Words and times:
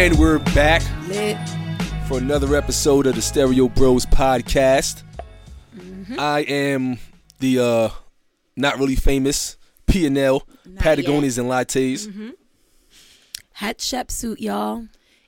And 0.00 0.18
we're 0.18 0.38
back 0.38 0.82
Lit. 1.08 1.36
for 2.08 2.16
another 2.16 2.56
episode 2.56 3.06
of 3.06 3.16
the 3.16 3.20
Stereo 3.20 3.68
Bros 3.68 4.06
podcast. 4.06 5.02
Mm-hmm. 5.76 6.18
I 6.18 6.40
am 6.40 6.98
the 7.38 7.58
uh 7.58 7.88
not 8.56 8.78
really 8.78 8.96
famous 8.96 9.58
P 9.86 10.06
and 10.06 10.16
L 10.16 10.48
Patagonias 10.76 11.36
and 11.36 11.50
lattes. 11.50 12.06
Mm-hmm. 12.06 12.30
Hatshepsut, 13.58 14.40
y'all. 14.40 14.86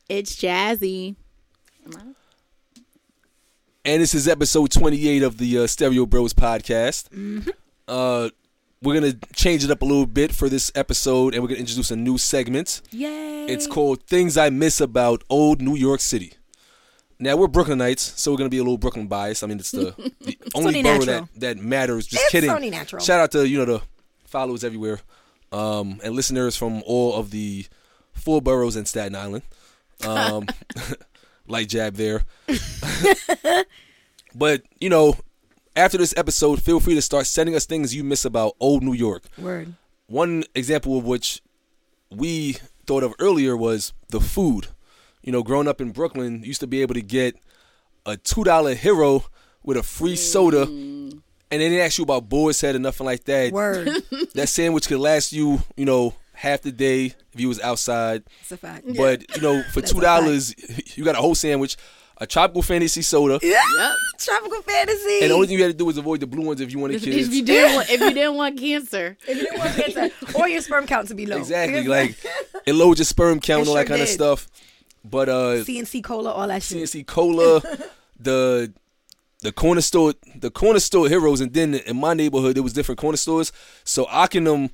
It's 0.09 0.35
Jazzy. 0.37 1.17
And 3.85 4.01
this 4.01 4.15
is 4.15 4.27
episode 4.27 4.71
28 4.71 5.23
of 5.23 5.37
the 5.37 5.59
uh, 5.59 5.67
Stereo 5.67 6.07
Bros 6.07 6.33
podcast. 6.33 7.11
Mm-hmm. 7.11 7.51
Uh 7.87 8.31
we're 8.83 8.99
going 8.99 9.13
to 9.13 9.19
change 9.35 9.65
it 9.65 9.71
up 9.71 9.83
a 9.83 9.85
little 9.85 10.07
bit 10.07 10.33
for 10.33 10.49
this 10.49 10.73
episode 10.75 11.35
and 11.35 11.43
we're 11.43 11.49
going 11.49 11.57
to 11.57 11.61
introduce 11.63 11.91
a 11.91 11.97
new 11.97 12.19
segment. 12.19 12.83
Yay. 12.91 13.47
It's 13.47 13.67
called 13.67 14.03
Things 14.05 14.37
I 14.37 14.51
Miss 14.51 14.81
About 14.81 15.23
Old 15.31 15.63
New 15.63 15.77
York 15.77 16.01
City. 16.01 16.35
Now 17.19 17.37
we're 17.37 17.47
Brooklynites, 17.47 18.01
so 18.19 18.33
we're 18.33 18.37
gonna 18.37 18.51
be 18.51 18.59
a 18.59 18.65
little 18.65 18.79
Brooklyn 18.79 19.07
biased. 19.07 19.45
I 19.45 19.47
mean, 19.47 19.61
it's 19.61 19.71
the, 19.71 19.95
the 20.23 20.37
only 20.57 20.79
only 20.79 20.83
borough 20.83 21.05
that, 21.05 21.29
that 21.37 21.57
matters. 21.57 22.09
Just 22.09 22.21
It's 22.25 22.33
kidding. 22.33 22.51
only 22.51 22.69
natural. 22.69 23.01
Shout 23.01 23.21
out 23.21 23.31
to 23.31 23.47
you 23.47 23.59
know 23.59 23.65
the 23.65 23.83
followers 24.25 24.65
everywhere, 24.65 24.99
um, 25.53 26.01
and 26.03 26.17
listeners 26.17 26.57
from 26.57 26.83
all 26.85 27.15
of 27.15 27.31
the 27.31 27.67
four 28.13 28.43
boroughs 28.43 28.75
in 28.75 28.87
Staten 28.87 29.15
Island. 29.15 29.45
Um, 30.05 30.47
light 31.47 31.69
jab 31.69 31.95
there. 31.95 32.25
but 34.35 34.63
you 34.81 34.89
know, 34.89 35.15
after 35.77 35.99
this 35.99 36.15
episode, 36.17 36.63
feel 36.63 36.81
free 36.81 36.95
to 36.95 37.03
start 37.03 37.27
sending 37.27 37.55
us 37.55 37.67
things 37.67 37.95
you 37.95 38.05
miss 38.05 38.25
about 38.25 38.55
old 38.61 38.83
New 38.83 38.93
York. 38.93 39.25
Word. 39.39 39.75
One 40.07 40.45
example 40.55 40.99
of 40.99 41.05
which 41.05 41.43
we 42.11 42.55
thought 42.87 43.03
of 43.03 43.15
earlier 43.19 43.57
was 43.57 43.93
the 44.09 44.21
food. 44.21 44.69
You 45.23 45.33
know, 45.33 45.43
growing 45.43 45.69
up 45.69 45.81
in 45.81 45.91
Brooklyn, 45.93 46.41
you 46.41 46.49
used 46.49 46.61
to 46.61 46.67
be 46.67 46.83
able 46.83 46.95
to 46.95 47.03
get 47.03 47.37
a 48.05 48.17
two 48.17 48.45
dollar 48.45 48.75
hero 48.75 49.25
with 49.63 49.77
a 49.77 49.83
free 49.83 50.17
soda, 50.17 50.63
and 50.63 51.23
they 51.51 51.59
didn't 51.59 51.79
ask 51.81 51.99
you 51.99 52.05
about 52.05 52.29
boar's 52.29 52.61
head 52.61 52.75
or 52.75 52.81
nothing 52.81 53.07
like 53.07 53.25
that. 53.25 53.53
Word. 53.53 53.89
That 54.35 54.49
sandwich 54.49 54.89
could 54.89 54.99
last 54.99 55.33
you, 55.33 55.63
you 55.77 55.85
know, 55.85 56.15
half 56.33 56.63
the 56.63 56.73
day 56.73 57.07
if 57.33 57.41
you 57.41 57.49
was 57.49 57.61
outside. 57.61 58.25
It's 58.41 58.53
a 58.53 58.57
fact. 58.57 58.87
But 58.97 59.37
you 59.37 59.43
know, 59.43 59.63
for 59.73 59.81
That's 59.83 59.93
two 59.93 60.01
dollars, 60.01 60.55
you 60.97 61.05
got 61.05 61.15
a 61.15 61.21
whole 61.21 61.35
sandwich, 61.35 61.77
a 62.23 62.27
tropical 62.27 62.63
fantasy 62.63 63.03
soda, 63.03 63.39
Yeah. 63.43 63.61
Yep. 63.79 63.93
Tropical 64.19 64.63
fantasy. 64.63 65.19
and 65.23 65.31
the 65.31 65.35
only 65.35 65.49
thing 65.49 65.57
you 65.59 65.65
had 65.65 65.73
to 65.73 65.77
do 65.77 65.85
was 65.85 65.99
avoid 65.99 66.21
the 66.21 66.27
blue 66.27 66.47
ones 66.47 66.61
if 66.61 66.73
you 66.73 66.79
wanted 66.79 66.97
If, 66.97 67.03
kids. 67.05 67.29
if 67.29 67.35
you 67.35 67.45
didn't 67.45 67.75
want, 67.75 67.91
if 67.91 68.01
you 68.01 68.15
didn't 68.21 68.35
want 68.37 68.59
cancer, 68.59 69.17
if 69.27 69.37
you 69.37 69.43
didn't 69.43 69.59
want 69.59 69.75
cancer, 69.75 70.11
or 70.39 70.49
your 70.49 70.61
sperm 70.63 70.87
count 70.87 71.09
to 71.09 71.15
be 71.15 71.27
low. 71.27 71.37
Exactly, 71.39 71.83
like 71.89 72.17
it 72.65 72.75
loads 72.75 73.01
your 73.01 73.07
sperm 73.07 73.41
count, 73.41 73.63
It 73.63 73.69
all 73.69 73.75
that 73.75 73.89
sure 73.89 73.97
kind 73.97 74.03
of 74.03 74.09
stuff. 74.09 74.47
But 75.05 75.29
uh, 75.29 75.65
C&C 75.65 76.01
cola, 76.03 76.31
all 76.31 76.47
that 76.47 76.63
shit. 76.63 76.89
C&C 76.89 77.03
Cola, 77.03 77.61
the 78.21 78.73
the 79.41 79.51
corner 79.51 79.81
store, 79.81 80.15
the 80.37 80.51
corner 80.53 80.79
store 80.79 81.09
heroes, 81.09 81.41
and 81.41 81.53
then 81.53 81.75
in 81.75 81.97
my 81.99 82.15
neighborhood 82.15 82.55
there 82.55 82.63
was 82.63 82.73
different 82.73 83.01
corner 83.01 83.17
stores. 83.17 83.51
So 83.83 84.05
Ockenham 84.05 84.71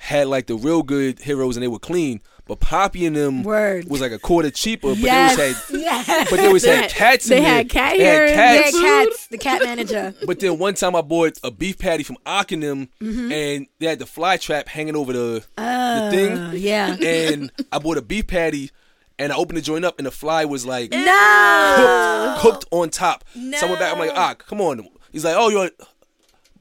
had 0.00 0.26
like 0.26 0.48
the 0.48 0.56
real 0.56 0.82
good 0.82 1.20
heroes, 1.20 1.56
and 1.56 1.62
they 1.62 1.68
were 1.68 1.78
clean. 1.78 2.20
But 2.48 2.60
Poppy 2.60 3.04
and 3.06 3.14
them 3.14 3.42
Word. 3.44 3.88
was 3.88 4.00
like 4.00 4.10
a 4.10 4.18
quarter 4.18 4.50
cheaper, 4.50 4.88
but 4.88 4.98
yes. 4.98 5.36
they 5.36 5.42
always 5.42 5.68
had. 5.70 5.80
yes. 5.80 6.30
But 6.30 6.36
they 6.38 6.46
always 6.46 6.62
They 6.62 6.70
had 6.74 6.80
had- 6.84 6.90
cats. 6.90 7.26
they 7.28 7.36
in 7.38 7.44
had 7.44 7.68
cat 7.68 7.96
They 7.98 8.04
had 8.04 8.14
hair 8.16 8.24
in 8.26 8.30
Yeah, 8.32 8.62
cats. 8.62 8.80
cats. 8.80 9.26
The 9.28 9.38
cat 9.38 9.62
manager. 9.62 10.14
But 10.26 10.40
then 10.40 10.58
one 10.58 10.74
time 10.74 10.96
I 10.96 11.02
bought 11.02 11.38
a 11.44 11.50
beef 11.50 11.78
patty 11.78 12.02
from 12.02 12.16
Ockenham, 12.26 12.88
Mm-hmm. 13.00 13.30
and 13.32 13.66
they 13.78 13.86
had 13.86 13.98
the 13.98 14.06
fly 14.06 14.36
trap 14.38 14.66
hanging 14.68 14.96
over 14.96 15.12
the 15.12 15.44
Uh, 15.58 16.10
the 16.10 16.16
thing. 16.16 16.62
Yeah. 16.62 16.96
And 17.00 17.52
I 17.70 17.78
bought 17.78 17.98
a 17.98 18.02
beef 18.02 18.26
patty, 18.26 18.70
and 19.18 19.30
I 19.32 19.36
opened 19.36 19.58
the 19.58 19.62
joint 19.62 19.84
up, 19.84 19.98
and 19.98 20.06
the 20.06 20.10
fly 20.10 20.44
was 20.46 20.64
like 20.64 20.90
no. 20.92 22.36
cooked, 22.40 22.60
cooked 22.60 22.64
on 22.72 22.90
top. 22.90 23.24
So 23.34 23.40
I 23.40 23.64
went 23.66 23.78
back. 23.78 23.92
I'm 23.92 23.98
like, 23.98 24.12
ah, 24.14 24.34
come 24.34 24.60
on. 24.60 24.88
He's 25.12 25.24
like, 25.24 25.34
oh, 25.36 25.48
you 25.50 25.58
want, 25.58 25.72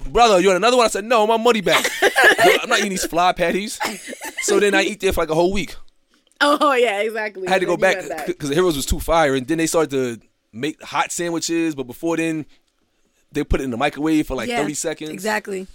brother, 0.07 0.39
you 0.39 0.47
want 0.47 0.57
another 0.57 0.77
one? 0.77 0.85
I 0.85 0.89
said, 0.89 1.05
no, 1.05 1.25
my 1.27 1.37
money 1.37 1.61
back. 1.61 1.85
I'm 2.01 2.69
not 2.69 2.79
eating 2.79 2.91
these 2.91 3.05
fly 3.05 3.31
patties. 3.33 3.79
So 4.41 4.59
then 4.59 4.73
I 4.75 4.83
eat 4.83 4.99
there 4.99 5.13
for 5.13 5.21
like 5.21 5.29
a 5.29 5.35
whole 5.35 5.51
week. 5.53 5.75
oh 6.41 6.73
yeah, 6.73 7.01
exactly. 7.01 7.47
I 7.47 7.51
had 7.51 7.61
to 7.61 7.65
go 7.67 7.77
back 7.77 7.97
because 8.27 8.49
the 8.49 8.55
heroes 8.55 8.75
was 8.75 8.85
too 8.85 8.99
fire, 8.99 9.35
and 9.35 9.47
then 9.47 9.57
they 9.57 9.67
started 9.67 9.89
to 9.91 10.27
make 10.53 10.81
hot 10.83 11.11
sandwiches. 11.11 11.73
But 11.75 11.83
before 11.87 12.17
then, 12.17 12.45
they 13.31 13.43
put 13.43 13.59
it 13.61 13.63
in 13.63 13.71
the 13.71 13.77
microwave 13.77 14.27
for 14.27 14.35
like 14.35 14.47
Yeah, 14.49 14.61
30 14.61 14.73
seconds. 14.75 15.11
Exactly. 15.11 15.67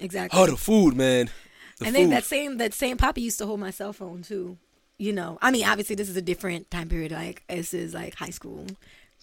Exactly. 0.00 0.38
Oh, 0.38 0.46
the 0.46 0.56
food, 0.56 0.94
man. 0.96 1.30
The 1.78 1.86
and 1.86 1.94
food. 1.94 2.02
then 2.02 2.10
that 2.10 2.24
same 2.24 2.56
that 2.58 2.74
same 2.74 2.96
Poppy 2.96 3.22
used 3.22 3.38
to 3.38 3.46
hold 3.46 3.60
my 3.60 3.70
cell 3.70 3.92
phone 3.92 4.22
too. 4.22 4.58
You 4.98 5.12
know, 5.12 5.38
I 5.40 5.50
mean, 5.52 5.64
obviously 5.66 5.94
this 5.96 6.08
is 6.08 6.16
a 6.16 6.22
different 6.22 6.70
time 6.70 6.88
period. 6.88 7.12
Like 7.12 7.42
this 7.48 7.72
is 7.72 7.94
like 7.94 8.14
high 8.14 8.30
school. 8.30 8.66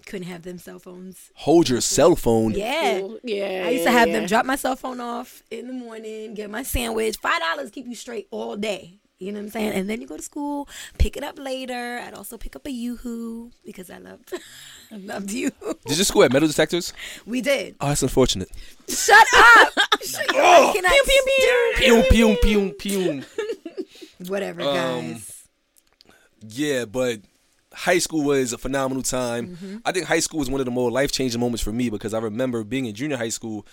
Couldn't 0.05 0.27
have 0.27 0.43
them 0.43 0.57
cell 0.59 0.77
phones. 0.79 1.31
Hold 1.33 1.67
your 1.67 1.81
cell 1.81 2.15
phone. 2.15 2.51
Yeah. 2.51 2.99
Cool. 2.99 3.19
Yeah, 3.23 3.63
I 3.65 3.69
used 3.71 3.85
to 3.85 3.91
have 3.91 4.07
yeah. 4.07 4.19
them 4.19 4.25
drop 4.27 4.45
my 4.45 4.55
cell 4.55 4.75
phone 4.75 4.99
off 5.01 5.41
in 5.49 5.67
the 5.67 5.73
morning, 5.73 6.35
get 6.35 6.49
my 6.49 6.61
sandwich. 6.63 7.17
Five 7.17 7.39
dollars 7.39 7.71
keep 7.71 7.87
you 7.87 7.95
straight 7.95 8.27
all 8.31 8.55
day. 8.55 8.99
You 9.17 9.31
know 9.31 9.39
what 9.39 9.45
I'm 9.45 9.51
saying? 9.51 9.71
And 9.71 9.89
then 9.89 10.01
you 10.01 10.07
go 10.07 10.17
to 10.17 10.21
school, 10.21 10.67
pick 10.99 11.15
it 11.15 11.23
up 11.23 11.39
later. 11.39 12.01
I'd 12.05 12.13
also 12.13 12.37
pick 12.37 12.55
up 12.57 12.67
a 12.67 12.69
yoo-hoo 12.71 13.49
because 13.65 13.89
I 13.89 13.97
loved 13.97 14.33
I 14.91 14.97
loved 14.97 15.31
you. 15.31 15.51
Did 15.87 15.97
you 15.97 16.03
school 16.03 16.23
at 16.23 16.33
metal 16.33 16.49
detectors? 16.49 16.91
We 17.25 17.39
did. 17.41 17.75
Oh, 17.79 17.87
that's 17.87 18.03
unfortunate. 18.03 18.51
Shut 18.89 19.25
up. 19.33 19.69
Shut 20.03 20.25
Oh. 20.33 20.67
up. 20.69 20.75
Can 20.75 20.85
I 20.85 21.01
Pew, 21.77 22.03
pew, 22.11 22.37
pew, 22.43 22.73
pew. 22.77 23.23
Whatever, 24.27 24.61
Um, 24.61 24.75
guys. 24.75 25.43
Yeah, 26.47 26.85
but 26.85 27.21
high 27.75 27.99
school 27.99 28.23
was 28.23 28.53
a 28.53 28.57
phenomenal 28.57 29.03
time. 29.03 29.49
Mm-hmm. 29.49 29.77
I 29.85 29.91
think 29.91 30.05
high 30.05 30.19
school 30.19 30.39
was 30.39 30.49
one 30.49 30.61
of 30.61 30.65
the 30.65 30.71
more 30.71 30.89
life 30.89 31.11
changing 31.11 31.39
moments 31.39 31.61
for 31.61 31.71
me 31.71 31.89
because 31.89 32.13
I 32.13 32.19
remember 32.19 32.63
being 32.63 32.85
in 32.85 32.95
junior 32.95 33.17
high 33.17 33.29
school, 33.29 33.67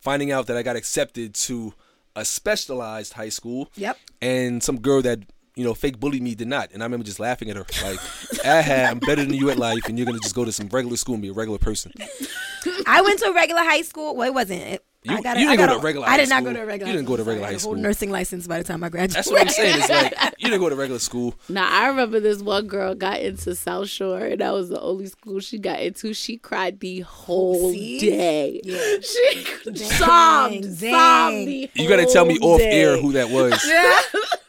finding 0.00 0.32
out 0.32 0.46
that 0.46 0.56
I 0.56 0.62
got 0.62 0.76
accepted 0.76 1.34
to 1.34 1.74
a 2.16 2.24
specialized 2.24 3.12
high 3.12 3.28
school. 3.28 3.70
Yep. 3.76 3.98
And 4.22 4.62
some 4.62 4.80
girl 4.80 5.02
that 5.02 5.20
you 5.56 5.64
know 5.64 5.74
fake 5.74 6.00
bullied 6.00 6.22
me 6.22 6.34
did 6.34 6.48
not, 6.48 6.72
and 6.72 6.82
I 6.82 6.86
remember 6.86 7.04
just 7.04 7.20
laughing 7.20 7.50
at 7.50 7.56
her 7.56 7.66
like, 7.82 7.98
"Aha, 8.44 8.88
I'm 8.90 8.98
better 8.98 9.24
than 9.24 9.34
you 9.34 9.50
at 9.50 9.58
life, 9.58 9.88
and 9.88 9.98
you're 9.98 10.06
gonna 10.06 10.18
just 10.18 10.34
go 10.34 10.44
to 10.44 10.52
some 10.52 10.68
regular 10.68 10.96
school 10.96 11.14
and 11.14 11.22
be 11.22 11.28
a 11.28 11.32
regular 11.32 11.58
person." 11.58 11.92
I 12.86 13.02
went 13.02 13.18
to 13.20 13.26
a 13.26 13.34
regular 13.34 13.62
high 13.62 13.82
school. 13.82 14.16
Well, 14.16 14.26
it 14.26 14.34
wasn't. 14.34 14.62
It, 14.62 14.84
You- 15.06 15.16
I 15.16 15.20
got 15.20 15.36
you 15.38 15.44
didn't 15.46 15.58
go 15.58 15.66
got 15.66 15.72
to 15.74 15.78
a 15.78 15.82
regular 15.82 16.06
I 16.06 16.10
high 16.12 16.16
did 16.16 16.28
not 16.30 16.36
school. 16.42 16.52
go 16.52 16.56
to 16.58 16.62
a 16.62 16.66
regular. 16.66 16.90
You 16.90 16.96
didn't 16.98 17.08
go 17.08 17.16
to 17.18 17.22
high 17.22 17.24
school. 17.24 17.28
regular 17.32 17.46
high 17.46 17.52
had 17.52 17.60
whole 17.60 17.72
school. 17.72 17.82
nursing 17.82 18.10
license 18.10 18.46
by 18.46 18.56
the 18.58 18.64
time 18.64 18.82
I 18.82 18.88
graduated. 18.88 19.16
That's 19.16 19.30
what 19.30 19.40
I'm 19.42 19.48
saying. 19.50 19.78
It's 19.80 19.88
like 19.90 20.34
you 20.38 20.48
didn't 20.48 20.60
go 20.60 20.68
to 20.70 20.76
regular 20.76 20.98
school. 20.98 21.34
Now 21.50 21.68
I 21.70 21.88
remember 21.88 22.20
this 22.20 22.40
one 22.40 22.66
girl 22.68 22.94
got 22.94 23.20
into 23.20 23.54
South 23.54 23.88
Shore, 23.90 24.18
and 24.20 24.40
that 24.40 24.52
was 24.54 24.70
the 24.70 24.80
only 24.80 25.06
school 25.06 25.40
she 25.40 25.58
got 25.58 25.80
into. 25.80 26.14
She 26.14 26.38
cried 26.38 26.80
the 26.80 27.00
whole 27.00 27.70
See? 27.72 28.00
day. 28.00 28.60
Yeah. 28.64 28.78
She 29.02 29.70
Dang, 29.70 29.76
sobbed, 29.76 30.80
dang. 30.80 30.92
sobbed 30.92 31.36
the 31.48 31.70
You 31.74 31.88
got 31.88 31.96
to 31.96 32.06
tell 32.06 32.24
me 32.24 32.38
off 32.40 32.58
day. 32.60 32.70
air 32.82 32.96
who 32.98 33.12
that 33.12 33.28
was. 33.30 33.52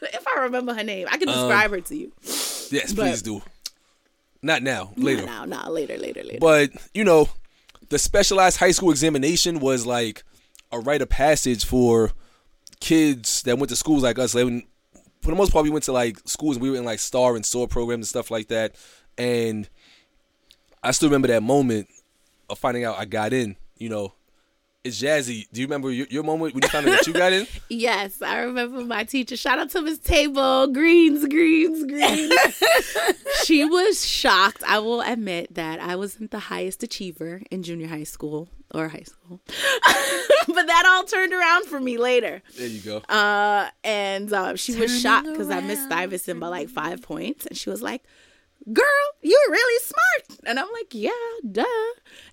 if 0.02 0.26
I 0.26 0.40
remember 0.40 0.72
her 0.74 0.82
name, 0.84 1.06
I 1.10 1.16
can 1.18 1.28
Um, 1.28 1.34
describe 1.34 1.70
her 1.70 1.80
to 1.82 1.96
you. 1.96 2.12
Yes, 2.22 2.92
But- 2.94 3.02
please 3.02 3.20
do. 3.22 3.42
Not 4.42 4.62
now, 4.62 4.92
later. 4.96 5.26
No, 5.26 5.44
no, 5.44 5.62
no, 5.64 5.70
later, 5.70 5.98
later, 5.98 6.22
later. 6.22 6.38
But 6.40 6.70
you 6.94 7.04
know, 7.04 7.28
the 7.88 7.98
specialized 7.98 8.58
high 8.58 8.70
school 8.70 8.90
examination 8.90 9.58
was 9.60 9.84
like 9.86 10.22
a 10.72 10.78
rite 10.80 11.02
of 11.02 11.08
passage 11.08 11.64
for 11.64 12.12
kids 12.80 13.42
that 13.42 13.58
went 13.58 13.70
to 13.70 13.76
schools 13.76 14.02
like 14.02 14.18
us. 14.18 14.34
Like, 14.34 14.44
when- 14.44 14.66
for 15.22 15.30
the 15.30 15.36
most 15.36 15.52
part, 15.52 15.64
we 15.64 15.70
went 15.70 15.84
to 15.84 15.92
like 15.92 16.18
schools 16.24 16.56
and 16.56 16.62
we 16.62 16.70
were 16.70 16.76
in 16.76 16.84
like 16.84 16.98
star 17.00 17.34
and 17.36 17.44
SOAR 17.44 17.66
programs 17.66 18.00
and 18.02 18.06
stuff 18.08 18.30
like 18.30 18.48
that. 18.48 18.74
And 19.18 19.68
I 20.82 20.92
still 20.92 21.08
remember 21.08 21.28
that 21.28 21.42
moment 21.42 21.88
of 22.48 22.58
finding 22.58 22.84
out 22.84 22.98
I 22.98 23.06
got 23.06 23.32
in. 23.32 23.56
You 23.76 23.88
know, 23.88 24.12
it's 24.84 25.02
Jazzy. 25.02 25.46
Do 25.52 25.60
you 25.60 25.66
remember 25.66 25.90
your, 25.90 26.06
your 26.10 26.22
moment 26.22 26.54
when 26.54 26.62
you 26.62 26.68
found 26.68 26.86
out 26.88 26.92
that 26.98 27.06
you 27.08 27.12
got 27.12 27.32
in? 27.32 27.46
Yes, 27.68 28.22
I 28.22 28.38
remember 28.38 28.84
my 28.84 29.02
teacher. 29.02 29.36
Shout 29.36 29.58
out 29.58 29.70
to 29.70 29.82
Miss 29.82 29.98
Table. 29.98 30.68
Greens, 30.68 31.26
greens, 31.26 31.84
greens. 31.84 32.62
she 33.44 33.64
was 33.64 34.06
shocked. 34.06 34.62
I 34.64 34.78
will 34.78 35.00
admit 35.00 35.54
that 35.56 35.80
I 35.80 35.96
wasn't 35.96 36.30
the 36.30 36.38
highest 36.38 36.82
achiever 36.84 37.42
in 37.50 37.64
junior 37.64 37.88
high 37.88 38.04
school. 38.04 38.48
Or 38.74 38.88
high 38.88 39.04
school. 39.04 39.40
but 39.46 40.66
that 40.66 40.84
all 40.86 41.04
turned 41.04 41.32
around 41.32 41.66
for 41.66 41.80
me 41.80 41.98
later. 41.98 42.42
There 42.56 42.66
you 42.66 42.80
go. 42.80 42.98
Uh, 43.08 43.68
and 43.84 44.32
uh, 44.32 44.56
she 44.56 44.74
was 44.76 45.00
shocked 45.00 45.28
because 45.28 45.50
I 45.50 45.60
missed 45.60 45.82
around 45.82 45.90
Stuyvesant 45.90 46.40
by 46.40 46.48
like 46.48 46.68
five 46.68 47.02
points, 47.02 47.46
and 47.46 47.56
she 47.56 47.70
was 47.70 47.82
like, 47.82 48.02
"Girl, 48.72 48.84
you're 49.22 49.50
really 49.50 49.84
smart." 49.84 50.40
And 50.44 50.58
I'm 50.58 50.68
like, 50.72 50.92
"Yeah, 50.92 51.10
duh." 51.50 51.64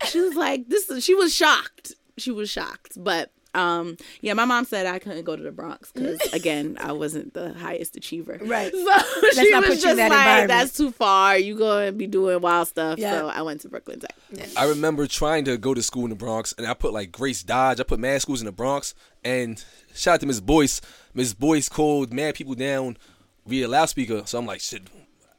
She 0.06 0.20
was 0.20 0.36
like, 0.36 0.70
"This." 0.70 0.90
Is, 0.90 1.04
she 1.04 1.16
was 1.16 1.34
shocked. 1.34 1.94
She 2.18 2.32
was 2.32 2.50
shocked, 2.50 2.94
but. 2.98 3.32
Um. 3.56 3.98
Yeah, 4.22 4.34
my 4.34 4.46
mom 4.46 4.66
said 4.66 4.86
I 4.86 5.00
couldn't 5.00 5.24
go 5.24 5.36
to 5.36 5.44
the 5.44 5.52
Bronx 5.52 5.92
because 5.92 6.20
again 6.34 6.78
I 6.80 6.92
wasn't 6.92 7.34
the 7.34 7.54
highest 7.54 7.96
achiever. 7.96 8.40
Right. 8.42 8.72
So 8.84 9.20
Let's 9.22 9.40
she 9.40 9.50
not 9.52 9.68
was 9.68 9.76
put 9.76 9.84
you 9.84 9.92
in 9.92 9.98
just 9.98 9.98
that 9.98 10.40
like, 10.40 10.48
"That's 10.48 10.76
too 10.76 10.92
far. 10.92 11.38
You 11.38 11.58
going 11.58 11.88
to 11.88 11.92
be 11.92 12.08
doing 12.08 12.42
wild 12.42 12.68
stuff." 12.68 13.00
Yeah. 13.00 13.20
So 13.20 13.28
I 13.30 13.42
went 13.42 13.62
to 13.62 13.70
Brooklyn 13.70 14.00
Tech. 14.00 14.16
I 14.58 14.66
remember 14.66 15.08
trying 15.08 15.46
to 15.46 15.58
go 15.58 15.74
to 15.74 15.82
school 15.82 16.04
in 16.04 16.10
the 16.10 16.16
Bronx, 16.16 16.54
and 16.58 16.68
I 16.68 16.74
put 16.74 16.94
like 16.94 17.12
Grace 17.12 17.44
Dodge. 17.44 17.80
I 17.80 17.84
put 17.84 18.00
mad 18.00 18.22
schools 18.22 18.42
in 18.42 18.46
the 18.46 18.52
Bronx, 18.52 18.94
and 19.24 19.64
shout 19.94 20.16
out 20.16 20.20
to 20.22 20.26
Miss 20.26 20.40
Boyce. 20.40 20.82
Miss 21.14 21.34
Boyce 21.34 21.70
called 21.70 22.12
mad 22.14 22.36
people 22.36 22.56
down 22.56 22.98
via 23.46 23.68
loudspeaker. 23.68 24.24
So 24.26 24.38
I'm 24.38 24.46
like, 24.46 24.62
shit, 24.62 24.84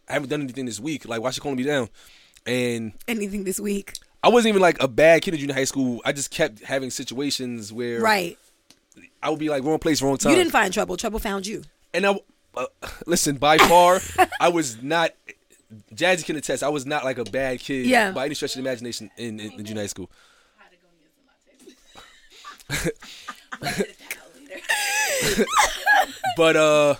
I 0.09 0.15
haven't 0.15 0.29
done 0.29 0.43
anything 0.43 0.67
this 0.67 0.81
week. 0.81 1.07
Like, 1.07 1.21
why 1.21 1.31
she 1.31 1.41
calling 1.41 1.57
me 1.57 1.65
down? 1.65 1.89
And 2.47 2.93
Anything 3.09 3.45
this 3.45 3.59
week. 3.59 3.95
I 4.25 4.29
wasn't 4.29 4.51
even 4.51 4.63
like 4.63 4.83
a 4.83 4.89
bad 4.89 5.23
kid 5.23 5.35
in 5.35 5.41
junior 5.41 5.55
high 5.55 5.65
school. 5.65 6.01
I 6.05 6.13
just 6.13 6.31
kept 6.31 6.63
having 6.65 6.91
situations 6.91 7.73
where 7.73 8.01
Right. 8.01 8.39
I 9.23 9.31
would 9.31 9.39
be 9.39 9.49
like 9.51 9.63
wrong 9.65 9.79
place, 9.79 10.01
wrong 10.03 10.17
time. 10.17 10.31
You 10.33 10.39
didn't 10.39 10.53
find 10.53 10.73
trouble. 10.73 10.97
Trouble 10.97 11.19
found 11.19 11.47
you. 11.47 11.63
and 11.93 12.07
I 12.07 12.19
uh, 12.57 12.67
listen 13.07 13.37
by 13.37 13.59
far, 13.59 14.01
I 14.41 14.49
was 14.49 14.83
not. 14.83 15.11
Jazzy 15.95 16.25
can 16.25 16.37
attest. 16.37 16.63
I 16.63 16.69
was 16.69 16.87
not 16.87 17.05
like 17.05 17.19
a 17.19 17.25
bad 17.25 17.59
kid 17.61 17.87
Yeah. 17.87 18.13
by 18.13 18.27
any 18.27 18.35
stretch 18.35 18.53
of 18.57 18.63
the 18.63 18.69
imagination 18.69 19.11
in, 19.17 19.41
in, 19.41 19.53
in 19.53 19.65
junior 19.65 19.83
high 19.83 19.87
school. 19.89 20.11
but 26.37 26.57
uh, 26.57 26.95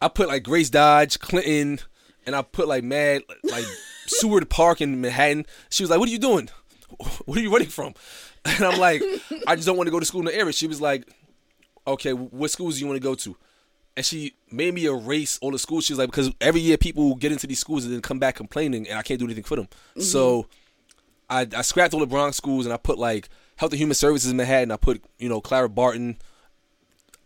I 0.00 0.08
put 0.08 0.28
like 0.28 0.42
Grace 0.42 0.70
Dodge, 0.70 1.18
Clinton, 1.18 1.80
and 2.26 2.34
I 2.34 2.42
put 2.42 2.68
like 2.68 2.84
mad 2.84 3.22
like 3.44 3.64
Seward 4.06 4.48
Park 4.50 4.80
in 4.80 5.00
Manhattan. 5.00 5.46
She 5.70 5.82
was 5.82 5.90
like, 5.90 5.98
"What 5.98 6.08
are 6.08 6.12
you 6.12 6.18
doing? 6.18 6.48
What 7.24 7.38
are 7.38 7.40
you 7.40 7.52
running 7.52 7.68
from?" 7.68 7.94
And 8.44 8.62
I'm 8.62 8.78
like, 8.78 9.02
"I 9.46 9.56
just 9.56 9.66
don't 9.66 9.76
want 9.76 9.86
to 9.86 9.90
go 9.90 9.98
to 10.00 10.06
school 10.06 10.20
in 10.20 10.26
the 10.26 10.36
area." 10.36 10.52
She 10.52 10.66
was 10.66 10.80
like, 10.80 11.08
"Okay, 11.86 12.12
what 12.12 12.50
schools 12.50 12.74
do 12.74 12.80
you 12.80 12.86
want 12.86 13.00
to 13.00 13.02
go 13.02 13.14
to?" 13.14 13.36
And 13.96 14.04
she 14.04 14.34
made 14.50 14.74
me 14.74 14.86
erase 14.86 15.38
all 15.40 15.50
the 15.50 15.58
schools. 15.58 15.84
She 15.84 15.92
was 15.92 15.98
like, 15.98 16.10
because 16.10 16.30
every 16.40 16.60
year 16.60 16.76
people 16.76 17.14
get 17.14 17.30
into 17.30 17.46
these 17.46 17.60
schools 17.60 17.84
and 17.84 17.94
then 17.94 18.02
come 18.02 18.18
back 18.18 18.34
complaining, 18.34 18.88
and 18.88 18.98
I 18.98 19.02
can't 19.02 19.20
do 19.20 19.24
anything 19.24 19.44
for 19.44 19.56
them. 19.56 19.66
Mm-hmm. 19.66 20.00
So 20.00 20.46
I, 21.30 21.46
I 21.56 21.62
scrapped 21.62 21.94
all 21.94 22.00
the 22.00 22.06
Bronx 22.06 22.36
schools 22.36 22.66
and 22.66 22.72
I 22.72 22.76
put 22.76 22.98
like 22.98 23.28
Health 23.56 23.72
and 23.72 23.80
Human 23.80 23.94
Services 23.94 24.30
in 24.30 24.36
Manhattan. 24.36 24.70
I 24.70 24.76
put 24.76 25.02
you 25.18 25.28
know 25.28 25.40
Clara 25.40 25.68
Barton. 25.68 26.18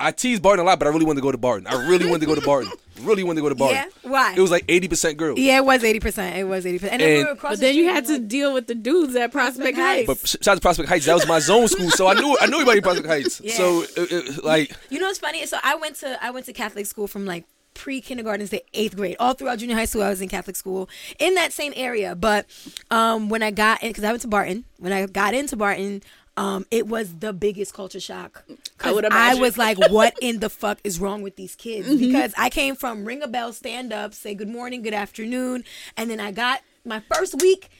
I 0.00 0.12
teased 0.12 0.42
Barton 0.42 0.64
a 0.64 0.66
lot, 0.66 0.78
but 0.78 0.86
I 0.86 0.90
really 0.90 1.04
wanted 1.04 1.18
to 1.20 1.22
go 1.22 1.32
to 1.32 1.38
Barton. 1.38 1.66
I 1.66 1.88
really 1.88 2.06
wanted 2.06 2.20
to 2.20 2.26
go 2.26 2.34
to 2.34 2.40
Barton. 2.40 2.72
Really 3.00 3.22
wanted 3.22 3.36
to 3.36 3.42
go 3.42 3.48
to 3.48 3.54
Barton. 3.54 3.76
Yeah? 3.76 4.10
Why? 4.10 4.34
It 4.36 4.40
was 4.40 4.50
like 4.50 4.64
eighty 4.68 4.88
percent 4.88 5.18
girls. 5.18 5.38
Yeah, 5.38 5.58
it 5.58 5.64
was 5.64 5.84
eighty 5.84 6.00
percent. 6.00 6.36
It 6.36 6.42
was 6.42 6.66
eighty 6.66 6.80
percent. 6.80 7.00
And 7.00 7.02
then 7.02 7.26
we 7.32 7.40
But 7.40 7.50
the 7.50 7.56
then 7.58 7.76
you 7.76 7.84
had 7.84 8.06
to 8.06 8.14
like, 8.14 8.26
deal 8.26 8.52
with 8.52 8.66
the 8.66 8.74
dudes 8.74 9.14
at 9.14 9.30
Prospect 9.30 9.78
Heights. 9.78 10.06
But 10.08 10.18
sh- 10.26 10.34
shout 10.42 10.48
out 10.48 10.54
to 10.56 10.60
Prospect 10.60 10.88
Heights. 10.88 11.06
That 11.06 11.14
was 11.14 11.24
my 11.28 11.38
zone 11.38 11.68
school, 11.68 11.90
so 11.90 12.08
I 12.08 12.14
knew 12.14 12.36
I 12.40 12.46
knew 12.46 12.54
everybody 12.56 12.78
in 12.78 12.82
Prospect 12.82 13.06
Heights. 13.06 13.40
Yeah. 13.40 13.52
So 13.52 13.82
it, 13.82 14.10
it, 14.10 14.44
like 14.44 14.72
You 14.90 14.98
know 14.98 15.06
what's 15.06 15.20
funny? 15.20 15.46
So 15.46 15.58
I 15.62 15.76
went 15.76 15.94
to 15.96 16.18
I 16.20 16.30
went 16.30 16.46
to 16.46 16.52
Catholic 16.52 16.86
school 16.86 17.06
from 17.06 17.24
like 17.24 17.44
pre 17.74 18.00
kindergarten 18.00 18.48
to 18.48 18.62
eighth 18.74 18.96
grade. 18.96 19.14
All 19.20 19.34
throughout 19.34 19.60
junior 19.60 19.76
high 19.76 19.84
school, 19.84 20.02
I 20.02 20.08
was 20.08 20.20
in 20.20 20.28
Catholic 20.28 20.56
school 20.56 20.88
in 21.20 21.34
that 21.36 21.52
same 21.52 21.72
area. 21.76 22.16
But 22.16 22.46
um, 22.90 23.28
when 23.28 23.44
I 23.44 23.52
got 23.52 23.80
in, 23.80 23.90
because 23.90 24.02
I 24.02 24.10
went 24.10 24.22
to 24.22 24.28
Barton, 24.28 24.64
when 24.78 24.92
I 24.92 25.06
got 25.06 25.34
into 25.34 25.56
Barton. 25.56 26.02
Um, 26.38 26.66
it 26.70 26.86
was 26.86 27.16
the 27.16 27.32
biggest 27.32 27.74
culture 27.74 27.98
shock. 27.98 28.44
I 28.80 28.92
would 28.92 29.04
I 29.06 29.34
was 29.34 29.58
like, 29.58 29.76
"What 29.90 30.16
in 30.20 30.38
the 30.38 30.48
fuck 30.48 30.78
is 30.84 31.00
wrong 31.00 31.20
with 31.20 31.34
these 31.34 31.56
kids?" 31.56 31.88
Because 31.98 32.32
I 32.38 32.48
came 32.48 32.76
from 32.76 33.04
ring 33.04 33.22
a 33.22 33.28
bell, 33.28 33.52
stand 33.52 33.92
up, 33.92 34.14
say 34.14 34.34
good 34.36 34.48
morning, 34.48 34.82
good 34.82 34.94
afternoon, 34.94 35.64
and 35.96 36.08
then 36.08 36.20
I 36.20 36.30
got 36.30 36.60
my 36.84 37.02
first 37.12 37.42
week. 37.42 37.70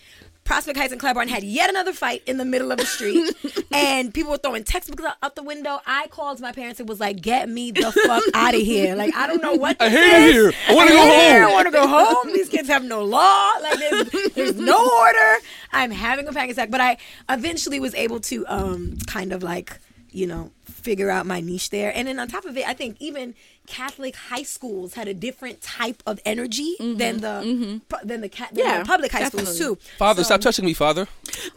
Prospect 0.49 0.79
Heights 0.79 0.93
and 0.93 1.01
Claiborne 1.01 1.29
had 1.29 1.45
yet 1.45 1.69
another 1.69 1.93
fight 1.93 2.23
in 2.25 2.39
the 2.39 2.45
middle 2.47 2.73
of 2.73 2.79
the 2.79 2.87
street, 2.87 3.37
and 3.71 4.15
people 4.15 4.31
were 4.31 4.39
throwing 4.39 4.65
textbooks 4.65 5.05
out, 5.05 5.17
out 5.23 5.37
the 5.37 5.43
window. 5.43 5.79
I 5.87 6.07
called 6.07 6.41
my 6.41 6.53
parents 6.53 6.81
and 6.81 6.89
was 6.89 6.99
like, 6.99 7.21
"Get 7.21 7.51
me 7.51 7.71
the 7.71 7.93
fuck 7.93 8.25
out 8.35 8.55
of 8.55 8.61
here! 8.63 8.97
Like, 8.97 9.15
I 9.15 9.27
don't 9.27 9.43
know 9.43 9.53
what 9.57 9.77
I 9.79 9.91
this 9.91 9.99
hate 9.99 10.17
it 10.17 10.23
is. 10.25 10.33
here. 10.33 10.53
I 10.67 10.75
want 10.75 10.89
to 10.89 10.95
go 10.95 11.01
home. 11.03 11.11
here. 11.21 11.45
I 11.45 11.53
want 11.53 11.67
to 11.67 11.71
go 11.71 11.87
home. 11.87 12.33
These 12.33 12.49
kids 12.49 12.67
have 12.69 12.83
no 12.83 13.05
law. 13.05 13.53
Like, 13.61 13.79
there's, 13.79 14.11
there's 14.35 14.55
no 14.57 14.79
order. 14.99 15.37
I'm 15.71 15.91
having 15.91 16.27
a 16.27 16.33
panic 16.33 16.53
attack." 16.53 16.71
But 16.71 16.81
I 16.81 16.97
eventually 17.29 17.79
was 17.79 17.95
able 17.95 18.21
to, 18.21 18.47
um, 18.47 18.97
kind 19.07 19.35
of 19.35 19.43
like, 19.43 19.79
you 20.13 20.27
know, 20.27 20.51
figure 20.79 21.11
out 21.11 21.27
my 21.27 21.41
niche 21.41 21.71
there. 21.71 21.93
And 21.95 22.09
then 22.09 22.19
on 22.19 22.29
top 22.29 22.45
of 22.45 22.57
it, 22.57 22.67
I 22.67 22.73
think 22.73 22.97
even 23.01 23.35
Catholic 23.67 24.17
high 24.17 24.43
schools 24.43 24.95
had 24.95 25.09
a 25.09 25.15
different 25.15 25.61
type 25.61 26.03
of 26.07 26.21
energy 26.25 26.77
mm-hmm. 26.81 26.99
than 26.99 27.21
the 27.21 27.43
mm-hmm. 27.45 27.79
pu- 27.89 28.07
than 28.07 28.21
the, 28.21 28.29
ca- 28.29 28.49
than 28.53 28.65
Yeah, 28.65 28.79
the 28.81 28.85
public 28.85 29.13
high 29.13 29.29
schools 29.29 29.59
too. 29.59 29.77
Father, 29.99 30.23
So- 30.23 30.29
stop 30.29 30.41
touching 30.41 30.65
me, 30.65 30.75
Father. 30.75 31.07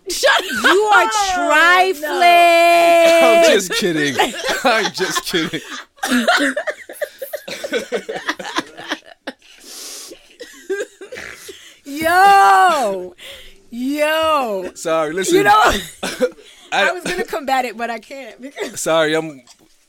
Shut 0.10 0.44
You 0.64 0.92
are 0.94 1.10
trifling. 1.34 2.12
I'm 3.24 3.46
just 3.46 3.72
kidding. 3.74 4.16
I'm 4.64 4.92
just 4.92 5.26
kidding. 5.26 5.62
Yo, 11.84 13.16
yo. 13.70 14.72
Sorry, 14.76 15.14
listen. 15.14 15.36
You 15.36 15.44
know, 15.44 15.72
I- 16.72 16.90
I 16.90 16.92
was 16.92 17.04
gonna 17.04 17.26
combat 17.26 17.66
it, 17.66 17.76
but 17.78 17.90
I 17.90 18.00
can't. 18.00 18.40
Because 18.42 18.80
Sorry, 18.82 19.14
I'm 19.16 19.42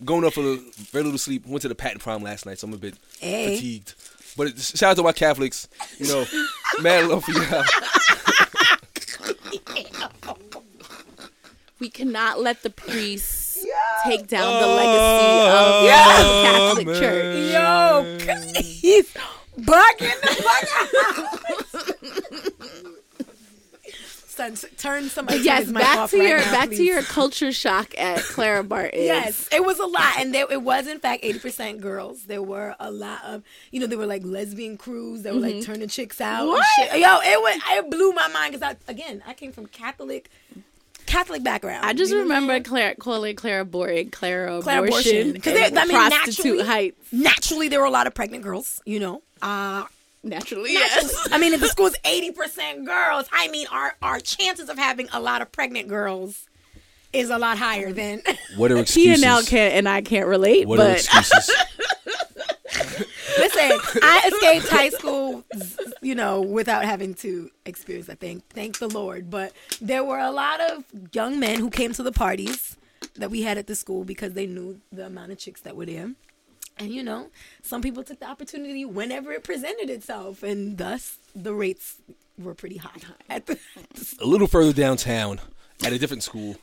going 0.04 0.24
up 0.24 0.32
for 0.34 0.40
a 0.40 0.56
very 0.90 1.04
little 1.04 1.18
sleep. 1.18 1.46
Went 1.46 1.62
to 1.62 1.68
the 1.68 1.74
patent 1.74 2.02
prom 2.02 2.22
last 2.22 2.44
night, 2.46 2.58
so 2.58 2.66
I'm 2.66 2.74
a 2.74 2.78
bit 2.78 2.94
Hey. 3.20 3.54
fatigued. 3.56 3.94
But 4.36 4.46
it, 4.48 4.58
shout 4.58 4.92
out 4.92 4.96
to 4.96 5.02
my 5.02 5.12
Catholics. 5.12 5.68
You 5.98 6.06
know, 6.08 6.24
mad 6.80 7.06
love 7.06 7.24
for 7.24 7.32
y'all. 7.32 7.64
We 11.78 11.90
cannot 11.90 12.40
let 12.40 12.62
the 12.62 12.70
priests 12.70 13.64
take 14.04 14.28
down 14.28 14.60
the 14.60 14.66
legacy 14.68 15.38
of 15.48 15.52
oh, 15.54 16.74
the 16.76 16.84
Catholic 16.84 16.86
Church. 17.00 17.52
yo, 17.52 18.18
he's 18.62 19.12
bugging 19.58 20.20
the 20.22 20.28
fuck 21.68 21.88
out. 24.40 24.56
Son, 24.58 24.70
s- 24.70 24.76
turn 24.78 25.08
somebody. 25.08 25.40
Yes, 25.40 25.70
back 25.70 26.10
to 26.10 26.18
right 26.18 26.28
your 26.28 26.38
now, 26.38 26.52
back 26.52 26.68
please. 26.68 26.78
to 26.78 26.84
your 26.84 27.02
culture 27.02 27.52
shock 27.52 27.94
at 27.98 28.18
Clara 28.20 28.62
Barton. 28.72 29.02
Yes, 29.02 29.48
it 29.52 29.64
was 29.64 29.78
a 29.78 29.86
lot, 29.86 30.14
and 30.18 30.34
there 30.34 30.46
it 30.50 30.62
was 30.62 30.86
in 30.86 30.98
fact 30.98 31.20
eighty 31.24 31.38
percent 31.38 31.80
girls. 31.80 32.24
There 32.24 32.42
were 32.42 32.74
a 32.80 32.90
lot 32.90 33.20
of, 33.24 33.42
you 33.70 33.80
know, 33.80 33.86
there 33.86 33.98
were 33.98 34.06
like 34.06 34.22
lesbian 34.24 34.76
crews 34.76 35.22
that 35.22 35.34
were 35.34 35.40
like 35.40 35.62
turning 35.62 35.88
chicks 35.88 36.20
out. 36.20 36.46
What? 36.46 36.64
Shit. 36.76 37.00
Yo, 37.00 37.18
it 37.22 37.40
was 37.40 37.60
it 37.68 37.90
blew 37.90 38.12
my 38.12 38.28
mind 38.28 38.54
because 38.54 38.76
I 38.86 38.90
again 38.90 39.22
I 39.26 39.34
came 39.34 39.52
from 39.52 39.66
Catholic, 39.66 40.30
Catholic 41.06 41.42
background. 41.42 41.84
I 41.84 41.92
just 41.92 42.10
You 42.10 42.18
know 42.18 42.24
what 42.28 42.36
I'm 42.36 42.42
remember? 42.44 42.68
Clara, 42.68 42.94
calling 42.94 43.36
Clara 43.36 43.64
Boring 43.64 44.10
Clara, 44.10 44.62
Clara 44.62 44.82
abortion 44.86 45.12
abortion. 45.32 45.40
'Cause 45.42 45.52
and 45.60 45.76
they- 45.76 45.80
I 45.80 45.84
mean, 45.84 45.96
prostitute 45.96 46.44
naturally- 46.44 46.64
heights. 46.64 47.12
naturally 47.12 47.68
there 47.68 47.80
were 47.80 47.86
a 47.86 47.90
lot 47.90 48.06
of 48.06 48.14
pregnant 48.14 48.42
girls. 48.44 48.80
You 48.86 49.00
know, 49.00 49.22
uh, 49.42 49.84
Naturally, 50.24 50.74
naturally. 50.74 51.08
yes. 51.12 51.28
I 51.32 51.38
mean, 51.38 51.52
if 51.52 51.60
the 51.60 51.68
school's 51.76 51.96
eighty 52.04 52.30
percent 52.30 52.84
girls, 52.84 53.26
I 53.32 53.48
mean, 53.48 53.66
our 53.70 53.96
our 54.02 54.20
chances 54.20 54.68
of 54.68 54.78
having 54.78 55.08
a 55.12 55.20
lot 55.20 55.42
of 55.42 55.50
pregnant 55.50 55.88
girls 55.88 56.48
is 57.12 57.30
a 57.30 57.38
lot 57.38 57.58
higher 57.58 57.90
mm. 57.90 57.94
than. 57.94 58.22
What 58.56 58.70
are 58.72 58.78
excuses? 58.78 58.94
He 59.02 59.10
excuses? 59.10 59.22
and 59.24 59.30
Al 59.30 59.42
can't 59.42 59.74
and 59.74 59.88
I 59.88 60.02
can't 60.02 60.26
relate, 60.26 60.66
what 60.66 60.78
are 60.78 60.84
but 60.84 60.98
excuses? 60.98 61.50
Listen, 63.38 63.78
I 64.02 64.30
escaped 64.32 64.68
high 64.68 64.88
school, 64.90 65.44
you 66.00 66.14
know, 66.14 66.40
without 66.40 66.84
having 66.84 67.14
to 67.14 67.50
experience 67.66 68.06
that 68.06 68.18
thing. 68.18 68.42
Thank 68.50 68.78
the 68.78 68.88
Lord. 68.88 69.30
But 69.30 69.52
there 69.80 70.04
were 70.04 70.18
a 70.18 70.30
lot 70.30 70.60
of 70.60 70.84
young 71.12 71.38
men 71.38 71.58
who 71.58 71.70
came 71.70 71.92
to 71.94 72.02
the 72.02 72.12
parties 72.12 72.76
that 73.14 73.30
we 73.30 73.42
had 73.42 73.58
at 73.58 73.66
the 73.66 73.74
school 73.74 74.04
because 74.04 74.34
they 74.34 74.46
knew 74.46 74.80
the 74.90 75.06
amount 75.06 75.32
of 75.32 75.38
chicks 75.38 75.62
that 75.62 75.76
were 75.76 75.86
there. 75.86 76.10
And 76.78 76.90
you 76.90 77.02
know, 77.02 77.28
some 77.62 77.82
people 77.82 78.02
took 78.02 78.20
the 78.20 78.28
opportunity 78.28 78.84
whenever 78.84 79.32
it 79.32 79.44
presented 79.44 79.90
itself, 79.90 80.42
and 80.42 80.78
thus 80.78 81.18
the 81.34 81.54
rates 81.54 81.96
were 82.38 82.54
pretty 82.54 82.78
high 82.78 82.90
at 83.30 83.46
the, 83.46 83.58
a 84.20 84.26
little 84.26 84.46
further 84.46 84.72
downtown, 84.72 85.40
at 85.84 85.92
a 85.92 85.98
different 85.98 86.22
school, 86.22 86.56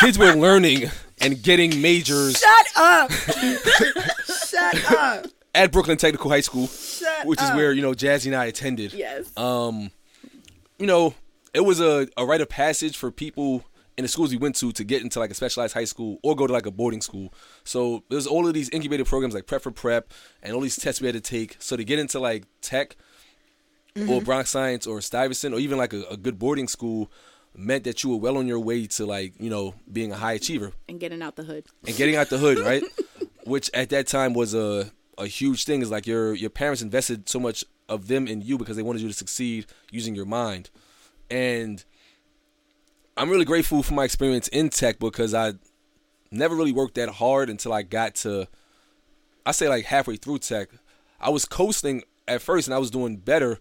kids 0.00 0.18
were 0.18 0.34
learning 0.34 0.90
and 1.20 1.42
getting 1.42 1.80
majors 1.80 2.38
Shut 2.38 2.66
up! 2.76 3.10
Shut 3.10 4.92
up! 4.92 5.26
at 5.54 5.72
Brooklyn 5.72 5.96
Technical 5.96 6.30
High 6.30 6.40
School, 6.40 6.66
Shut 6.66 7.26
which 7.26 7.42
is 7.42 7.50
where 7.50 7.72
you 7.72 7.82
know 7.82 7.92
Jazzy 7.92 8.26
and 8.26 8.36
I 8.36 8.46
attended. 8.46 8.92
yes. 8.92 9.36
um, 9.36 9.90
you 10.78 10.86
know, 10.86 11.14
it 11.54 11.60
was 11.60 11.80
a, 11.80 12.08
a 12.16 12.24
rite 12.24 12.40
of 12.40 12.48
passage 12.48 12.96
for 12.96 13.10
people 13.10 13.64
in 13.96 14.02
the 14.02 14.08
schools 14.08 14.30
we 14.30 14.38
went 14.38 14.56
to 14.56 14.72
to 14.72 14.84
get 14.84 15.02
into 15.02 15.20
like 15.20 15.30
a 15.30 15.34
specialized 15.34 15.74
high 15.74 15.84
school 15.84 16.18
or 16.22 16.34
go 16.34 16.46
to 16.46 16.52
like 16.52 16.66
a 16.66 16.70
boarding 16.70 17.00
school. 17.00 17.32
So 17.64 18.04
there's 18.08 18.26
all 18.26 18.46
of 18.46 18.54
these 18.54 18.68
incubator 18.70 19.04
programs 19.04 19.34
like 19.34 19.46
Prep 19.46 19.62
for 19.62 19.70
Prep 19.70 20.12
and 20.42 20.54
all 20.54 20.60
these 20.60 20.76
tests 20.76 21.00
we 21.00 21.06
had 21.06 21.14
to 21.14 21.20
take. 21.20 21.56
So 21.58 21.76
to 21.76 21.84
get 21.84 21.98
into 21.98 22.18
like 22.18 22.44
tech 22.60 22.96
or 23.94 24.00
mm-hmm. 24.00 24.24
Bronx 24.24 24.50
Science 24.50 24.86
or 24.86 25.00
Stuyvesant 25.00 25.54
or 25.54 25.58
even 25.58 25.78
like 25.78 25.92
a, 25.92 26.02
a 26.04 26.16
good 26.16 26.38
boarding 26.38 26.68
school, 26.68 27.10
meant 27.54 27.84
that 27.84 28.02
you 28.02 28.10
were 28.10 28.16
well 28.16 28.38
on 28.38 28.46
your 28.46 28.58
way 28.58 28.86
to 28.86 29.06
like 29.06 29.34
you 29.38 29.50
know 29.50 29.74
being 29.90 30.12
a 30.12 30.16
high 30.16 30.32
achiever 30.32 30.72
and 30.88 31.00
getting 31.00 31.22
out 31.22 31.36
the 31.36 31.44
hood. 31.44 31.66
and 31.86 31.96
getting 31.96 32.16
out 32.16 32.28
the 32.30 32.38
hood, 32.38 32.58
right? 32.60 32.82
Which 33.44 33.70
at 33.74 33.90
that 33.90 34.06
time 34.06 34.34
was 34.34 34.54
a 34.54 34.90
a 35.18 35.26
huge 35.26 35.64
thing. 35.64 35.82
Is 35.82 35.90
like 35.90 36.06
your 36.06 36.34
your 36.34 36.50
parents 36.50 36.82
invested 36.82 37.28
so 37.28 37.38
much 37.38 37.64
of 37.88 38.08
them 38.08 38.26
in 38.26 38.40
you 38.40 38.58
because 38.58 38.76
they 38.76 38.82
wanted 38.82 39.02
you 39.02 39.08
to 39.08 39.14
succeed 39.14 39.66
using 39.90 40.14
your 40.14 40.24
mind, 40.24 40.70
and 41.30 41.84
I'm 43.16 43.30
really 43.30 43.44
grateful 43.44 43.82
for 43.82 43.94
my 43.94 44.04
experience 44.04 44.48
in 44.48 44.70
tech 44.70 44.98
because 44.98 45.34
I 45.34 45.54
never 46.30 46.54
really 46.56 46.72
worked 46.72 46.94
that 46.94 47.08
hard 47.08 47.50
until 47.50 47.72
I 47.72 47.82
got 47.82 48.14
to 48.16 48.48
I 49.44 49.52
say 49.52 49.68
like 49.68 49.84
halfway 49.84 50.16
through 50.16 50.38
tech. 50.38 50.68
I 51.20 51.30
was 51.30 51.44
coasting 51.44 52.02
at 52.26 52.42
first 52.42 52.66
and 52.66 52.74
I 52.74 52.78
was 52.78 52.90
doing 52.90 53.16
better. 53.16 53.58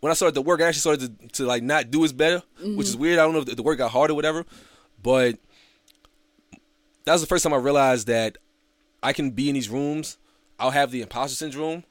When 0.00 0.10
I 0.10 0.14
started 0.14 0.34
to 0.34 0.42
work, 0.42 0.60
I 0.60 0.64
actually 0.64 0.80
started 0.80 1.20
to, 1.20 1.28
to 1.28 1.46
like 1.46 1.62
not 1.62 1.90
do 1.90 2.04
as 2.04 2.12
better, 2.12 2.42
which 2.60 2.86
is 2.86 2.92
mm-hmm. 2.92 3.02
weird. 3.02 3.18
I 3.18 3.22
don't 3.22 3.32
know 3.32 3.40
if 3.40 3.56
the 3.56 3.62
work 3.62 3.78
got 3.78 3.90
hard 3.90 4.10
or 4.10 4.14
whatever, 4.14 4.44
but 5.02 5.38
that 7.04 7.12
was 7.12 7.20
the 7.20 7.26
first 7.26 7.42
time 7.42 7.52
I 7.52 7.56
realized 7.56 8.06
that 8.06 8.38
I 9.02 9.12
can 9.12 9.30
be 9.30 9.48
in 9.48 9.54
these 9.54 9.68
rooms. 9.68 10.18
I'll 10.58 10.70
have 10.70 10.90
the 10.90 11.02
imposter 11.02 11.36
syndrome, 11.36 11.84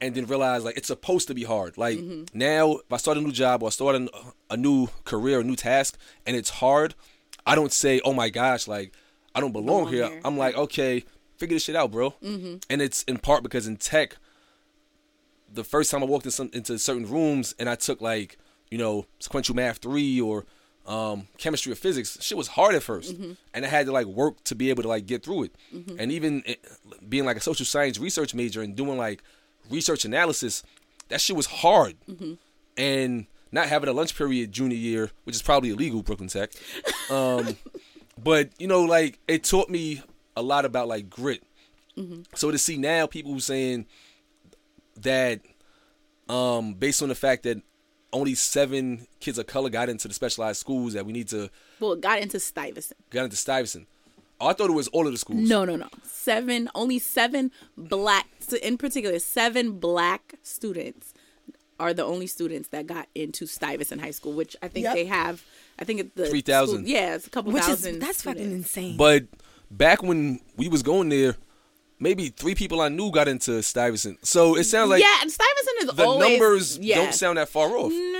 and 0.00 0.14
then 0.14 0.26
realize 0.26 0.64
like 0.64 0.76
it's 0.76 0.88
supposed 0.88 1.28
to 1.28 1.34
be 1.34 1.44
hard. 1.44 1.78
Like 1.78 1.98
now, 2.34 2.72
if 2.76 2.92
I 2.92 2.96
start 2.96 3.16
a 3.16 3.20
new 3.20 3.32
job 3.32 3.62
or 3.62 3.66
I 3.66 3.70
start 3.70 3.96
a, 3.96 4.08
a 4.50 4.56
new 4.56 4.88
career, 5.04 5.40
a 5.40 5.44
new 5.44 5.56
task, 5.56 5.98
and 6.26 6.36
it's 6.36 6.50
hard, 6.50 6.94
I 7.46 7.54
don't 7.54 7.72
say, 7.72 8.00
"Oh 8.04 8.12
my 8.12 8.28
gosh," 8.28 8.68
like 8.68 8.92
I 9.34 9.40
don't 9.40 9.52
belong, 9.52 9.84
Belong 9.84 9.92
here. 9.92 10.08
here. 10.08 10.20
I'm 10.24 10.38
like, 10.38 10.56
okay, 10.56 11.04
figure 11.36 11.56
this 11.56 11.64
shit 11.64 11.76
out, 11.76 11.90
bro. 11.90 12.10
Mm-hmm. 12.22 12.56
And 12.70 12.82
it's 12.82 13.02
in 13.04 13.18
part 13.18 13.42
because 13.42 13.66
in 13.66 13.76
tech, 13.76 14.16
the 15.52 15.64
first 15.64 15.90
time 15.90 16.02
I 16.02 16.06
walked 16.06 16.24
in 16.24 16.32
some, 16.32 16.50
into 16.52 16.78
certain 16.78 17.06
rooms 17.08 17.54
and 17.58 17.68
I 17.68 17.74
took 17.74 18.00
like 18.00 18.38
you 18.70 18.78
know 18.78 19.06
sequential 19.18 19.54
math 19.54 19.78
three 19.78 20.20
or 20.20 20.44
um, 20.86 21.26
chemistry 21.36 21.72
or 21.72 21.74
physics, 21.74 22.16
shit 22.20 22.38
was 22.38 22.46
hard 22.48 22.74
at 22.76 22.82
1st 22.82 23.36
and 23.52 23.64
I 23.64 23.68
had 23.68 23.86
to 23.86 23.92
like 23.92 24.06
work 24.06 24.42
to 24.44 24.54
be 24.54 24.70
able 24.70 24.84
to 24.84 24.88
like 24.88 25.04
get 25.06 25.24
through 25.24 25.44
it. 25.44 25.54
And 25.98 26.12
even 26.12 26.44
it, 26.46 26.64
being 27.08 27.24
like 27.24 27.36
a 27.36 27.40
social 27.40 27.66
science 27.66 27.98
research 27.98 28.34
major 28.34 28.62
and 28.62 28.76
doing 28.76 28.96
like 28.96 29.20
research 29.70 30.04
analysis, 30.04 30.62
that 31.08 31.20
shit 31.20 31.36
was 31.36 31.46
hard. 31.46 31.96
And 32.76 33.26
not 33.52 33.68
having 33.68 33.88
a 33.88 33.92
lunch 33.92 34.16
period 34.16 34.52
junior 34.52 34.76
year, 34.76 35.10
which 35.24 35.34
is 35.36 35.42
probably 35.42 35.70
illegal, 35.70 36.02
Brooklyn 36.02 36.28
Tech. 36.28 36.50
Um, 37.08 37.56
but 38.18 38.50
you 38.58 38.66
know, 38.66 38.82
like 38.82 39.20
it 39.28 39.44
taught 39.44 39.70
me 39.70 40.02
a 40.36 40.42
lot 40.42 40.64
about 40.64 40.88
like 40.88 41.08
grit. 41.08 41.42
So 42.34 42.50
to 42.50 42.58
see 42.58 42.76
now 42.76 43.06
people 43.06 43.38
saying 43.38 43.86
that, 44.96 45.40
um, 46.28 46.74
based 46.74 47.00
on 47.02 47.08
the 47.08 47.14
fact 47.14 47.44
that 47.44 47.62
only 48.12 48.34
seven 48.34 49.06
kids 49.20 49.38
of 49.38 49.46
color 49.46 49.70
got 49.70 49.88
into 49.88 50.08
the 50.08 50.14
specialized 50.14 50.58
schools, 50.58 50.94
that 50.94 51.06
we 51.06 51.12
need 51.12 51.28
to 51.28 51.48
Well, 51.78 51.94
got 51.96 52.20
into 52.20 52.40
Stuyvesant. 52.40 52.98
got 53.10 53.24
into 53.24 53.36
Stuyvesant. 53.36 53.86
Oh, 54.40 54.48
I 54.48 54.52
thought 54.52 54.68
it 54.68 54.74
was 54.74 54.88
all 54.88 55.06
of 55.06 55.12
the 55.12 55.18
schools. 55.18 55.48
No, 55.48 55.64
no, 55.64 55.76
no. 55.76 55.88
Seven, 56.04 56.68
only 56.74 56.98
seven 56.98 57.50
black, 57.76 58.26
in 58.62 58.76
particular, 58.76 59.18
seven 59.18 59.72
black 59.78 60.34
students 60.42 61.14
are 61.78 61.92
the 61.94 62.04
only 62.04 62.26
students 62.26 62.68
that 62.68 62.86
got 62.86 63.06
into 63.14 63.46
Stuyvesant 63.46 64.00
High 64.00 64.10
School, 64.10 64.32
which 64.32 64.56
I 64.62 64.68
think 64.68 64.84
Yep. 64.84 64.94
they 64.94 65.04
have. 65.06 65.44
I 65.78 65.84
think 65.84 66.00
it's 66.00 66.14
the 66.14 66.26
3,000. 66.28 66.88
Yeah, 66.88 67.14
it's 67.14 67.26
a 67.26 67.30
couple 67.30 67.52
Which 67.52 67.62
is 67.62 67.68
thousand. 67.68 67.98
that's 68.00 68.22
fucking 68.22 68.50
insane. 68.50 68.96
But 68.96 69.24
back 69.70 70.02
when 70.02 70.40
we 70.56 70.68
was 70.68 70.82
going 70.82 71.08
there, 71.10 71.36
maybe 71.98 72.28
three 72.28 72.54
people 72.54 72.80
I 72.80 72.88
knew 72.88 73.10
got 73.10 73.28
into 73.28 73.62
Stuyvesant. 73.62 74.26
So 74.26 74.56
it 74.56 74.64
sounds 74.64 74.90
like 74.90 75.02
yeah, 75.02 75.18
and 75.22 75.30
Stuyvesant 75.30 75.90
is 75.90 75.96
the 75.96 76.04
always 76.04 76.28
numbers 76.30 76.78
yeah. 76.78 76.96
don't 76.96 77.14
sound 77.14 77.36
that 77.38 77.48
far 77.50 77.68
off. 77.76 77.92
Nah, 77.92 78.18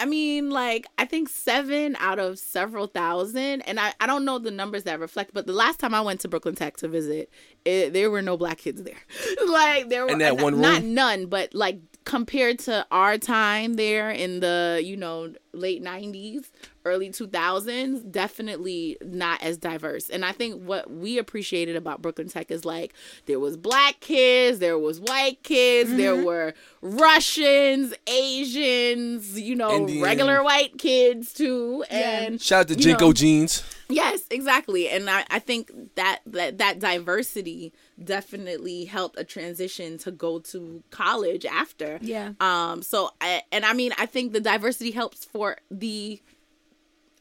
I 0.00 0.06
mean, 0.06 0.48
like 0.50 0.86
I 0.98 1.04
think 1.04 1.28
seven 1.28 1.94
out 2.00 2.18
of 2.18 2.38
several 2.38 2.86
thousand, 2.86 3.60
and 3.62 3.78
I, 3.78 3.92
I 4.00 4.06
don't 4.06 4.24
know 4.24 4.38
the 4.38 4.50
numbers 4.50 4.84
that 4.84 4.98
reflect. 4.98 5.32
But 5.34 5.46
the 5.46 5.52
last 5.52 5.78
time 5.78 5.94
I 5.94 6.00
went 6.00 6.20
to 6.20 6.28
Brooklyn 6.28 6.54
Tech 6.54 6.78
to 6.78 6.88
visit, 6.88 7.30
it, 7.66 7.92
there 7.92 8.10
were 8.10 8.22
no 8.22 8.36
black 8.38 8.58
kids 8.58 8.82
there. 8.82 8.96
like 9.48 9.90
there 9.90 10.04
were 10.06 10.10
In 10.12 10.18
that 10.18 10.36
not, 10.36 10.42
one 10.42 10.60
not 10.60 10.80
room? 10.82 10.94
none, 10.94 11.26
but 11.26 11.54
like 11.54 11.78
compared 12.04 12.58
to 12.60 12.86
our 12.90 13.18
time 13.18 13.74
there 13.74 14.10
in 14.10 14.40
the 14.40 14.80
you 14.82 14.96
know 14.96 15.32
late 15.52 15.82
'90s, 15.82 16.50
early 16.84 17.10
2000s, 17.10 18.10
definitely 18.10 18.96
not 19.02 19.42
as 19.42 19.56
diverse. 19.58 20.08
And 20.08 20.24
I 20.24 20.32
think 20.32 20.62
what 20.62 20.90
we 20.90 21.18
appreciated 21.18 21.76
about 21.76 22.02
Brooklyn 22.02 22.28
Tech 22.28 22.50
is 22.50 22.64
like 22.64 22.94
there 23.26 23.38
was 23.40 23.56
black 23.56 24.00
kids, 24.00 24.58
there 24.58 24.78
was 24.78 25.00
white 25.00 25.42
kids, 25.42 25.94
there 25.94 26.16
were 26.16 26.54
Russians, 26.82 27.94
Asians, 28.06 29.40
you 29.40 29.54
know, 29.54 29.74
Indian. 29.76 30.02
regular 30.02 30.42
white 30.42 30.78
kids 30.78 31.32
too. 31.32 31.84
And 31.90 32.40
Shout 32.40 32.60
out 32.60 32.68
to 32.68 32.74
JNCO 32.74 33.00
know, 33.00 33.12
Jeans. 33.12 33.62
Yes, 33.88 34.22
exactly. 34.30 34.88
And 34.88 35.10
I, 35.10 35.24
I 35.30 35.38
think 35.40 35.72
that, 35.96 36.20
that 36.26 36.58
that 36.58 36.78
diversity 36.78 37.72
definitely 38.02 38.84
helped 38.84 39.18
a 39.18 39.24
transition 39.24 39.98
to 39.98 40.10
go 40.10 40.38
to 40.38 40.82
college 40.90 41.44
after. 41.44 41.98
Yeah. 42.00 42.32
Um 42.40 42.82
so 42.82 43.10
I, 43.20 43.42
and 43.52 43.64
I 43.64 43.72
mean 43.72 43.92
I 43.98 44.06
think 44.06 44.32
the 44.32 44.40
diversity 44.40 44.92
helps 44.92 45.24
for 45.24 45.56
the 45.70 46.20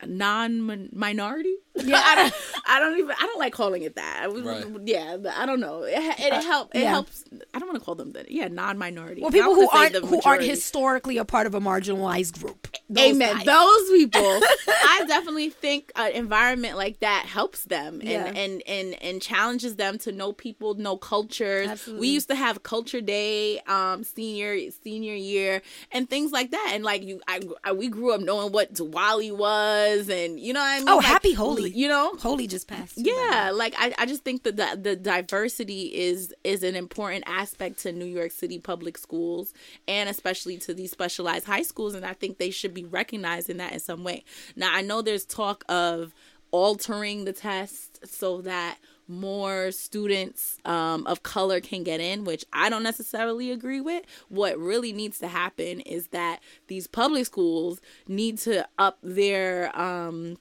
non 0.05 0.89
minority. 0.93 1.55
Yeah, 1.75 2.01
I 2.03 2.15
don't, 2.15 2.33
I 2.67 2.79
don't 2.79 2.99
even 2.99 3.15
I 3.19 3.25
don't 3.25 3.39
like 3.39 3.53
calling 3.53 3.83
it 3.83 3.95
that. 3.95 4.27
Right. 4.31 4.65
Yeah, 4.85 5.17
but 5.17 5.33
I 5.35 5.45
don't 5.45 5.59
know. 5.59 5.83
It 5.83 5.97
it 6.19 6.33
help 6.43 6.73
it 6.75 6.81
yeah. 6.81 6.89
helps. 6.89 7.23
I 7.53 7.59
don't 7.59 7.67
want 7.67 7.79
to 7.79 7.85
call 7.85 7.95
them 7.95 8.13
that. 8.13 8.31
Yeah, 8.31 8.47
non 8.47 8.77
minority. 8.77 9.21
well, 9.21 9.31
people 9.31 9.55
who 9.55 9.69
aren't 9.69 9.95
who 9.95 10.21
aren't 10.23 10.43
historically 10.43 11.17
a 11.17 11.25
part 11.25 11.47
of 11.47 11.55
a 11.55 11.59
marginalized 11.61 12.41
group. 12.41 12.68
Those 12.89 13.11
Amen. 13.15 13.35
guys. 13.37 13.45
Those 13.45 13.89
people, 13.91 14.21
I 14.67 15.05
definitely 15.07 15.49
think 15.51 15.91
an 15.95 16.11
environment 16.13 16.75
like 16.77 16.99
that 17.01 17.25
helps 17.25 17.65
them 17.65 17.99
and, 18.01 18.09
Yeah. 18.09 18.25
and 18.25 18.63
and 18.67 18.95
and 19.01 19.21
challenges 19.21 19.75
them 19.75 19.97
to 19.99 20.11
know 20.11 20.33
people, 20.33 20.73
know 20.75 20.97
cultures. 20.97 21.67
Absolutely. 21.67 22.01
We 22.01 22.07
used 22.13 22.29
to 22.29 22.35
have 22.35 22.63
culture 22.63 23.01
day, 23.01 23.59
um, 23.67 24.03
senior 24.03 24.57
senior 24.83 25.13
year, 25.15 25.61
and 25.91 26.09
things 26.09 26.31
like 26.31 26.51
that. 26.51 26.71
And 26.73 26.83
like 26.83 27.03
you, 27.03 27.21
I, 27.27 27.41
I 27.63 27.71
we 27.73 27.87
grew 27.89 28.13
up 28.13 28.21
knowing 28.21 28.51
what 28.51 28.73
Diwali 28.73 29.35
was, 29.35 30.09
and 30.09 30.39
you 30.39 30.53
know 30.53 30.59
what 30.59 30.65
I 30.67 30.79
mean. 30.79 30.89
Oh, 30.89 30.95
Like, 30.97 31.05
Happy 31.05 31.33
Holi! 31.33 31.69
You 31.71 31.87
know, 31.87 32.15
Holi 32.17 32.47
just 32.47 32.67
passed. 32.67 32.93
yeah, 32.97 33.51
like 33.53 33.75
I, 33.77 33.93
I 33.97 34.05
just 34.05 34.23
think 34.23 34.43
that 34.43 34.57
the, 34.57 34.79
the 34.81 34.95
diversity 34.95 35.93
is 35.95 36.33
is 36.43 36.63
an 36.63 36.75
important 36.75 37.23
aspect 37.27 37.79
to 37.83 37.91
New 37.91 38.05
York 38.05 38.31
City 38.31 38.57
public 38.59 38.97
schools 38.97 39.53
and 39.87 40.09
especially 40.09 40.57
to 40.57 40.73
these 40.73 40.91
specialized 40.91 41.45
high 41.45 41.61
schools 41.61 41.93
and 41.93 42.05
I 42.05 42.13
think 42.13 42.37
they 42.37 42.49
should 42.59 42.73
be 42.73 42.85
recognized 42.85 43.49
in 43.49 43.57
that 43.57 43.73
in 43.73 43.79
some 43.79 44.03
way. 44.03 44.23
Now 44.55 44.69
I 44.73 44.81
know 44.81 45.01
there's 45.01 45.25
talk 45.25 45.63
of 45.69 46.13
altering 46.51 47.25
the 47.25 47.33
test 47.33 48.07
so 48.07 48.41
that 48.41 48.77
more 49.07 49.71
students 49.71 50.59
um, 50.65 51.05
of 51.07 51.23
color 51.23 51.59
can 51.59 51.83
get 51.83 51.99
in, 51.99 52.23
which 52.23 52.45
I 52.53 52.69
don't 52.69 52.83
necessarily 52.83 53.51
agree 53.51 53.81
with. 53.81 54.03
What 54.29 54.57
really 54.57 54.93
needs 54.93 55.17
to 55.19 55.27
happen 55.27 55.79
is 55.81 56.07
that 56.09 56.41
these 56.67 56.85
public 56.85 57.25
schools 57.25 57.81
need 58.07 58.37
to 58.39 58.67
up 58.77 58.99
their 59.01 59.77
um, 59.79 60.37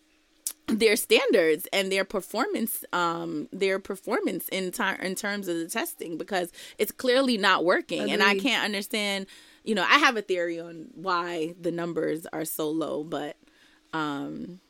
their 0.66 0.96
standards 0.96 1.66
and 1.72 1.90
their 1.90 2.04
performance 2.04 2.84
um 2.92 3.48
their 3.52 3.78
performance 3.78 4.48
in 4.50 4.70
time 4.70 5.00
in 5.00 5.14
terms 5.14 5.48
of 5.48 5.56
the 5.56 5.66
testing 5.66 6.18
because 6.18 6.52
it's 6.76 6.92
clearly 6.92 7.38
not 7.38 7.64
working 7.64 8.10
and 8.10 8.22
i 8.22 8.38
can't 8.38 8.62
understand 8.62 9.26
you 9.68 9.74
know 9.74 9.82
i 9.84 9.98
have 9.98 10.16
a 10.16 10.22
theory 10.22 10.58
on 10.58 10.86
why 10.94 11.54
the 11.60 11.70
numbers 11.70 12.26
are 12.32 12.44
so 12.44 12.70
low 12.70 13.04
but 13.04 13.36
um 13.92 14.60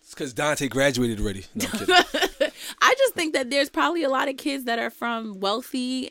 It's 0.00 0.14
because 0.14 0.32
Dante 0.32 0.68
graduated 0.68 1.20
already. 1.20 1.44
No, 1.54 1.66
i 2.80 2.94
just 2.96 3.14
think 3.14 3.34
that 3.34 3.50
there's 3.50 3.68
probably 3.68 4.04
a 4.04 4.08
lot 4.08 4.28
of 4.28 4.36
kids 4.36 4.64
that 4.64 4.78
are 4.78 4.90
from 4.90 5.40
wealthy 5.40 6.10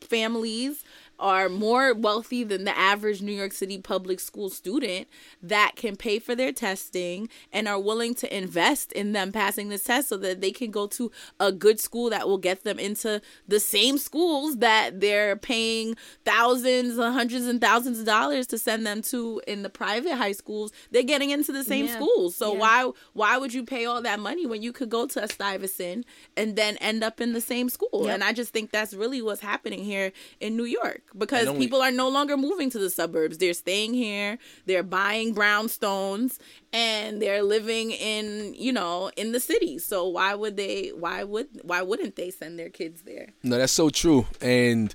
families 0.00 0.84
are 1.18 1.48
more 1.48 1.94
wealthy 1.94 2.44
than 2.44 2.64
the 2.64 2.76
average 2.76 3.22
New 3.22 3.32
York 3.32 3.52
City 3.52 3.78
public 3.78 4.20
school 4.20 4.50
student 4.50 5.08
that 5.42 5.72
can 5.76 5.96
pay 5.96 6.18
for 6.18 6.34
their 6.34 6.52
testing 6.52 7.28
and 7.52 7.66
are 7.68 7.80
willing 7.80 8.14
to 8.14 8.36
invest 8.36 8.92
in 8.92 9.12
them 9.12 9.32
passing 9.32 9.68
this 9.68 9.84
test 9.84 10.08
so 10.08 10.16
that 10.16 10.40
they 10.40 10.50
can 10.50 10.70
go 10.70 10.86
to 10.86 11.10
a 11.40 11.50
good 11.52 11.80
school 11.80 12.10
that 12.10 12.28
will 12.28 12.38
get 12.38 12.64
them 12.64 12.78
into 12.78 13.20
the 13.48 13.60
same 13.60 13.98
schools 13.98 14.58
that 14.58 15.00
they're 15.00 15.36
paying 15.36 15.96
thousands, 16.24 16.98
hundreds 16.98 17.46
and 17.46 17.60
thousands 17.60 17.98
of 18.00 18.04
dollars 18.06 18.46
to 18.48 18.58
send 18.58 18.86
them 18.86 19.00
to 19.02 19.40
in 19.46 19.62
the 19.62 19.70
private 19.70 20.14
high 20.16 20.32
schools. 20.32 20.72
They're 20.90 21.02
getting 21.02 21.30
into 21.30 21.52
the 21.52 21.64
same 21.64 21.86
Yeah. 21.86 21.94
schools. 21.96 22.34
So 22.36 22.52
Yeah. 22.52 22.58
why 22.60 22.90
why 23.14 23.38
would 23.38 23.54
you 23.54 23.64
pay 23.64 23.86
all 23.86 24.02
that 24.02 24.20
money 24.20 24.46
when 24.46 24.62
you 24.62 24.72
could 24.72 24.90
go 24.90 25.06
to 25.06 25.22
a 25.24 25.28
Stuyvesant 25.28 26.04
and 26.36 26.56
then 26.56 26.76
end 26.78 27.02
up 27.02 27.20
in 27.20 27.32
the 27.32 27.40
same 27.40 27.68
school? 27.68 28.04
Yep. 28.04 28.14
And 28.14 28.24
I 28.24 28.32
just 28.32 28.52
think 28.52 28.70
that's 28.70 28.92
really 28.94 29.22
what's 29.22 29.40
happening 29.40 29.82
here 29.84 30.12
in 30.40 30.56
New 30.56 30.64
York 30.64 31.02
because 31.16 31.50
people 31.56 31.82
are 31.82 31.90
no 31.90 32.08
longer 32.08 32.36
moving 32.36 32.70
to 32.70 32.78
the 32.78 32.90
suburbs. 32.90 33.38
They're 33.38 33.54
staying 33.54 33.94
here. 33.94 34.38
They're 34.66 34.82
buying 34.82 35.34
brownstones 35.34 36.38
and 36.72 37.20
they're 37.20 37.42
living 37.42 37.90
in, 37.90 38.54
you 38.54 38.72
know, 38.72 39.10
in 39.16 39.32
the 39.32 39.40
city. 39.40 39.78
So 39.78 40.06
why 40.08 40.34
would 40.34 40.56
they 40.56 40.88
why 40.88 41.24
would 41.24 41.48
why 41.62 41.82
wouldn't 41.82 42.16
they 42.16 42.30
send 42.30 42.58
their 42.58 42.70
kids 42.70 43.02
there? 43.02 43.28
No, 43.42 43.58
that's 43.58 43.72
so 43.72 43.90
true. 43.90 44.26
And 44.40 44.94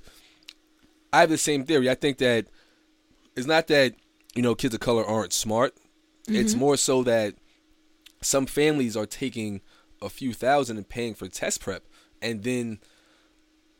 I 1.12 1.20
have 1.20 1.30
the 1.30 1.38
same 1.38 1.64
theory. 1.64 1.90
I 1.90 1.94
think 1.94 2.18
that 2.18 2.46
it's 3.36 3.46
not 3.46 3.66
that, 3.68 3.94
you 4.34 4.42
know, 4.42 4.54
kids 4.54 4.74
of 4.74 4.80
color 4.80 5.04
aren't 5.04 5.32
smart. 5.32 5.74
It's 6.28 6.52
mm-hmm. 6.52 6.60
more 6.60 6.76
so 6.76 7.02
that 7.02 7.34
some 8.20 8.46
families 8.46 8.96
are 8.96 9.06
taking 9.06 9.60
a 10.00 10.08
few 10.08 10.32
thousand 10.32 10.76
and 10.76 10.88
paying 10.88 11.14
for 11.14 11.28
test 11.28 11.60
prep, 11.60 11.84
and 12.20 12.42
then 12.42 12.78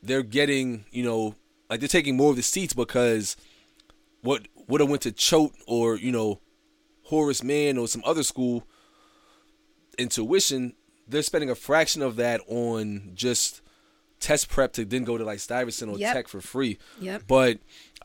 they're 0.01 0.23
getting, 0.23 0.85
you 0.91 1.03
know, 1.03 1.35
like 1.73 1.79
they're 1.79 1.89
taking 1.89 2.15
more 2.15 2.29
of 2.29 2.35
the 2.35 2.43
seats 2.43 2.75
because 2.75 3.35
what 4.21 4.47
would 4.67 4.79
have 4.79 4.91
went 4.91 5.01
to 5.01 5.11
Choate 5.11 5.53
or 5.65 5.95
you 5.95 6.11
know 6.11 6.39
Horace 7.05 7.41
Mann 7.41 7.79
or 7.79 7.87
some 7.87 8.03
other 8.05 8.21
school 8.21 8.67
in 9.97 10.07
tuition, 10.07 10.75
they're 11.07 11.23
spending 11.23 11.49
a 11.49 11.55
fraction 11.55 12.03
of 12.03 12.15
that 12.17 12.41
on 12.47 13.13
just 13.15 13.61
test 14.19 14.49
prep 14.49 14.73
to 14.73 14.85
then 14.85 15.03
go 15.03 15.17
to 15.17 15.23
like 15.23 15.39
Stuyvesant 15.39 15.91
or 15.91 15.97
Yep. 15.97 16.13
Tech 16.13 16.27
for 16.27 16.41
free. 16.41 16.77
Yep. 17.01 17.23
But 17.27 17.57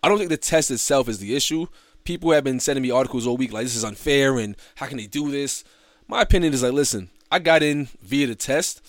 I 0.02 0.08
don't 0.08 0.16
think 0.16 0.30
the 0.30 0.38
test 0.38 0.70
itself 0.70 1.06
is 1.06 1.18
the 1.18 1.37
issue. 1.37 1.66
People 2.04 2.32
have 2.32 2.44
been 2.44 2.60
sending 2.60 2.82
me 2.82 2.90
articles 2.90 3.26
all 3.26 3.37
week 3.37 3.52
like 3.52 3.64
this 3.64 3.76
is 3.76 3.84
unfair 3.84 4.38
and 4.38 4.56
how 4.76 4.87
can 4.87 4.96
they 4.96 5.06
do 5.06 5.30
this? 5.30 5.62
My 6.06 6.22
opinion 6.22 6.54
is 6.54 6.62
like, 6.62 6.72
listen, 6.72 7.10
I 7.30 7.38
got 7.38 7.62
in 7.62 7.88
via 8.00 8.28
the 8.28 8.34
test. 8.34 8.80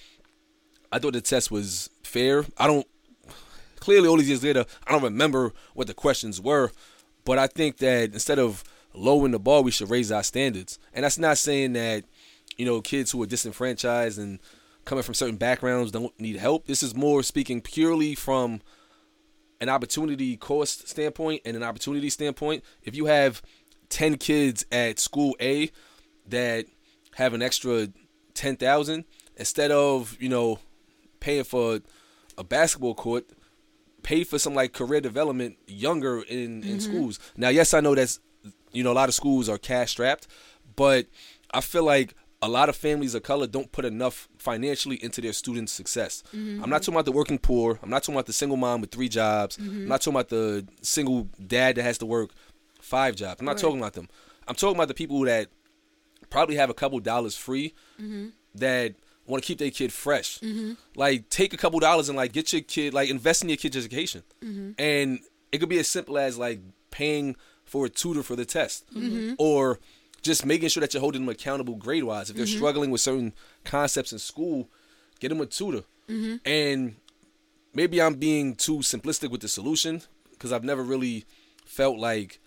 I 0.90 1.00
thought 1.00 1.12
the 1.12 1.20
test 1.20 1.52
was 1.52 1.90
fair. 2.02 2.46
I 2.58 2.66
don't 2.66 2.88
clearly 3.90 4.08
all 4.08 4.18
these 4.18 4.30
years 4.30 4.44
later, 4.44 4.66
I 4.86 4.92
don't 4.92 5.02
remember 5.02 5.52
what 5.74 5.88
the 5.88 5.96
questions 5.96 6.40
were, 6.40 6.72
but 7.26 7.40
I 7.40 7.48
think 7.48 7.78
that 7.78 8.14
instead 8.14 8.38
of 8.38 8.64
lowering 8.94 9.32
the 9.32 9.40
bar, 9.40 9.64
we 9.64 9.72
should 9.72 9.90
raise 9.90 10.12
our 10.12 10.22
standards. 10.22 10.78
And 10.94 11.04
that's 11.04 11.18
not 11.18 11.40
saying 11.40 11.74
that 11.74 12.04
you 12.56 12.68
know 12.68 12.82
kids 12.82 13.10
who 13.10 13.24
are 13.24 13.26
disenfranchised 13.26 14.20
and 14.20 14.38
coming 14.86 15.04
from 15.04 15.16
certain 15.16 15.38
backgrounds 15.38 15.92
don't 15.92 16.18
need 16.20 16.36
help. 16.36 16.68
This 16.68 16.84
is 16.84 16.94
more 16.94 17.24
speaking 17.24 17.62
purely 17.62 18.14
from 18.14 18.62
an 19.60 19.70
opportunity 19.70 20.38
cost 20.38 20.88
standpoint 20.88 21.42
and 21.44 21.58
an 21.58 21.64
opportunity 21.64 22.12
standpoint. 22.12 22.64
If 22.84 22.96
you 22.96 23.08
have 23.08 23.42
10 23.90 24.18
kids 24.18 24.68
at 24.72 25.00
school 25.00 25.36
A 25.42 25.72
that 26.28 26.68
have 27.16 27.34
an 27.34 27.42
extra 27.42 27.88
10,000 28.36 29.04
instead 29.36 29.72
of, 29.72 30.16
you 30.20 30.30
know, 30.30 30.60
paying 31.20 31.44
for 31.44 31.80
a 32.38 32.44
basketball 32.44 32.94
court, 32.94 33.26
pay 34.04 34.24
for 34.24 34.40
some 34.40 34.54
like 34.54 34.74
career 34.74 35.02
development 35.02 35.58
younger 35.68 36.22
in 36.22 36.64
in 36.64 36.78
mm-hmm. 36.78 36.80
schools. 36.80 37.20
Now, 37.38 37.50
yes, 37.50 37.74
I 37.74 37.80
know 37.80 37.96
that's 37.96 38.20
you 38.72 38.84
know 38.84 38.92
a 38.92 38.94
lot 38.94 39.10
of 39.10 39.16
schools 39.16 39.50
are 39.50 39.58
cash 39.58 39.92
strapped, 39.92 40.28
but 40.76 41.08
I 41.54 41.62
feel 41.62 41.84
like 41.84 42.16
a 42.42 42.48
lot 42.48 42.70
of 42.70 42.76
families 42.76 43.16
of 43.16 43.24
color 43.24 43.48
don't 43.48 43.72
put 43.72 43.84
enough 43.84 44.30
financially 44.38 44.96
into 45.04 45.20
their 45.20 45.34
students' 45.34 45.74
success. 45.74 46.24
Mm-hmm. 46.34 46.64
I'm 46.64 46.70
not 46.70 46.82
talking 46.82 46.94
about 46.94 47.06
the 47.06 47.12
working 47.12 47.38
poor. 47.38 47.80
I'm 47.84 47.90
not 47.90 48.04
talking 48.04 48.16
about 48.16 48.28
the 48.28 48.34
single 48.34 48.58
mom 48.58 48.82
with 48.82 48.92
three 48.92 49.10
jobs. 49.10 49.58
I'm 49.58 49.66
mm-hmm. 49.66 49.88
not 49.88 50.02
talking 50.02 50.14
about 50.14 50.30
the 50.30 50.66
single 50.82 51.28
dad 51.46 51.76
that 51.76 51.84
has 51.84 51.98
to 51.98 52.06
work 52.06 52.32
five 52.82 53.16
jobs. 53.16 53.42
I'm 53.42 53.46
not 53.46 53.58
talking 53.58 53.80
about 53.80 53.94
them. 53.94 54.08
I'm 54.48 54.56
talking 54.56 54.76
about 54.76 54.88
the 54.88 54.94
people 54.94 55.20
that 55.22 55.50
probably 56.30 56.56
have 56.56 56.70
a 56.70 56.74
couple 56.74 57.00
dollars 57.00 57.36
free 57.36 57.74
that 58.56 58.96
want 59.30 59.44
to 59.44 59.48
keep 59.48 59.60
their 59.60 59.72
kid 59.72 59.94
fresh. 59.94 60.40
Mm-hmm. 60.40 60.74
Like 60.96 61.30
take 61.30 61.54
a 61.54 61.58
couple 61.58 61.80
dollars 61.80 62.10
and 62.10 62.18
like 62.18 62.34
get 62.34 62.52
your 62.52 62.62
kid 62.62 62.94
like 62.94 63.10
invest 63.10 63.44
in 63.44 63.50
your 63.50 63.58
kid's 63.58 63.78
education. 63.78 64.24
Mm-hmm. 64.44 64.72
And 64.78 65.20
it 65.52 65.60
could 65.60 65.70
be 65.70 65.80
as 65.80 65.88
simple 65.88 66.18
as 66.18 66.38
like 66.38 66.60
paying 66.92 67.36
for 67.64 67.86
a 67.86 67.90
tutor 67.90 68.24
for 68.24 68.36
the 68.36 68.46
test 68.46 68.86
mm-hmm. 68.94 69.34
or 69.38 69.80
just 70.22 70.46
making 70.46 70.70
sure 70.70 70.82
that 70.82 70.94
you're 70.94 71.02
holding 71.02 71.22
them 71.22 71.30
accountable 71.30 71.76
grade 71.76 72.04
wise. 72.04 72.30
If 72.30 72.36
they're 72.36 72.46
struggling 72.46 72.92
with 72.92 73.02
certain 73.02 73.34
concepts 73.64 74.12
in 74.12 74.20
school, 74.20 74.70
get 75.20 75.30
them 75.30 75.42
a 75.42 75.46
tutor. 75.46 75.84
And 76.46 76.96
maybe 77.74 78.02
I'm 78.02 78.16
being 78.16 78.56
too 78.56 78.78
simplistic 78.78 79.30
with 79.30 79.42
the 79.42 79.48
solution 79.48 80.02
because 80.32 80.52
I've 80.52 80.64
never 80.64 80.84
really 80.84 81.26
felt 81.66 81.98
like 81.98 82.40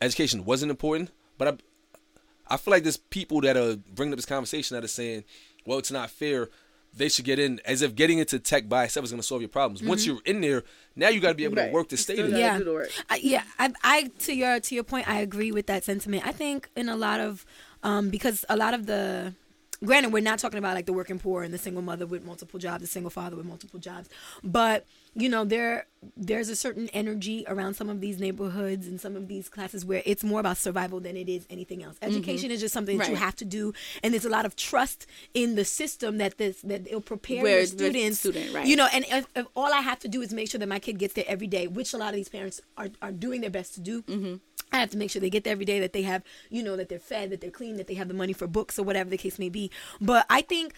education 0.00 0.44
wasn't 0.44 0.70
important. 0.70 1.10
But 1.38 1.48
I, 1.48 2.54
I 2.54 2.56
feel 2.56 2.72
like 2.72 2.82
there's 2.82 2.96
people 2.96 3.40
that 3.42 3.56
are 3.56 3.76
bringing 3.76 4.12
up 4.12 4.18
this 4.18 4.26
conversation 4.26 4.74
that 4.74 4.84
are 4.84 4.88
saying, 4.88 5.24
well, 5.66 5.78
it's 5.78 5.90
not 5.90 6.10
fair. 6.10 6.48
They 6.94 7.10
should 7.10 7.26
get 7.26 7.38
in 7.38 7.60
as 7.66 7.82
if 7.82 7.94
getting 7.94 8.18
into 8.20 8.38
tech 8.38 8.70
by 8.70 8.84
itself 8.84 9.04
is 9.04 9.10
going 9.10 9.20
to 9.20 9.26
solve 9.26 9.42
your 9.42 9.50
problems. 9.50 9.82
Once 9.82 10.06
you're 10.06 10.20
in 10.24 10.40
there, 10.40 10.64
now 10.94 11.10
you 11.10 11.20
got 11.20 11.28
to 11.28 11.34
be 11.34 11.44
able 11.44 11.56
to 11.56 11.70
work 11.70 11.88
to 11.88 11.94
You 11.94 11.98
stay 11.98 12.16
there. 12.16 12.38
Yeah. 12.38 12.56
do 12.56 12.64
the 12.64 12.72
work. 12.72 12.90
I, 13.10 13.20
yeah, 13.22 13.42
I, 13.58 13.72
I 13.82 14.10
to 14.20 14.32
your 14.34 14.60
to 14.60 14.74
your 14.74 14.84
point, 14.84 15.06
I 15.06 15.20
agree 15.20 15.52
with 15.52 15.66
that 15.66 15.84
sentiment. 15.84 16.26
I 16.26 16.32
think 16.32 16.70
in 16.74 16.88
a 16.88 16.96
lot 16.96 17.20
of 17.20 17.44
um, 17.82 18.08
because 18.08 18.46
a 18.48 18.56
lot 18.56 18.72
of 18.72 18.86
the 18.86 19.34
granted 19.84 20.12
we're 20.12 20.22
not 20.22 20.38
talking 20.38 20.58
about 20.58 20.74
like 20.74 20.86
the 20.86 20.92
working 20.92 21.18
poor 21.18 21.42
and 21.42 21.52
the 21.52 21.58
single 21.58 21.82
mother 21.82 22.06
with 22.06 22.24
multiple 22.24 22.58
jobs, 22.58 22.82
the 22.82 22.86
single 22.86 23.10
father 23.10 23.36
with 23.36 23.46
multiple 23.46 23.78
jobs, 23.78 24.08
but 24.42 24.86
you 25.14 25.28
know 25.28 25.44
there 25.44 25.86
there's 26.16 26.48
a 26.48 26.56
certain 26.56 26.88
energy 26.90 27.44
around 27.48 27.74
some 27.74 27.88
of 27.88 28.00
these 28.00 28.20
neighborhoods 28.20 28.86
and 28.86 29.00
some 29.00 29.16
of 29.16 29.28
these 29.28 29.48
classes 29.48 29.84
where 29.84 30.02
it's 30.04 30.22
more 30.22 30.40
about 30.40 30.56
survival 30.56 31.00
than 31.00 31.16
it 31.16 31.28
is 31.28 31.46
anything 31.50 31.82
else. 31.82 31.96
Education 32.02 32.50
is 32.50 32.60
just 32.60 32.72
something 32.74 32.98
that 32.98 33.08
you 33.08 33.16
have 33.16 33.34
to 33.36 33.44
do, 33.44 33.72
and 34.02 34.12
there's 34.12 34.24
a 34.24 34.30
lot 34.30 34.46
of 34.46 34.56
trust 34.56 35.06
in 35.34 35.54
the 35.54 35.64
system 35.64 36.18
that 36.18 36.38
this 36.38 36.60
that 36.62 36.86
it'll 36.86 37.00
prepare 37.00 37.42
Where 37.42 37.58
your 37.58 37.60
the 37.62 37.66
students. 37.66 38.20
student, 38.20 38.54
right. 38.54 38.66
You 38.66 38.76
know, 38.76 38.88
and 38.92 39.04
if, 39.08 39.26
if 39.34 39.46
all 39.56 39.72
I 39.72 39.80
have 39.80 39.98
to 40.00 40.08
do 40.08 40.22
is 40.22 40.32
make 40.32 40.50
sure 40.50 40.58
that 40.58 40.68
my 40.68 40.78
kid 40.78 40.98
gets 40.98 41.14
there 41.14 41.24
every 41.26 41.46
day, 41.46 41.66
which 41.66 41.92
a 41.92 41.98
lot 41.98 42.10
of 42.10 42.16
these 42.16 42.28
parents 42.28 42.60
are, 42.76 42.88
are 43.02 43.12
doing 43.12 43.40
their 43.40 43.50
best 43.50 43.74
to 43.74 43.80
do. 43.80 44.02
Mm-hmm. 44.02 44.34
I 44.72 44.78
have 44.78 44.90
to 44.90 44.98
make 44.98 45.10
sure 45.10 45.20
they 45.20 45.30
get 45.30 45.44
there 45.44 45.52
every 45.52 45.64
day, 45.64 45.78
that 45.80 45.92
they 45.92 46.02
have, 46.02 46.22
you 46.50 46.62
know, 46.62 46.76
that 46.76 46.88
they're 46.88 46.98
fed, 46.98 47.30
that 47.30 47.40
they're 47.40 47.50
clean, 47.50 47.76
that 47.76 47.86
they 47.86 47.94
have 47.94 48.08
the 48.08 48.14
money 48.14 48.32
for 48.32 48.46
books 48.46 48.78
or 48.78 48.82
whatever 48.82 49.08
the 49.08 49.16
case 49.16 49.38
may 49.38 49.48
be. 49.48 49.70
But 50.00 50.26
I 50.28 50.42
think 50.42 50.74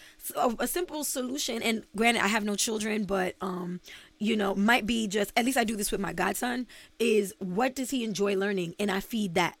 a 0.59 0.67
simple 0.67 1.03
solution, 1.03 1.61
and 1.63 1.83
granted, 1.95 2.23
I 2.23 2.27
have 2.27 2.43
no 2.43 2.55
children, 2.55 3.05
but, 3.05 3.35
um, 3.41 3.81
you 4.19 4.35
know, 4.35 4.53
might 4.53 4.85
be 4.85 5.07
just, 5.07 5.33
at 5.35 5.43
least 5.43 5.57
I 5.57 5.63
do 5.63 5.75
this 5.75 5.91
with 5.91 5.99
my 5.99 6.13
godson, 6.13 6.67
is 6.99 7.33
what 7.39 7.75
does 7.75 7.89
he 7.89 8.03
enjoy 8.03 8.35
learning? 8.35 8.75
And 8.79 8.91
I 8.91 8.99
feed 8.99 9.33
that. 9.35 9.57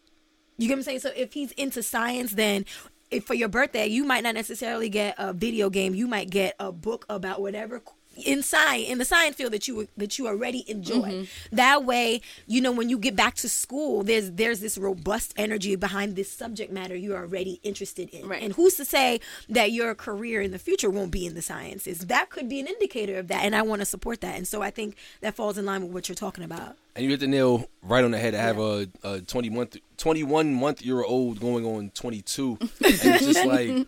You 0.57 0.67
get 0.67 0.75
what 0.75 0.79
I'm 0.79 0.83
saying? 0.83 0.99
So 0.99 1.11
if 1.15 1.33
he's 1.33 1.51
into 1.53 1.81
science, 1.81 2.33
then 2.33 2.65
if 3.09 3.25
for 3.25 3.33
your 3.33 3.49
birthday, 3.49 3.87
you 3.87 4.03
might 4.03 4.23
not 4.23 4.35
necessarily 4.35 4.89
get 4.89 5.15
a 5.17 5.33
video 5.33 5.69
game. 5.69 5.95
You 5.95 6.07
might 6.07 6.29
get 6.29 6.55
a 6.59 6.71
book 6.71 7.05
about 7.09 7.41
whatever 7.41 7.81
in 8.25 8.43
science 8.43 8.89
in 8.89 8.97
the 8.97 9.05
science 9.05 9.35
field 9.35 9.53
that 9.53 9.67
you 9.67 9.87
that 9.97 10.17
you 10.17 10.27
already 10.27 10.69
enjoy. 10.69 11.09
Mm-hmm. 11.09 11.55
That 11.55 11.85
way, 11.85 12.21
you 12.47 12.61
know 12.61 12.71
when 12.71 12.89
you 12.89 12.97
get 12.97 13.15
back 13.15 13.35
to 13.35 13.49
school, 13.49 14.03
there's 14.03 14.31
there's 14.31 14.59
this 14.59 14.77
robust 14.77 15.33
energy 15.37 15.75
behind 15.75 16.15
this 16.15 16.31
subject 16.31 16.71
matter 16.71 16.95
you're 16.95 17.17
already 17.17 17.59
interested 17.63 18.09
in. 18.09 18.27
Right. 18.27 18.41
And 18.41 18.53
who's 18.53 18.75
to 18.75 18.85
say 18.85 19.19
that 19.49 19.71
your 19.71 19.95
career 19.95 20.41
in 20.41 20.51
the 20.51 20.59
future 20.59 20.89
won't 20.89 21.11
be 21.11 21.25
in 21.25 21.35
the 21.35 21.41
sciences? 21.41 21.99
That 21.99 22.29
could 22.29 22.49
be 22.49 22.59
an 22.59 22.67
indicator 22.67 23.17
of 23.17 23.27
that, 23.27 23.43
and 23.43 23.55
I 23.55 23.61
want 23.61 23.81
to 23.81 23.85
support 23.85 24.21
that. 24.21 24.35
And 24.35 24.47
so 24.47 24.61
I 24.61 24.71
think 24.71 24.95
that 25.21 25.35
falls 25.35 25.57
in 25.57 25.65
line 25.65 25.83
with 25.83 25.91
what 25.91 26.09
you're 26.09 26.15
talking 26.15 26.43
about. 26.43 26.75
And 26.95 27.05
you 27.05 27.11
hit 27.11 27.21
the 27.21 27.27
nail 27.27 27.69
right 27.81 28.03
on 28.03 28.11
the 28.11 28.17
head. 28.17 28.35
I 28.35 28.41
have 28.41 28.59
a, 28.59 28.87
a 29.03 29.21
20 29.21 29.49
month, 29.49 29.77
21 29.97 30.53
month 30.53 30.81
year 30.81 31.03
old 31.03 31.39
going 31.39 31.65
on 31.65 31.91
22. 31.91 32.57
and 32.61 32.69
it's 32.81 33.25
just 33.25 33.45
like, 33.45 33.87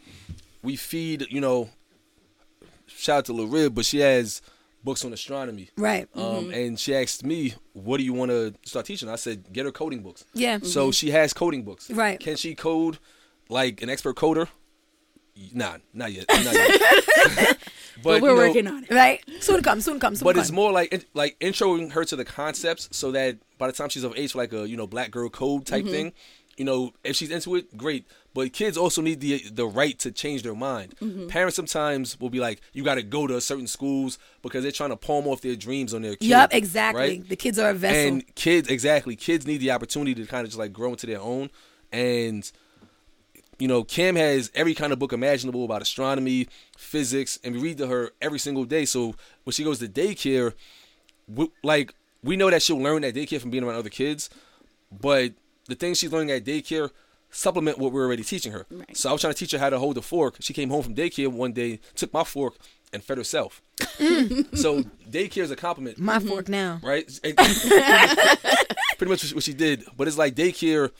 we 0.62 0.76
feed, 0.76 1.28
you 1.30 1.42
know, 1.42 1.70
shout 3.02 3.18
out 3.20 3.26
to 3.26 3.34
Larib, 3.34 3.74
but 3.74 3.86
she 3.86 4.00
has 4.00 4.42
books 4.84 5.04
on 5.06 5.14
astronomy. 5.14 5.70
Right. 5.78 6.08
Um, 6.16 6.52
And 6.52 6.80
she 6.80 6.96
asked 6.96 7.24
me, 7.26 7.54
what 7.74 7.98
do 7.98 8.04
you 8.04 8.14
want 8.14 8.32
to 8.32 8.54
start 8.64 8.86
teaching? 8.86 9.10
I 9.10 9.16
said, 9.16 9.52
get 9.54 9.66
her 9.66 9.72
coding 9.72 10.02
books. 10.02 10.26
Yeah. 10.34 10.60
So 10.64 10.92
she 10.92 11.12
has 11.12 11.34
coding 11.34 11.64
books. 11.64 11.90
Right. 11.92 12.20
Can 12.20 12.36
she 12.36 12.56
code 12.56 12.98
like 13.50 13.82
an 13.82 13.90
expert 13.90 14.16
coder? 14.16 14.48
Nah, 15.54 15.78
not 15.94 16.12
yet. 16.12 16.26
Not 16.30 16.54
yet. 16.54 17.58
But, 18.04 18.22
we're 18.24 18.30
you 18.30 18.36
know, 18.36 18.42
working 18.48 18.68
on 18.68 18.84
it. 18.86 18.92
Right. 18.92 19.22
Soon 19.42 19.62
come. 19.62 19.80
Soon 19.80 20.00
come. 20.00 20.16
Soon 20.16 20.24
but 20.24 20.34
come. 20.36 20.42
it's 20.42 20.52
more 20.52 20.72
like 20.72 21.06
like 21.14 21.38
introing 21.40 21.92
her 21.92 22.04
to 22.06 22.16
the 22.16 22.26
concepts 22.26 22.90
so 22.92 23.12
that 23.12 23.38
by 23.60 23.68
the 23.68 23.74
time 23.74 23.90
she's 23.90 24.04
of 24.04 24.18
age 24.18 24.32
for 24.32 24.40
like 24.40 24.54
a 24.54 24.68
you 24.68 24.76
know 24.76 24.88
black 24.88 25.12
girl 25.12 25.30
code 25.30 25.68
type 25.68 25.84
Mm-hmm. 25.84 25.92
thing 25.94 26.14
you 26.58 26.66
know 26.66 26.94
if 27.04 27.16
she's 27.16 27.30
into 27.30 27.56
it 27.56 27.78
great 27.78 28.08
but 28.34 28.54
kids 28.54 28.78
also 28.78 29.02
need 29.02 29.20
the 29.20 29.40
the 29.52 29.66
right 29.66 29.98
to 30.00 30.12
change 30.12 30.44
their 30.44 30.56
mind 30.56 30.96
Mm-hmm. 31.02 31.28
parents 31.28 31.56
sometimes 31.56 32.20
will 32.20 32.30
be 32.30 32.40
like 32.40 32.62
you 32.74 32.84
got 32.84 32.96
to 32.96 33.04
go 33.04 33.28
to 33.28 33.40
certain 33.42 33.68
schools 33.68 34.18
because 34.42 34.64
they're 34.64 34.72
trying 34.72 34.90
to 34.92 34.98
palm 34.98 35.28
off 35.28 35.42
their 35.42 35.56
dreams 35.56 35.94
on 35.94 36.02
their 36.02 36.16
kids." 36.16 36.28
Yep, 36.30 36.54
exactly. 36.54 37.02
right? 37.02 37.30
The 37.30 37.36
kids 37.36 37.60
are 37.60 37.70
a 37.70 37.74
vessel. 37.74 38.08
and 38.08 38.36
kids 38.36 38.70
exactly 38.70 39.16
kids 39.16 39.46
need 39.48 39.58
the 39.58 39.72
opportunity 39.72 40.14
to 40.16 40.26
kind 40.26 40.44
of 40.44 40.50
just 40.50 40.60
like 40.60 40.72
grow 40.74 40.90
into 40.92 41.08
their 41.08 41.22
own 41.22 41.50
and 41.92 42.52
you 43.60 43.68
know 43.68 43.84
kim 43.84 44.16
has 44.16 44.50
every 44.56 44.74
kind 44.74 44.92
of 44.94 45.00
book 45.00 45.14
imaginable 45.14 45.64
about 45.66 45.82
astronomy 45.82 46.48
physics 46.78 47.38
and 47.44 47.56
we 47.56 47.62
read 47.62 47.78
to 47.78 47.88
her 47.88 48.12
every 48.22 48.40
single 48.40 48.66
day 48.66 48.86
so 48.86 49.14
when 49.44 49.52
she 49.52 49.64
goes 49.64 49.80
to 49.80 49.88
daycare 49.88 50.54
we, 51.28 51.48
like 51.64 51.94
we 52.24 52.36
know 52.36 52.50
that 52.50 52.62
she'll 52.62 52.80
learn 52.82 53.04
at 53.04 53.14
daycare 53.14 53.40
from 53.42 53.50
being 53.52 53.64
around 53.64 53.76
other 53.76 53.90
kids 53.90 54.30
but 54.92 55.34
the 55.68 55.76
things 55.76 56.00
she's 56.00 56.12
learning 56.12 56.32
at 56.32 56.44
daycare 56.44 56.90
supplement 57.32 57.78
what 57.78 57.92
we're 57.92 58.06
already 58.06 58.24
teaching 58.24 58.52
her 58.52 58.66
Right. 58.70 58.96
so 58.96 59.10
i 59.10 59.12
was 59.12 59.22
trying 59.22 59.34
to 59.34 59.40
teach 59.40 59.52
her 59.52 59.58
how 59.60 59.70
to 59.70 59.80
hold 59.80 59.98
a 59.98 60.02
fork 60.02 60.36
she 60.42 60.54
came 60.54 60.70
home 60.70 60.84
from 60.84 60.96
daycare 60.96 61.28
one 61.30 61.54
day 61.54 61.80
took 61.96 62.14
my 62.14 62.24
fork 62.24 62.56
and 62.94 63.04
fed 63.04 63.18
herself 63.18 63.62
so 64.54 64.84
daycare 65.10 65.38
is 65.44 65.52
a 65.52 65.56
compliment 65.56 65.98
My 65.98 66.18
mm-hmm. 66.20 66.28
fork 66.28 66.50
now. 66.50 66.80
right? 66.84 67.10
And- 67.24 67.38
pretty 68.98 69.10
much 69.10 69.34
what 69.34 69.44
she 69.44 69.54
did. 69.54 69.84
But 69.98 70.08
it's 70.08 70.18
like 70.18 70.36
daycare 70.36 70.92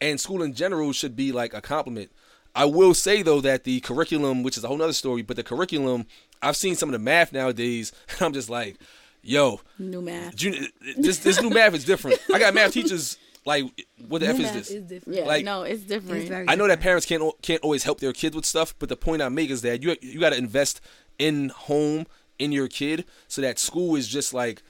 and 0.00 0.20
school 0.20 0.42
in 0.42 0.52
general 0.54 0.92
should 0.92 1.16
be 1.16 1.32
like 1.32 1.54
a 1.54 1.60
compliment. 1.62 2.10
I 2.54 2.64
will 2.66 2.92
say 2.94 3.22
though 3.22 3.40
that 3.40 3.64
the 3.64 3.80
curriculum, 3.80 4.42
which 4.42 4.56
is 4.58 4.64
a 4.64 4.68
whole 4.68 4.76
nother 4.76 4.92
story, 4.92 5.22
but 5.22 5.36
the 5.36 5.42
curriculum, 5.42 6.06
I've 6.42 6.56
seen 6.56 6.74
some 6.74 6.88
of 6.90 6.92
the 6.92 6.98
math 6.98 7.32
nowadays, 7.32 7.92
and 8.10 8.22
I'm 8.22 8.32
just 8.32 8.50
like, 8.50 8.76
yo, 9.22 9.60
New 9.78 10.02
math. 10.02 10.34
junior, 10.36 10.66
this 10.98 11.18
this 11.18 11.40
new 11.40 11.50
math 11.50 11.74
is 11.74 11.84
different. 11.84 12.18
I 12.32 12.38
got 12.38 12.52
math 12.54 12.72
teachers 12.72 13.16
like 13.46 13.64
what 14.08 14.18
the 14.20 14.26
New 14.26 14.32
f 14.34 14.40
is 14.40 14.52
this? 14.52 14.70
is 14.70 14.82
different. 14.84 15.18
Yeah, 15.18 15.24
Like- 15.24 15.44
no, 15.44 15.62
it's 15.62 15.82
different. 15.84 16.30
It's 16.30 16.50
I 16.50 16.54
know 16.56 16.66
that 16.66 16.80
parents 16.80 17.06
can't 17.06 17.22
can't 17.42 17.62
always 17.62 17.84
help 17.84 18.00
their 18.00 18.12
kids 18.12 18.36
with 18.36 18.44
stuff, 18.44 18.74
but 18.78 18.88
the 18.88 18.96
point 18.96 19.22
I 19.22 19.28
make 19.30 19.48
is 19.50 19.62
that 19.62 19.82
you 19.82 19.96
you 20.02 20.20
got 20.20 20.30
to 20.30 20.36
invest 20.38 20.80
in 21.18 21.48
home 21.50 22.06
in 22.38 22.52
your 22.52 22.68
kid 22.68 23.04
so 23.28 23.40
that 23.40 23.58
school 23.58 23.96
is 23.96 24.06
just 24.08 24.34
like 24.34 24.62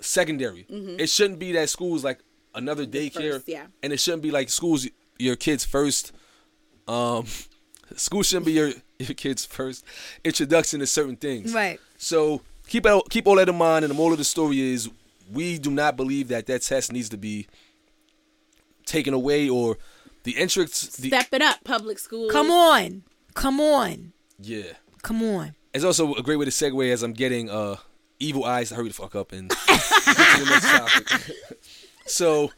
secondary. 0.00 0.66
It 0.68 1.08
shouldn't 1.08 1.38
be 1.38 1.52
that 1.52 1.68
school 1.70 1.94
is 1.96 2.04
like 2.04 2.20
another 2.54 2.86
daycare, 2.86 3.12
Mm-hmm. 3.12 3.30
first, 3.32 3.48
yeah. 3.48 3.66
and 3.82 3.92
it 3.92 4.00
shouldn't 4.00 4.22
be 4.22 4.30
like 4.30 4.48
schools 4.48 4.86
your 5.18 5.36
kids 5.36 5.64
first. 5.64 6.12
Um, 6.88 7.26
school 7.96 8.22
shouldn't 8.22 8.46
be 8.46 8.52
your 8.52 8.72
your 8.98 9.14
kids 9.14 9.44
first 9.44 9.84
introduction 10.24 10.80
to 10.80 10.86
certain 10.86 11.16
things. 11.16 11.52
Right. 11.52 11.80
So 11.98 12.42
keep 12.68 12.86
out, 12.86 13.10
keep 13.10 13.26
all 13.26 13.36
that 13.36 13.48
in 13.48 13.56
mind. 13.56 13.84
And 13.84 13.90
the 13.90 13.94
moral 13.96 14.12
of 14.12 14.18
the 14.18 14.24
story 14.24 14.60
is, 14.60 14.88
we 15.32 15.58
do 15.58 15.70
not 15.70 15.96
believe 15.96 16.28
that 16.28 16.46
that 16.46 16.62
test 16.62 16.92
needs 16.92 17.08
to 17.10 17.16
be 17.16 17.46
taken 18.86 19.14
away 19.14 19.48
or 19.48 19.78
the 20.24 20.38
entrance. 20.38 20.96
The, 20.96 21.08
Step 21.08 21.28
it 21.32 21.42
up, 21.42 21.64
public 21.64 21.98
school. 21.98 22.30
Come 22.30 22.50
on. 22.50 23.02
Come 23.34 23.60
on. 23.60 24.12
yeah, 24.38 24.74
Come 25.02 25.22
on. 25.22 25.54
it's 25.72 25.84
also 25.84 26.14
a 26.14 26.22
great 26.22 26.36
way 26.36 26.44
to 26.44 26.50
segue 26.50 26.92
as 26.92 27.02
I'm 27.02 27.12
getting 27.14 27.48
uh 27.48 27.76
evil 28.18 28.44
eyes 28.44 28.68
to 28.68 28.74
hurry 28.76 28.88
the 28.88 28.94
fuck 28.94 29.16
up 29.16 29.32
and 29.32 29.48
get 29.66 29.80
to 29.80 30.44
the 30.44 30.50
next 30.50 30.70
topic. 30.70 31.36
so 32.06 32.50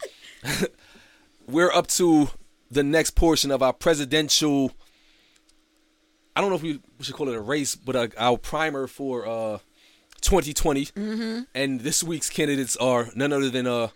we're 1.47 1.73
up 1.73 1.87
to 1.87 2.29
the 2.71 2.83
next 2.83 3.13
portion 3.13 3.51
of 3.51 3.63
our 3.63 3.73
presidential. 3.73 4.73
I 6.37 6.41
don't 6.41 6.51
know 6.51 6.57
if 6.57 6.63
we, 6.63 6.81
we 6.99 7.05
should 7.05 7.15
call 7.15 7.29
it 7.29 7.37
a 7.37 7.41
race, 7.41 7.77
but 7.77 7.95
uh, 7.95 8.09
our 8.19 8.37
primer 8.37 8.87
for 8.89 9.27
uh 9.27 9.59
2020. 10.21 10.87
Mm-hmm. 10.87 11.41
And 11.55 11.81
this 11.81 12.03
week's 12.03 12.31
candidates 12.31 12.77
are 12.79 13.09
none 13.15 13.33
other 13.33 13.51
than 13.51 13.67
uh, 13.67 13.89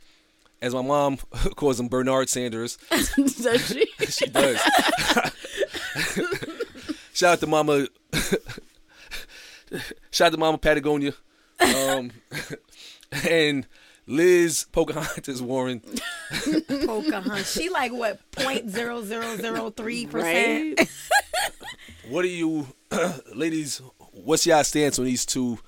as 0.61 0.75
my 0.75 0.83
mom 0.83 1.17
calls 1.57 1.79
him, 1.79 1.89
Bernard 1.89 2.29
Sanders. 2.29 2.79
Does 3.17 3.69
she? 3.69 3.87
She 4.09 4.27
does. 4.27 4.59
Shout 7.13 7.33
out 7.35 7.41
to 7.41 7.47
Mama. 7.47 7.89
Shout 10.11 10.29
out 10.29 10.33
to 10.33 10.39
Mama 10.39 10.57
Patagonia. 10.59 11.13
Um, 11.61 12.11
and 13.29 13.67
Liz 14.07 14.67
Pocahontas 14.73 15.43
Warren. 15.43 15.83
Pocahontas. 16.69 17.53
She 17.53 17.69
like 17.69 17.93
what 17.93 18.19
point 18.31 18.71
zero 18.71 19.03
zero 19.03 19.37
zero 19.37 19.71
three 19.71 20.07
percent. 20.07 20.79
Right? 20.79 20.91
What 22.09 22.25
are 22.25 22.29
you, 22.29 22.69
ladies? 23.35 23.83
What's 24.13 24.47
y'all 24.47 24.65
stance 24.65 24.99
on 24.99 25.05
these 25.05 25.27
two? 25.27 25.59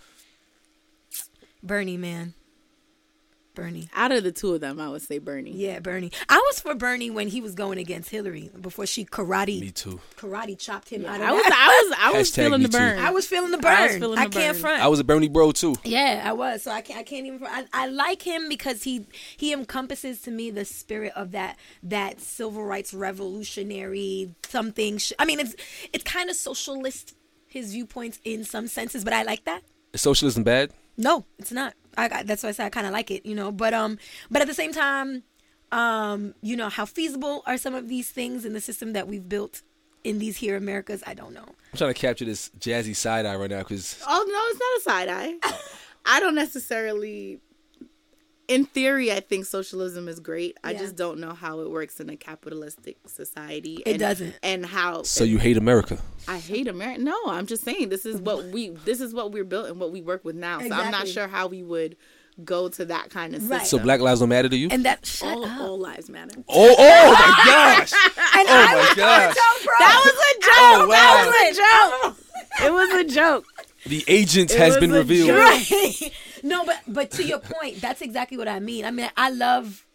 Bernie 1.63 1.99
man. 1.99 2.33
Bernie. 3.55 3.89
Out 3.95 4.13
of 4.13 4.23
the 4.23 4.33
two 4.33 4.55
of 4.55 4.61
them, 4.61 4.81
I 4.81 4.89
would 4.89 5.03
say 5.03 5.19
Bernie. 5.19 5.53
Yeah, 5.53 5.81
Bernie. 5.81 6.13
I 6.29 6.37
was 6.37 6.61
for 6.61 6.75
Bernie 6.75 7.11
when 7.11 7.29
he 7.29 7.41
was 7.41 7.55
going 7.55 7.79
against 7.79 8.11
Hillary 8.11 8.51
before 8.61 8.87
she 8.87 9.05
karate 9.05 9.61
Me 9.61 9.71
too. 9.71 10.01
karate 10.17 10.59
chopped 10.59 10.89
him 10.89 11.05
out 11.05 11.21
of 11.21 11.27
I 11.27 11.33
was, 11.33 11.43
that. 11.43 11.53
I 11.53 11.89
was, 11.89 11.99
I 11.99 12.19
was 12.19 12.31
feeling 12.31 12.63
the 12.63 12.69
burn. 12.69 12.99
I 12.99 13.11
was 13.11 13.27
feeling 13.27 13.51
the 13.51 13.59
burn. 13.59 13.73
I 13.73 13.81
I, 13.81 13.87
was 13.87 13.97
feeling 13.97 14.19
the 14.19 14.29
can't 14.29 14.57
front. 14.57 14.83
I 14.83 14.89
was 14.89 15.01
a 15.01 15.05
Bernie 15.05 15.29
bro 15.29 15.53
too. 15.53 15.77
Yeah, 15.85 16.23
I 16.25 16.33
was. 16.33 16.63
So 16.63 16.71
I 16.71 16.81
can't. 16.81 17.01
I 17.01 17.03
can't 17.03 17.27
even. 17.27 17.45
I, 17.47 17.67
I 17.73 17.87
like 17.87 18.23
him 18.23 18.49
because 18.49 18.83
he 18.83 19.07
he 19.37 19.53
encompasses 19.53 20.23
to 20.23 20.31
me 20.31 20.51
the 20.51 20.65
spirit 20.65 21.13
of 21.17 21.33
that 21.33 21.59
that 21.83 22.21
civil 22.21 22.65
rights 22.65 22.95
revolutionary 22.95 24.35
something. 24.49 24.99
sh- 24.99 25.13
I 25.19 25.25
mean, 25.25 25.41
it's 25.41 25.55
it's 25.93 26.05
kind 26.05 26.31
of 26.31 26.37
socialist 26.37 27.15
his 27.47 27.73
viewpoints 27.73 28.21
in 28.25 28.45
some 28.45 28.69
senses, 28.69 29.03
but 29.05 29.13
I 29.13 29.25
like 29.25 29.45
that. 29.45 29.63
Is 29.93 30.01
socialism 30.01 30.45
bad? 30.45 30.73
No, 31.01 31.25
it's 31.39 31.51
not. 31.51 31.75
I, 31.97 32.09
I 32.13 32.23
that's 32.23 32.43
why 32.43 32.51
I 32.51 32.53
said 32.53 32.67
I 32.67 32.69
kind 32.69 32.87
of 32.87 32.93
like 32.93 33.11
it, 33.11 33.25
you 33.25 33.35
know. 33.35 33.51
But 33.51 33.73
um, 33.73 33.99
but 34.31 34.43
at 34.43 34.49
the 34.49 34.55
same 34.55 34.73
time, 34.73 35.23
um, 35.73 36.35
you 36.43 36.57
know, 36.57 36.69
how 36.69 36.85
feasible 36.85 37.43
are 37.47 37.57
some 37.57 37.75
of 37.75 37.89
these 37.89 38.11
things 38.11 38.45
in 38.45 38.53
the 38.53 38.61
system 38.61 38.93
that 38.93 39.09
we've 39.09 39.29
built 39.29 39.63
in 40.05 40.19
these 40.19 40.37
here 40.37 40.57
Americas? 40.57 41.03
I 41.07 41.15
don't 41.15 41.33
know. 41.33 41.47
I'm 41.73 41.79
trying 41.79 41.95
to 41.95 41.99
capture 41.99 42.27
this 42.27 42.51
jazzy 42.61 42.95
side 42.95 43.25
eye 43.25 43.35
right 43.37 43.51
now 43.51 43.61
because 43.61 44.01
Oh 44.07 44.25
no, 44.29 44.41
it's 44.51 44.61
not 44.61 44.79
a 44.79 45.09
side 45.09 45.09
eye. 45.43 45.61
I 46.05 46.21
don't 46.21 46.35
necessarily. 46.35 47.41
In 48.51 48.65
theory, 48.65 49.13
I 49.13 49.21
think 49.21 49.45
socialism 49.45 50.09
is 50.09 50.19
great. 50.19 50.59
I 50.65 50.75
just 50.75 50.97
don't 50.97 51.21
know 51.21 51.35
how 51.35 51.61
it 51.61 51.71
works 51.71 52.01
in 52.01 52.11
a 52.11 52.17
capitalistic 52.17 52.97
society. 53.07 53.81
It 53.87 53.93
and, 53.93 53.99
doesn't. 54.01 54.35
And 54.43 54.67
how 54.67 55.05
so 55.05 55.23
you 55.23 55.39
hate 55.39 55.57
America. 55.57 55.99
I 56.27 56.39
hate 56.39 56.67
America. 56.67 57.01
No, 57.01 57.17
I'm 57.27 57.47
just 57.47 57.63
saying 57.63 57.91
this 57.91 58.05
is 58.05 58.21
what 58.21 58.47
we 58.47 58.71
this 58.71 59.01
is 59.01 59.15
what 59.15 59.31
we're 59.31 59.45
built 59.45 59.69
and 59.69 59.79
what 59.79 59.93
we 59.93 60.03
work 60.03 60.25
with 60.25 60.35
now. 60.35 60.59
So 60.59 60.73
I'm 60.73 60.91
not 60.91 61.07
sure 61.07 61.29
how 61.29 61.47
we 61.47 61.63
would 61.63 61.97
go 62.45 62.69
to 62.71 62.85
that 62.87 63.11
kind 63.11 63.35
of 63.37 63.41
system. 63.41 63.59
Right. 63.59 63.67
So 63.69 63.79
Black 63.79 64.01
Lives 64.01 64.19
don't 64.19 64.31
matter 64.31 64.49
to 64.49 64.57
you? 64.57 64.67
And 64.73 64.85
that 64.85 65.07
shut 65.07 65.29
all, 65.29 65.45
up. 65.45 65.61
all 65.61 65.79
lives 65.79 66.09
matter. 66.09 66.35
oh, 66.49 66.75
oh 66.77 67.13
my 67.13 67.45
gosh! 67.47 67.93
And 68.37 68.49
Oh 68.49 68.67
my 68.67 68.93
gosh! 68.97 69.35
That 69.35 70.03
was 70.05 70.15
a 70.15 70.35
oh, 70.35 70.41
joke. 70.41 70.55
Oh, 70.57 70.89
wow. 70.89 70.97
That 70.97 71.27
was 71.27 71.59
a 71.59 72.11
joke. 72.11 72.17
It 72.63 72.73
was 72.73 72.91
a 72.91 73.05
joke. 73.05 73.47
The 73.87 74.05
agent 74.09 74.51
It 74.51 74.59
has 74.59 74.77
been 74.77 74.91
revealed. 74.93 75.29
joke. 75.29 76.13
no 76.43 76.65
but 76.65 76.81
but 76.89 77.11
to 77.13 77.25
your 77.25 77.39
point 77.39 77.81
that's 77.81 78.01
exactly 78.03 78.37
what 78.37 78.49
i 78.49 78.59
mean. 78.61 78.85
I 78.85 78.91
mean 78.91 79.11
i 79.17 79.31
love 79.31 79.87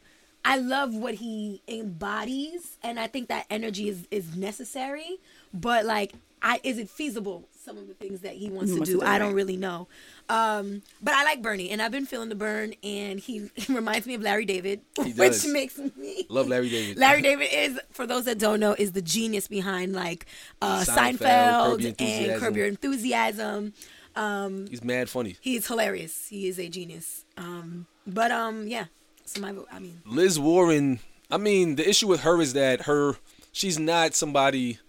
i 0.44 0.58
love 0.58 0.94
what 0.94 1.16
he 1.16 1.62
embodies 1.68 2.78
and 2.84 3.00
i 3.00 3.08
think 3.08 3.30
that 3.30 3.46
energy 3.50 3.90
is 3.90 4.08
is 4.12 4.36
necessary 4.36 5.18
but 5.54 5.86
like 5.86 6.14
i 6.42 6.60
is 6.64 6.78
it 6.78 6.90
feasible 6.90 7.48
some 7.64 7.78
of 7.80 7.88
the 7.88 7.96
things 7.96 8.22
that 8.22 8.34
he 8.34 8.50
wants 8.52 8.70
He 8.70 8.76
to 8.76 8.80
wants 8.82 8.90
do? 8.92 9.00
to 9.00 9.06
do, 9.06 9.08
i 9.08 9.18
don't 9.18 9.34
really 9.34 9.58
know. 9.58 9.88
Um 10.30 10.84
but 11.02 11.16
i 11.16 11.24
like 11.24 11.42
bernie 11.42 11.72
and 11.72 11.82
i've 11.82 11.92
been 11.92 12.06
feeling 12.06 12.30
the 12.30 12.36
burn 12.36 12.74
and 12.84 13.20
he, 13.20 13.50
he 13.56 13.74
reminds 13.82 14.06
me 14.06 14.14
of 14.14 14.22
larry 14.22 14.46
david 14.46 14.82
which 14.98 15.46
makes 15.48 15.80
me 15.80 16.26
Love 16.30 16.48
Larry 16.48 16.70
David. 16.70 16.98
Larry 16.98 17.22
David 17.22 17.48
is, 17.52 17.80
for 17.92 18.06
those 18.08 18.26
that 18.26 18.38
don't 18.40 18.60
know, 18.60 18.76
is 18.78 18.92
the 18.94 19.02
genius 19.02 19.48
behind 19.48 19.94
like 19.94 20.26
uh, 20.62 20.84
Seinfeld, 20.84 21.18
Seinfeld, 21.18 21.82
Curb 21.82 21.96
and 22.00 22.40
Curb 22.42 22.58
Your 22.58 22.68
Enthusiasm. 22.68 23.74
Um, 24.16 24.68
He's 24.68 24.84
mad 24.84 25.10
funny. 25.10 25.36
He's 25.42 25.68
hilarious. 25.68 26.28
He 26.30 26.48
is 26.48 26.58
a 26.60 26.70
genius. 26.70 27.26
Um, 27.38 27.86
but 28.08 28.32
um, 28.32 28.68
yeah. 28.68 28.86
So 29.26 29.42
my. 29.42 29.54
I 29.72 29.80
mean, 29.80 30.02
Liz 30.06 30.40
Warren, 30.40 31.00
I 31.30 31.38
mean, 31.38 31.76
the 31.76 31.88
issue 31.88 32.08
with 32.08 32.22
her 32.22 32.40
is 32.42 32.54
that 32.54 32.84
her 32.84 33.16
she's 33.52 33.78
not 33.80 34.14
somebody 34.16 34.80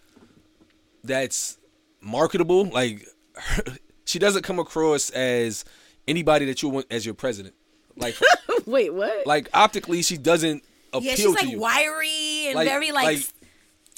that's 1.05 1.59
marketable. 2.01 2.65
Like 2.67 3.07
her, 3.35 3.63
she 4.05 4.19
doesn't 4.19 4.43
come 4.43 4.59
across 4.59 5.11
as 5.11 5.65
anybody 6.07 6.47
that 6.47 6.63
you 6.63 6.69
want 6.69 6.87
as 6.91 7.05
your 7.05 7.15
president. 7.15 7.55
Like 7.97 8.17
Wait, 8.67 8.93
what? 8.93 9.27
like 9.27 9.49
optically 9.55 10.03
she 10.03 10.17
doesn't 10.19 10.63
appeal 10.93 11.09
yeah, 11.11 11.15
she's 11.15 11.35
like 11.35 11.49
you. 11.51 11.59
wiry 11.59 12.47
and 12.49 12.57
Like- 12.57 12.69
very 12.69 12.93
like, 12.93 13.05
like- 13.05 13.29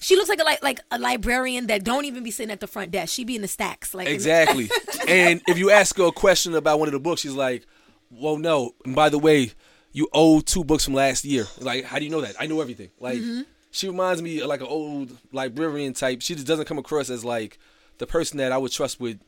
She 0.00 0.14
looks 0.16 0.28
like 0.28 0.40
a 0.40 0.44
like 0.44 0.62
like 0.62 0.80
a 0.90 0.98
librarian 0.98 1.66
that 1.66 1.82
don't 1.84 2.04
even 2.04 2.22
be 2.22 2.30
sitting 2.30 2.52
at 2.52 2.60
the 2.60 2.66
front 2.66 2.90
desk. 2.92 3.12
She 3.12 3.24
be 3.24 3.34
in 3.36 3.42
the 3.42 3.48
stacks. 3.48 3.94
Like 3.94 4.08
Exactly. 4.08 4.70
and 5.08 5.42
if 5.48 5.58
you 5.58 5.70
ask 5.70 5.96
her 5.96 6.04
a 6.06 6.12
question 6.12 6.54
about 6.54 6.78
one 6.78 6.88
of 6.88 6.92
the 6.92 7.00
books, 7.00 7.20
she's 7.22 7.32
like, 7.32 7.66
"Well, 8.10 8.36
no. 8.36 8.74
And 8.84 8.94
by 8.94 9.08
the 9.08 9.18
way, 9.18 9.52
you 9.92 10.08
owe 10.12 10.40
two 10.40 10.62
books 10.64 10.84
from 10.84 10.94
last 10.94 11.24
year." 11.24 11.46
Like, 11.60 11.84
how 11.84 11.98
do 11.98 12.04
you 12.04 12.10
know 12.10 12.20
that? 12.20 12.36
I 12.38 12.46
know 12.46 12.60
everything. 12.60 12.90
Like, 13.00 13.18
Mm-hmm. 13.18 13.40
she 13.72 13.88
reminds 13.88 14.22
me 14.22 14.38
of 14.40 14.46
like 14.46 14.60
an 14.60 14.68
old 14.68 15.16
librarian 15.32 15.94
type. 15.94 16.22
She 16.22 16.34
just 16.34 16.46
doesn't 16.46 16.66
come 16.66 16.78
across 16.78 17.10
as 17.10 17.24
like 17.24 17.58
the 17.98 18.06
person 18.06 18.38
that 18.38 18.52
I 18.52 18.58
would 18.58 18.70
trust 18.72 19.00
with 19.00 19.18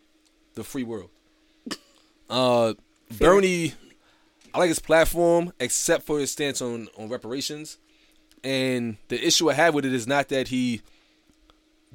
the 0.54 0.62
free 0.62 0.84
world. 0.84 1.10
Uh, 2.28 2.74
Bernie, 3.18 3.74
I 4.54 4.58
like 4.60 4.68
his 4.68 4.78
platform, 4.78 5.52
except 5.58 6.04
for 6.06 6.20
his 6.20 6.30
stance 6.30 6.62
on 6.62 6.88
on 6.96 7.08
reparations. 7.08 7.78
And 8.42 8.96
the 9.08 9.24
issue 9.24 9.50
I 9.50 9.54
have 9.54 9.74
with 9.74 9.84
it 9.84 9.92
is 9.92 10.06
not 10.06 10.28
that 10.28 10.48
he 10.48 10.82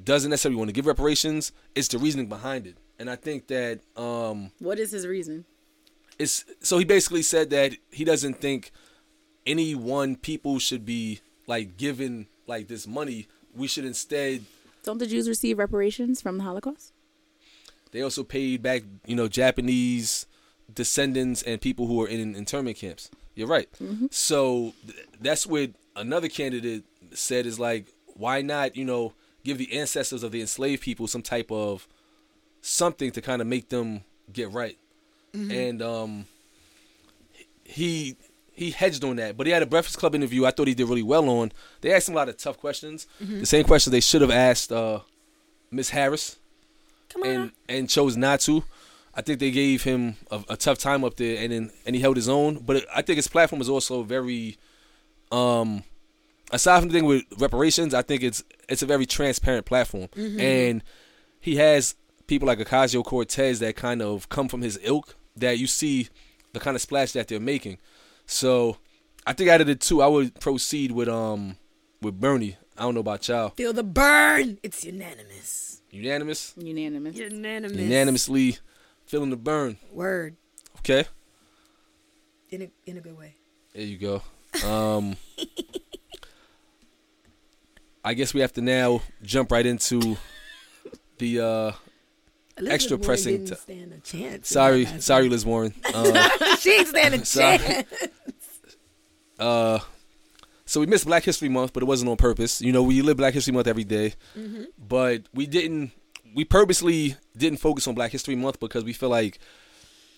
doesn't 0.02 0.30
necessarily 0.30 0.56
want 0.56 0.68
to 0.68 0.72
give 0.72 0.86
reparations; 0.86 1.52
it's 1.74 1.88
the 1.88 1.98
reasoning 1.98 2.28
behind 2.28 2.66
it. 2.66 2.76
And 2.98 3.10
I 3.10 3.16
think 3.16 3.48
that 3.48 3.80
um, 3.96 4.52
what 4.58 4.78
is 4.78 4.90
his 4.92 5.06
reason? 5.06 5.44
it's 6.18 6.44
so 6.60 6.78
he 6.78 6.84
basically 6.84 7.22
said 7.22 7.50
that 7.50 7.74
he 7.90 8.04
doesn't 8.04 8.40
think 8.40 8.72
any 9.46 9.74
one 9.74 10.16
people 10.16 10.58
should 10.58 10.84
be 10.84 11.20
like 11.46 11.76
given 11.76 12.26
like 12.46 12.68
this 12.68 12.86
money. 12.86 13.28
We 13.54 13.66
should 13.66 13.84
instead 13.84 14.44
Don't 14.82 14.98
the 14.98 15.06
Jews 15.06 15.28
receive 15.28 15.58
reparations 15.58 16.20
from 16.20 16.38
the 16.38 16.44
Holocaust? 16.44 16.92
They 17.92 18.02
also 18.02 18.24
paid 18.24 18.62
back, 18.62 18.82
you 19.06 19.14
know, 19.14 19.28
Japanese 19.28 20.26
descendants 20.72 21.42
and 21.42 21.60
people 21.60 21.86
who 21.86 21.94
were 21.94 22.08
in 22.08 22.34
internment 22.34 22.76
camps. 22.76 23.10
You're 23.34 23.46
right. 23.46 23.68
So 24.10 24.74
th- 24.86 25.06
that's 25.20 25.46
what 25.46 25.70
another 25.96 26.28
candidate 26.28 26.84
said 27.12 27.46
is 27.46 27.58
like, 27.58 27.86
why 28.14 28.42
not, 28.42 28.76
you 28.76 28.84
know, 28.84 29.12
give 29.44 29.58
the 29.58 29.78
ancestors 29.78 30.22
of 30.22 30.32
the 30.32 30.40
enslaved 30.40 30.82
people 30.82 31.06
some 31.06 31.22
type 31.22 31.50
of 31.50 31.86
something 32.60 33.10
to 33.12 33.20
kind 33.22 33.40
of 33.40 33.48
make 33.48 33.68
them 33.68 34.02
get 34.32 34.50
right. 34.52 34.78
And 35.50 35.82
um, 35.82 36.26
he 37.64 38.16
he 38.54 38.70
hedged 38.70 39.04
on 39.04 39.16
that, 39.16 39.36
but 39.36 39.46
he 39.46 39.52
had 39.52 39.62
a 39.62 39.66
Breakfast 39.66 39.98
Club 39.98 40.14
interview. 40.14 40.46
I 40.46 40.50
thought 40.50 40.66
he 40.66 40.74
did 40.74 40.88
really 40.88 41.02
well 41.02 41.28
on. 41.28 41.52
They 41.82 41.92
asked 41.92 42.08
him 42.08 42.14
a 42.14 42.16
lot 42.16 42.30
of 42.30 42.38
tough 42.38 42.56
questions, 42.58 43.06
the 43.20 43.44
same 43.44 43.64
questions 43.64 43.92
they 43.92 44.00
should 44.00 44.22
have 44.22 44.30
asked 44.30 44.72
uh, 44.72 45.00
Miss 45.70 45.90
Harris 45.90 46.36
come 47.10 47.22
on. 47.22 47.28
and 47.28 47.52
and 47.68 47.90
chose 47.90 48.16
not 48.16 48.40
to. 48.40 48.64
I 49.14 49.22
think 49.22 49.40
they 49.40 49.50
gave 49.50 49.82
him 49.82 50.16
a, 50.30 50.42
a 50.50 50.56
tough 50.56 50.78
time 50.78 51.04
up 51.04 51.16
there, 51.16 51.42
and 51.42 51.52
then 51.52 51.70
and 51.84 51.94
he 51.94 52.00
held 52.00 52.16
his 52.16 52.28
own. 52.28 52.58
But 52.64 52.86
I 52.94 53.02
think 53.02 53.16
his 53.16 53.28
platform 53.28 53.60
is 53.60 53.68
also 53.68 54.02
very 54.02 54.56
Um, 55.32 55.82
aside 56.52 56.80
from 56.80 56.88
the 56.88 56.94
thing 56.94 57.04
with 57.06 57.24
reparations, 57.38 57.94
I 57.94 58.02
think 58.02 58.22
it's 58.22 58.42
it's 58.68 58.82
a 58.82 58.86
very 58.86 59.06
transparent 59.06 59.66
platform, 59.66 60.08
and 60.16 60.82
he 61.40 61.56
has 61.56 61.94
people 62.26 62.46
like 62.48 62.58
Ocasio 62.58 63.04
Cortez 63.04 63.58
that 63.60 63.76
kind 63.76 64.02
of 64.02 64.28
come 64.28 64.48
from 64.48 64.62
his 64.62 64.78
ilk 64.82 65.16
that 65.36 65.58
you 65.58 65.66
see 65.66 66.08
the 66.52 66.60
kind 66.60 66.74
of 66.74 66.80
splash 66.82 67.12
that 67.12 67.28
they're 67.28 67.38
making. 67.40 67.78
So 68.26 68.78
I 69.26 69.32
think 69.32 69.50
out 69.50 69.60
of 69.60 69.66
the 69.66 69.74
two, 69.76 70.02
I 70.02 70.06
would 70.06 70.38
proceed 70.40 70.92
with 70.92 71.08
um 71.08 71.56
with 72.02 72.18
Bernie. 72.20 72.56
I 72.78 72.82
don't 72.82 72.94
know 72.94 73.00
about 73.00 73.26
y'all. 73.28 73.50
Feel 73.50 73.72
the 73.72 73.82
burn. 73.82 74.58
It's 74.62 74.84
unanimous. 74.84 75.80
Unanimous, 75.90 76.52
Unanimous. 76.58 77.16
Unanimous. 77.16 77.76
unanimously 77.78 78.58
feeling 79.06 79.30
the 79.30 79.36
burn. 79.36 79.78
Word. 79.92 80.36
Okay, 80.80 81.06
In 82.50 82.62
a 82.62 82.70
in 82.86 82.96
a 82.98 83.00
good 83.00 83.16
way. 83.16 83.34
there 83.72 83.82
you 83.84 83.96
go. 83.98 84.22
Um, 84.64 85.16
I 88.04 88.14
guess 88.14 88.32
we 88.32 88.40
have 88.40 88.52
to 88.54 88.60
now 88.60 89.02
jump 89.22 89.50
right 89.50 89.66
into 89.66 90.16
the 91.18 91.40
uh 91.40 91.72
Extra 92.64 92.96
Warren 92.96 93.04
pressing 93.04 93.32
Didn't 93.38 93.48
to- 93.48 93.56
stand 93.56 93.92
a 93.92 93.98
chance. 93.98 94.48
sorry 94.48 94.86
sorry 95.00 95.28
Liz 95.28 95.44
Warren. 95.44 95.74
Uh, 95.94 96.56
she 96.56 96.72
ain't 96.72 96.88
stand 96.88 97.14
a 97.14 97.24
Sorry. 97.24 97.58
chance. 97.58 97.86
uh 99.38 99.78
so 100.68 100.80
we 100.80 100.86
missed 100.86 101.06
Black 101.06 101.22
History 101.22 101.48
Month, 101.48 101.72
but 101.72 101.82
it 101.84 101.86
wasn't 101.86 102.10
on 102.10 102.16
purpose. 102.16 102.60
You 102.60 102.72
know, 102.72 102.82
we 102.82 103.00
live 103.00 103.16
Black 103.18 103.34
History 103.34 103.52
Month 103.52 103.68
every 103.68 103.84
day, 103.84 104.14
but 104.76 105.22
we 105.32 105.46
didn't. 105.46 105.92
We 106.34 106.44
purposely 106.44 107.14
didn't 107.36 107.60
focus 107.60 107.86
on 107.86 107.94
Black 107.94 108.10
History 108.10 108.34
Month 108.34 108.58
because 108.58 108.82
we 108.82 108.92
feel 108.92 109.08
like 109.08 109.38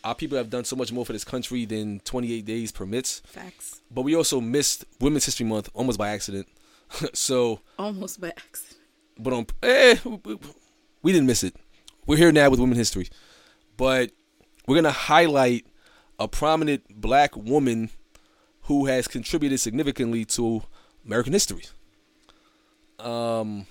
our 0.09 0.15
people 0.15 0.39
have 0.39 0.49
done 0.51 0.65
so 0.65 0.75
much 0.75 0.91
more 0.93 1.05
for 1.05 1.13
this 1.13 1.25
country 1.25 1.65
than 1.67 2.01
28 2.01 2.45
days 2.45 2.73
permits. 2.73 3.21
Facts. 3.27 3.81
But 3.91 4.03
we 4.03 4.17
also 4.17 4.41
missed 4.41 4.85
Women's 5.01 5.25
History 5.27 5.45
Month 5.47 5.69
almost 5.75 5.99
by 5.99 6.09
accident. 6.11 6.49
so, 7.13 7.61
Almost 7.79 8.21
by 8.21 8.29
accident. 8.29 8.77
but 9.19 9.33
on 9.33 9.47
eh, 9.63 9.97
we- 10.05 10.39
we 11.03 11.13
didn't 11.13 11.27
miss 11.27 11.45
it. 11.45 11.55
We're 12.07 12.17
here 12.17 12.33
now 12.33 12.49
with 12.51 12.59
Women 12.59 12.77
History, 12.79 13.09
but 13.77 14.11
we're 14.67 14.75
gonna 14.77 14.91
highlight 14.91 15.67
a 16.19 16.27
prominent 16.27 16.83
Black 17.01 17.37
woman 17.37 17.91
who 18.63 18.87
has 18.87 19.07
contributed 19.07 19.61
significantly 19.61 20.25
to 20.25 20.63
American 21.05 21.33
history. 21.35 21.65
Um, 22.99 23.67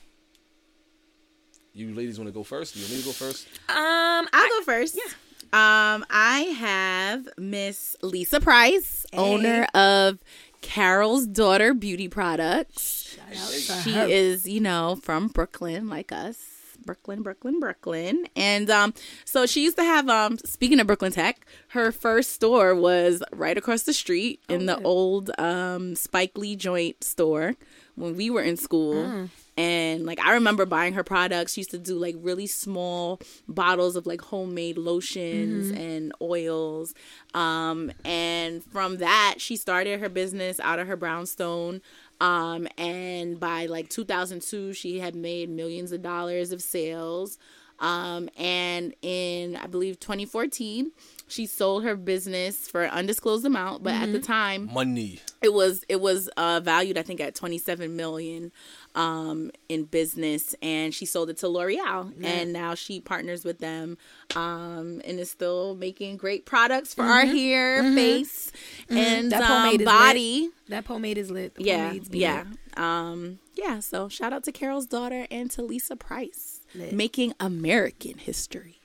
you 1.73 1.93
ladies 1.93 2.17
want 2.17 2.27
to 2.29 2.31
go 2.33 2.43
first? 2.43 2.75
You 2.75 2.83
want 2.83 2.93
me 2.93 2.99
to 2.99 3.05
go 3.05 3.11
first? 3.11 3.47
Um, 3.69 4.27
I'll 4.33 4.49
go 4.49 4.61
first. 4.63 4.95
Yeah. 4.95 5.11
Um, 5.53 6.05
I 6.09 6.39
have 6.59 7.29
Miss 7.37 7.95
Lisa 8.01 8.39
Price, 8.39 9.05
owner 9.13 9.67
of 9.73 10.19
Carol's 10.61 11.25
Daughter 11.25 11.73
Beauty 11.73 12.07
Products. 12.09 13.15
Shout 13.15 13.25
out 13.31 13.49
to 13.49 13.81
She 13.83 13.93
her. 13.93 14.05
is, 14.07 14.47
you 14.47 14.59
know, 14.59 14.97
from 15.01 15.27
Brooklyn, 15.29 15.87
like 15.87 16.11
us. 16.11 16.37
Brooklyn, 16.85 17.21
Brooklyn, 17.21 17.59
Brooklyn. 17.59 18.27
And 18.35 18.69
um, 18.69 18.93
so 19.25 19.45
she 19.45 19.63
used 19.63 19.77
to 19.77 19.83
have 19.83 20.07
um 20.09 20.37
speaking 20.39 20.79
of 20.79 20.87
Brooklyn 20.87 21.11
Tech, 21.11 21.45
her 21.69 21.91
first 21.91 22.31
store 22.33 22.73
was 22.75 23.21
right 23.33 23.57
across 23.57 23.83
the 23.83 23.93
street 23.93 24.41
in 24.47 24.67
the 24.67 24.81
old 24.83 25.29
um 25.37 25.95
Spike 25.95 26.37
Lee 26.37 26.55
joint 26.55 27.03
store 27.03 27.55
when 27.95 28.15
we 28.15 28.29
were 28.29 28.41
in 28.43 28.55
school. 28.57 29.27
And 29.57 30.05
like 30.05 30.19
I 30.19 30.33
remember 30.33 30.65
buying 30.65 30.93
her 30.93 31.03
products. 31.03 31.53
She 31.53 31.61
used 31.61 31.71
to 31.71 31.79
do 31.79 31.95
like 31.95 32.15
really 32.19 32.45
small 32.45 33.19
bottles 33.47 33.95
of 33.95 34.05
like 34.05 34.21
homemade 34.21 34.77
lotions 34.77 35.71
and 35.71 36.13
oils. 36.21 36.93
Um, 37.33 37.91
and 38.05 38.63
from 38.63 38.97
that, 38.97 39.35
she 39.39 39.55
started 39.55 39.99
her 39.99 40.09
business 40.09 40.59
out 40.59 40.77
of 40.79 40.87
her 40.87 40.95
brownstone. 40.95 41.81
Um, 42.21 42.67
and 42.77 43.39
by 43.39 43.65
like 43.65 43.89
2002, 43.89 44.73
she 44.73 44.99
had 44.99 45.15
made 45.15 45.49
millions 45.49 45.91
of 45.91 46.01
dollars 46.01 46.51
of 46.51 46.61
sales. 46.61 47.37
Um, 47.79 48.29
and 48.37 48.93
in 49.01 49.55
I 49.55 49.67
believe 49.67 49.99
2014, 49.99 50.91
she 51.27 51.45
sold 51.45 51.83
her 51.83 51.95
business 51.95 52.67
for 52.67 52.83
an 52.83 52.91
undisclosed 52.91 53.45
amount, 53.45 53.83
but 53.83 53.93
at 53.93 54.11
the 54.11 54.19
time, 54.19 54.69
Money. 54.73 55.19
it 55.41 55.51
was 55.53 55.83
it 55.89 55.99
was 55.99 56.29
uh, 56.37 56.59
valued 56.63 56.97
I 56.97 57.01
think 57.03 57.19
at 57.19 57.35
27 57.35 57.95
million 57.95 58.51
um, 58.95 59.51
in 59.69 59.83
business, 59.83 60.55
and 60.61 60.93
she 60.93 61.05
sold 61.05 61.29
it 61.29 61.37
to 61.37 61.47
L'Oreal, 61.49 62.13
and 62.23 62.53
now 62.53 62.73
she 62.75 62.99
partners 62.99 63.43
with 63.43 63.59
them, 63.59 63.97
um, 64.35 65.01
and 65.05 65.19
is 65.19 65.29
still 65.29 65.75
making 65.75 66.17
great 66.17 66.45
products 66.45 66.93
for 66.93 67.03
our 67.03 67.25
hair, 67.25 67.83
face, 67.93 68.51
and 68.89 69.31
That 69.31 69.41
um, 69.43 69.47
pomade 69.47 69.81
is 69.81 69.85
body. 69.85 70.49
That 70.69 70.85
pomade 70.85 71.17
is 71.17 71.29
lit. 71.29 71.55
The 71.55 71.63
Yeah, 71.63 71.93
yeah, 72.11 72.43
lit. 72.49 72.79
um, 72.79 73.39
yeah. 73.53 73.79
So 73.81 74.07
shout 74.09 74.33
out 74.33 74.43
to 74.45 74.51
Carol's 74.51 74.85
daughter 74.87 75.27
and 75.29 75.51
to 75.51 75.61
Lisa 75.61 75.95
Price, 75.95 76.61
Lit. 76.73 76.93
making 76.93 77.33
American 77.39 78.17
history. 78.17 78.79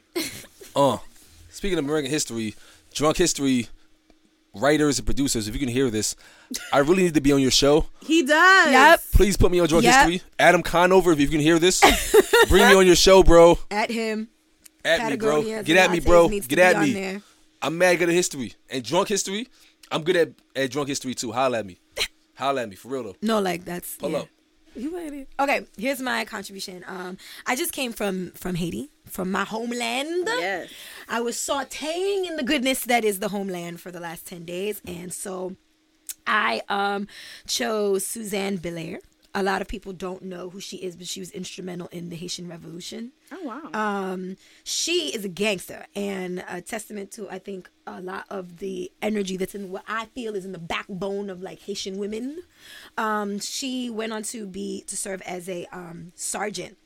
Uh, 0.76 0.98
speaking 1.52 1.78
of 1.78 1.84
American 1.84 2.10
history, 2.10 2.54
drunk 2.94 3.16
history 3.16 3.68
writers 4.54 4.98
and 4.98 5.06
producers, 5.06 5.48
if 5.48 5.54
you 5.54 5.60
can 5.60 5.68
hear 5.68 5.88
this, 5.90 6.14
I 6.72 6.78
really 6.78 7.04
need 7.04 7.14
to 7.14 7.20
be 7.20 7.32
on 7.32 7.40
your 7.40 7.50
show. 7.50 7.86
He 8.04 8.22
does. 8.22 8.70
Yep. 8.72 9.00
Please 9.12 9.36
put 9.36 9.50
me 9.50 9.60
on 9.60 9.68
drunk 9.68 9.84
Yep. 9.84 9.94
history. 9.94 10.22
Adam 10.38 10.62
Conover, 10.62 11.12
if 11.12 11.20
you 11.20 11.28
can 11.28 11.40
hear 11.40 11.58
this, 11.58 11.80
bring 12.48 12.66
me 12.68 12.74
on 12.74 12.86
your 12.86 12.96
show, 12.96 13.22
bro. 13.22 13.58
At 13.70 13.90
him. 13.90 14.28
At 14.84 15.10
me, 15.10 15.16
bro. 15.16 15.42
Get 15.62 15.76
at 15.76 15.90
me, 15.90 16.00
bro. 16.00 16.28
Get 16.28 16.58
at 16.58 16.80
me. 16.80 16.92
there. 16.92 17.22
I'm 17.62 17.78
mad 17.78 17.98
good 18.00 18.08
at 18.08 18.14
history 18.14 18.54
and 18.68 18.82
drunk 18.82 19.08
history. 19.08 19.46
I'm 19.92 20.02
good 20.02 20.16
at, 20.16 20.30
at 20.56 20.70
drunk 20.70 20.88
history 20.88 21.14
too. 21.14 21.30
Holla 21.32 21.58
at 21.60 21.66
me. 21.66 21.78
Holla 22.34 22.62
at 22.62 22.68
me 22.68 22.74
for 22.74 22.88
real 22.88 23.04
though. 23.04 23.16
No, 23.22 23.40
like 23.40 23.64
that's 23.64 23.96
Pull 23.96 24.10
yeah. 24.10 24.18
up. 24.18 24.28
You 24.74 24.94
ready? 24.96 25.26
Okay, 25.38 25.66
here's 25.76 26.00
my 26.00 26.24
contribution. 26.24 26.82
Um, 26.88 27.18
I 27.46 27.54
just 27.54 27.72
came 27.72 27.92
from 27.92 28.32
from 28.32 28.56
Haiti, 28.56 28.90
from 29.12 29.30
my 29.30 29.44
homeland. 29.44 30.24
Yes. 30.26 30.70
I 31.08 31.20
was 31.20 31.36
sauteing 31.36 32.26
in 32.26 32.36
the 32.36 32.42
goodness 32.42 32.80
that 32.84 33.04
is 33.04 33.20
the 33.20 33.28
homeland 33.28 33.80
for 33.80 33.92
the 33.92 34.00
last 34.00 34.26
ten 34.26 34.44
days, 34.44 34.80
and 34.86 35.12
so 35.12 35.56
I 36.26 36.62
um 36.68 37.06
chose 37.46 38.06
Suzanne 38.06 38.56
Belair. 38.56 39.00
A 39.34 39.42
lot 39.42 39.62
of 39.62 39.68
people 39.68 39.94
don't 39.94 40.22
know 40.22 40.50
who 40.50 40.60
she 40.60 40.76
is, 40.76 40.94
but 40.94 41.06
she 41.06 41.18
was 41.18 41.30
instrumental 41.30 41.88
in 41.88 42.10
the 42.10 42.16
Haitian 42.16 42.48
Revolution. 42.48 43.12
Oh 43.30 43.42
wow. 43.42 43.70
Um, 43.72 44.36
she 44.62 45.14
is 45.14 45.24
a 45.24 45.28
gangster 45.28 45.86
and 45.96 46.44
a 46.48 46.60
testament 46.60 47.12
to 47.12 47.30
I 47.30 47.38
think 47.38 47.70
a 47.86 48.00
lot 48.00 48.26
of 48.28 48.58
the 48.58 48.92
energy 49.00 49.36
that's 49.38 49.54
in 49.54 49.70
what 49.70 49.84
I 49.88 50.06
feel 50.14 50.34
is 50.34 50.44
in 50.44 50.52
the 50.52 50.58
backbone 50.58 51.30
of 51.30 51.42
like 51.42 51.60
Haitian 51.60 51.96
women. 51.98 52.42
Um, 52.98 53.38
she 53.40 53.88
went 53.88 54.12
on 54.12 54.22
to 54.24 54.46
be 54.46 54.84
to 54.86 54.96
serve 54.96 55.22
as 55.22 55.48
a 55.48 55.66
um, 55.72 56.12
sergeant 56.14 56.76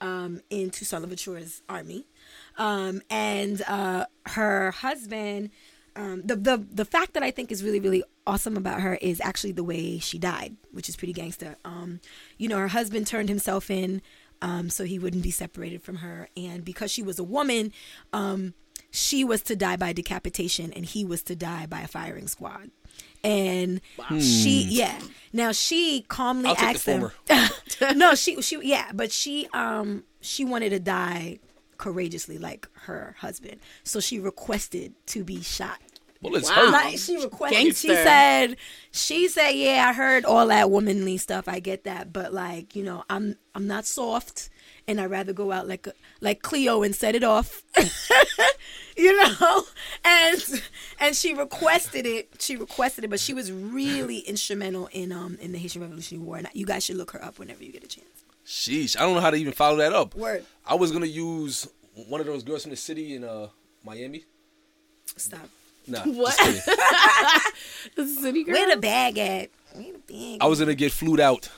um, 0.00 0.40
in 0.50 0.70
Toussaint 0.70 1.02
Louverture's 1.02 1.62
army, 1.68 2.06
um, 2.58 3.02
and 3.10 3.62
uh, 3.66 4.06
her 4.26 4.70
husband. 4.70 5.50
Um, 5.96 6.22
the 6.24 6.36
the 6.36 6.56
the 6.56 6.84
fact 6.84 7.14
that 7.14 7.24
I 7.24 7.32
think 7.32 7.50
is 7.50 7.64
really 7.64 7.80
really 7.80 8.04
awesome 8.26 8.56
about 8.56 8.80
her 8.80 8.94
is 8.94 9.20
actually 9.20 9.52
the 9.52 9.64
way 9.64 9.98
she 9.98 10.18
died, 10.18 10.56
which 10.70 10.88
is 10.88 10.96
pretty 10.96 11.12
gangster. 11.12 11.56
Um, 11.64 12.00
you 12.38 12.48
know, 12.48 12.58
her 12.58 12.68
husband 12.68 13.08
turned 13.08 13.28
himself 13.28 13.70
in 13.70 14.00
um, 14.42 14.70
so 14.70 14.84
he 14.84 14.98
wouldn't 14.98 15.22
be 15.22 15.30
separated 15.30 15.82
from 15.82 15.96
her, 15.96 16.28
and 16.36 16.64
because 16.64 16.90
she 16.90 17.02
was 17.02 17.18
a 17.18 17.24
woman, 17.24 17.72
um, 18.12 18.54
she 18.90 19.22
was 19.24 19.42
to 19.42 19.56
die 19.56 19.76
by 19.76 19.92
decapitation, 19.92 20.72
and 20.72 20.86
he 20.86 21.04
was 21.04 21.22
to 21.24 21.36
die 21.36 21.66
by 21.66 21.80
a 21.80 21.88
firing 21.88 22.26
squad. 22.26 22.70
And 23.22 23.80
she, 24.18 24.66
yeah. 24.70 24.98
Now 25.32 25.52
she 25.52 26.04
calmly 26.08 26.48
I'll 26.50 26.56
asked 26.58 26.86
the 26.86 27.12
him. 27.28 27.96
no, 27.98 28.14
she, 28.14 28.40
she, 28.42 28.58
yeah, 28.62 28.90
but 28.94 29.12
she, 29.12 29.46
um, 29.52 30.04
she 30.20 30.44
wanted 30.44 30.70
to 30.70 30.80
die 30.80 31.38
courageously 31.76 32.38
like 32.38 32.68
her 32.82 33.14
husband. 33.18 33.56
So 33.84 34.00
she 34.00 34.18
requested 34.20 34.94
to 35.06 35.24
be 35.24 35.40
shot. 35.42 35.78
Well, 36.22 36.34
it's 36.34 36.50
Wow. 36.50 36.56
her. 36.66 36.70
Like 36.72 36.98
she 36.98 37.16
requested, 37.22 37.76
she 37.76 37.88
said, 37.88 38.56
she 38.90 39.28
said, 39.28 39.52
yeah, 39.52 39.86
I 39.88 39.92
heard 39.94 40.24
all 40.26 40.46
that 40.48 40.70
womanly 40.70 41.16
stuff. 41.16 41.48
I 41.48 41.60
get 41.60 41.84
that, 41.84 42.12
but 42.12 42.34
like, 42.34 42.76
you 42.76 42.82
know, 42.84 43.04
I'm, 43.08 43.36
I'm 43.54 43.66
not 43.66 43.86
soft, 43.86 44.50
and 44.86 45.00
I'd 45.00 45.10
rather 45.10 45.32
go 45.32 45.52
out 45.52 45.68
like, 45.68 45.86
a, 45.86 45.92
like 46.20 46.42
Cleo 46.42 46.82
and 46.82 46.94
set 46.94 47.14
it 47.14 47.24
off, 47.24 47.62
you 48.96 49.16
know. 49.16 49.62
And 50.04 50.62
and 50.98 51.16
she 51.16 51.34
requested 51.34 52.06
it. 52.06 52.28
She 52.38 52.56
requested 52.56 53.04
it, 53.04 53.08
but 53.08 53.20
she 53.20 53.34
was 53.34 53.50
really 53.52 54.18
instrumental 54.20 54.88
in 54.92 55.12
um 55.12 55.38
in 55.40 55.52
the 55.52 55.58
Haitian 55.58 55.82
Revolutionary 55.82 56.24
War. 56.24 56.36
And 56.36 56.48
you 56.52 56.66
guys 56.66 56.84
should 56.84 56.96
look 56.96 57.10
her 57.12 57.24
up 57.24 57.38
whenever 57.38 57.62
you 57.64 57.72
get 57.72 57.84
a 57.84 57.88
chance. 57.88 58.06
Sheesh. 58.46 58.96
I 58.96 59.00
don't 59.00 59.14
know 59.14 59.20
how 59.20 59.30
to 59.30 59.36
even 59.36 59.52
follow 59.52 59.76
that 59.76 59.92
up. 59.92 60.14
Word. 60.14 60.44
I 60.66 60.74
was 60.74 60.90
gonna 60.92 61.06
use 61.06 61.68
one 62.08 62.20
of 62.20 62.26
those 62.26 62.42
girls 62.42 62.62
from 62.62 62.70
the 62.70 62.76
city 62.76 63.14
in 63.14 63.24
uh 63.24 63.48
Miami. 63.84 64.24
Stop. 65.16 65.48
Nah. 65.86 66.02
What? 66.02 66.36
the 67.96 68.06
city 68.06 68.44
girl. 68.44 68.54
Where 68.54 68.74
the 68.74 68.80
bag 68.80 69.18
at? 69.18 69.50
Where 69.72 69.92
the 69.92 69.98
bag? 69.98 70.38
I 70.40 70.46
was 70.46 70.60
gonna 70.60 70.74
get 70.74 70.92
flued 70.92 71.20
out. 71.20 71.48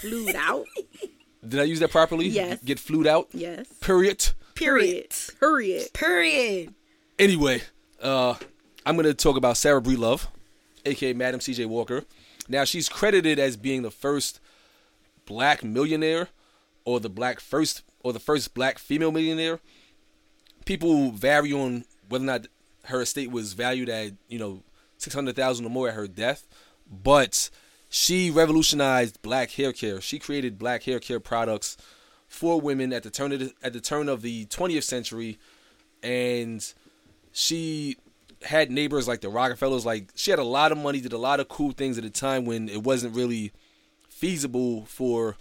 flued 0.00 0.34
out. 0.34 0.66
Did 1.46 1.60
I 1.60 1.64
use 1.64 1.80
that 1.80 1.90
properly? 1.90 2.28
Yes. 2.28 2.60
Get 2.64 2.78
flued 2.78 3.06
out. 3.06 3.28
Yes. 3.32 3.66
Period. 3.80 4.30
Period. 4.54 5.12
Period. 5.40 5.92
Period. 5.92 6.74
Anyway, 7.18 7.62
uh, 8.00 8.34
I'm 8.86 8.96
gonna 8.96 9.14
talk 9.14 9.36
about 9.36 9.56
Sarah 9.56 9.80
Breedlove, 9.80 10.26
aka 10.84 11.12
Madam 11.12 11.40
C.J. 11.40 11.66
Walker. 11.66 12.04
Now 12.48 12.64
she's 12.64 12.88
credited 12.88 13.38
as 13.38 13.56
being 13.56 13.82
the 13.82 13.90
first 13.90 14.40
black 15.26 15.64
millionaire, 15.64 16.28
or 16.84 17.00
the 17.00 17.08
black 17.08 17.40
first, 17.40 17.82
or 18.00 18.12
the 18.12 18.20
first 18.20 18.54
black 18.54 18.78
female 18.78 19.12
millionaire. 19.12 19.60
People 20.64 21.10
vary 21.10 21.52
on 21.52 21.84
whether 22.08 22.24
or 22.24 22.26
not 22.26 22.46
her 22.84 23.02
estate 23.02 23.30
was 23.30 23.52
valued 23.52 23.88
at 23.88 24.12
you 24.28 24.38
know 24.38 24.62
six 24.98 25.14
hundred 25.14 25.36
thousand 25.36 25.66
or 25.66 25.70
more 25.70 25.88
at 25.88 25.94
her 25.94 26.06
death, 26.06 26.46
but 26.90 27.50
she 27.94 28.30
revolutionized 28.30 29.20
black 29.20 29.50
hair 29.50 29.70
care. 29.70 30.00
She 30.00 30.18
created 30.18 30.58
black 30.58 30.84
hair 30.84 30.98
care 30.98 31.20
products 31.20 31.76
for 32.26 32.58
women 32.58 32.90
at 32.90 33.02
the 33.02 33.10
turn 33.10 33.32
of 33.32 33.40
the, 33.40 33.52
at 33.62 33.74
the 33.74 33.82
turn 33.82 34.08
of 34.08 34.22
the 34.22 34.46
20th 34.46 34.84
century, 34.84 35.38
and 36.02 36.72
she 37.32 37.98
had 38.40 38.70
neighbors 38.70 39.06
like 39.06 39.20
the 39.20 39.28
Rockefellers. 39.28 39.84
Like 39.84 40.08
she 40.14 40.30
had 40.30 40.40
a 40.40 40.44
lot 40.44 40.72
of 40.72 40.78
money, 40.78 41.02
did 41.02 41.12
a 41.12 41.18
lot 41.18 41.38
of 41.38 41.50
cool 41.50 41.72
things 41.72 41.98
at 41.98 42.04
a 42.06 42.10
time 42.10 42.46
when 42.46 42.70
it 42.70 42.82
wasn't 42.82 43.14
really 43.14 43.52
feasible 44.08 44.86
for 44.86 45.36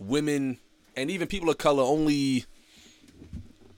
women 0.00 0.58
and 0.96 1.12
even 1.12 1.28
people 1.28 1.48
of 1.48 1.58
color 1.58 1.84
only 1.84 2.44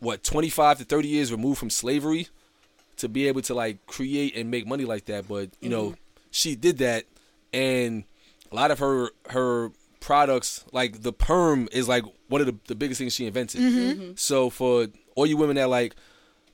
what 0.00 0.22
25 0.24 0.78
to 0.78 0.84
30 0.84 1.06
years 1.06 1.30
removed 1.30 1.58
from 1.58 1.68
slavery 1.68 2.28
to 2.96 3.10
be 3.10 3.28
able 3.28 3.42
to 3.42 3.52
like 3.52 3.84
create 3.86 4.34
and 4.34 4.50
make 4.50 4.66
money 4.66 4.86
like 4.86 5.04
that 5.04 5.28
but 5.28 5.50
you 5.60 5.68
know 5.68 5.90
mm-hmm. 5.90 6.00
she 6.30 6.54
did 6.54 6.78
that 6.78 7.04
and 7.56 8.04
a 8.52 8.54
lot 8.54 8.70
of 8.70 8.78
her 8.78 9.10
her 9.30 9.70
products 10.00 10.64
like 10.72 11.02
the 11.02 11.12
perm 11.12 11.68
is 11.72 11.88
like 11.88 12.04
one 12.28 12.40
of 12.40 12.46
the, 12.46 12.54
the 12.68 12.74
biggest 12.74 12.98
things 12.98 13.14
she 13.14 13.26
invented 13.26 13.60
mm-hmm. 13.60 13.78
Mm-hmm. 14.02 14.10
so 14.14 14.50
for 14.50 14.86
all 15.16 15.26
you 15.26 15.36
women 15.36 15.56
that 15.56 15.68
like 15.68 15.96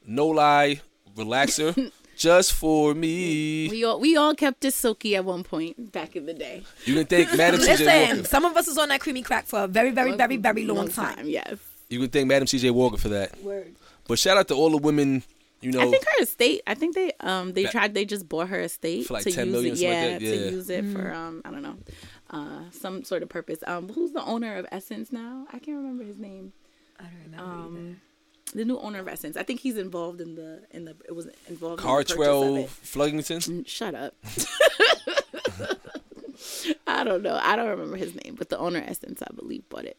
no 0.06 0.28
lie 0.28 0.80
relaxer 1.16 1.90
just 2.16 2.52
for 2.54 2.94
me 2.94 3.68
We 3.68 3.84
all 3.84 3.98
we 4.00 4.16
all 4.16 4.34
kept 4.34 4.64
it 4.64 4.72
silky 4.72 5.16
at 5.16 5.24
one 5.24 5.42
point 5.42 5.92
back 5.92 6.14
in 6.16 6.24
the 6.26 6.34
day. 6.34 6.62
you 6.84 6.94
can 6.94 7.06
thank 7.06 7.36
madam 7.36 7.60
cj 7.60 7.78
Listen, 7.80 8.16
walker 8.16 8.24
some 8.28 8.44
of 8.44 8.56
us 8.56 8.68
was 8.68 8.78
on 8.78 8.88
that 8.88 9.00
creamy 9.00 9.22
crack 9.22 9.46
for 9.46 9.64
a 9.64 9.66
very, 9.66 9.90
very, 9.90 10.12
very, 10.16 10.36
very 10.36 10.64
long, 10.64 10.88
time. 10.88 11.26
Yes. 11.28 11.56
you 11.90 11.98
can 11.98 12.08
thank 12.08 12.28
madam 12.28 12.46
cj 12.46 12.70
walker 12.70 12.96
for 12.96 13.08
that 13.10 13.38
Word. 13.42 13.74
but 14.08 14.18
shout 14.18 14.36
out 14.38 14.48
to 14.48 14.54
all 14.54 14.70
the 14.70 14.78
women 14.78 15.24
you 15.62 15.70
know 15.72 15.80
I 15.80 15.90
think 15.90 16.04
her 16.04 16.22
estate. 16.22 16.60
I 16.66 16.74
think 16.74 16.94
they 16.94 17.12
um 17.20 17.52
they 17.52 17.62
That- 17.64 17.72
tried. 17.72 17.94
They 17.94 18.04
just 18.04 18.28
bought 18.28 18.48
her 18.48 18.60
estate 18.60 19.06
For 19.06 19.14
like 19.14 19.24
to 19.24 19.30
10 19.32 19.46
use 19.46 19.52
million, 19.52 19.72
it. 19.74 19.78
something 19.78 20.12
like 20.12 20.20
Yeah, 20.22 20.28
to 20.30 20.50
use 20.52 20.70
it 20.70 20.84
Mm-hmm. 20.84 20.92
for 20.94 21.12
um 21.14 21.42
I 21.44 21.50
don't 21.50 21.62
know, 21.62 21.76
uh 22.30 22.60
some 22.70 23.04
sort 23.04 23.22
of 23.22 23.28
purpose. 23.28 23.58
Um, 23.66 23.88
who's 23.88 24.12
the 24.12 24.24
owner 24.24 24.56
of 24.56 24.66
Essence 24.72 25.12
now? 25.12 25.46
I 25.52 25.58
can't 25.58 25.76
remember 25.78 26.04
his 26.04 26.18
name. 26.18 26.52
I 27.00 27.04
don't 27.04 27.22
remember. 27.24 27.44
Um, 27.44 28.00
the 28.54 28.64
new 28.66 28.78
owner 28.78 28.98
of 28.98 29.08
Essence. 29.08 29.36
I 29.38 29.42
think 29.44 29.60
he's 29.60 29.78
involved 29.78 30.20
in 30.20 30.34
the 30.34 30.62
in 30.72 30.84
the. 30.84 30.94
It 31.08 31.14
was 31.14 31.26
involved. 31.48 31.80
in 31.80 31.86
the 31.86 31.88
Cartwell 31.88 32.54
purchase 32.56 32.80
Fluggington. 32.94 33.48
Mm, 33.48 33.66
Shut 33.66 33.94
up. 33.94 34.14
I 36.86 37.04
don't 37.04 37.22
know. 37.22 37.38
I 37.42 37.56
don't 37.56 37.68
remember 37.68 37.96
his 37.96 38.14
name, 38.14 38.34
but 38.36 38.48
the 38.48 38.58
owner 38.58 38.78
of 38.80 38.88
Essence, 38.88 39.22
I 39.22 39.32
believe, 39.34 39.68
bought 39.68 39.84
it. 39.84 39.96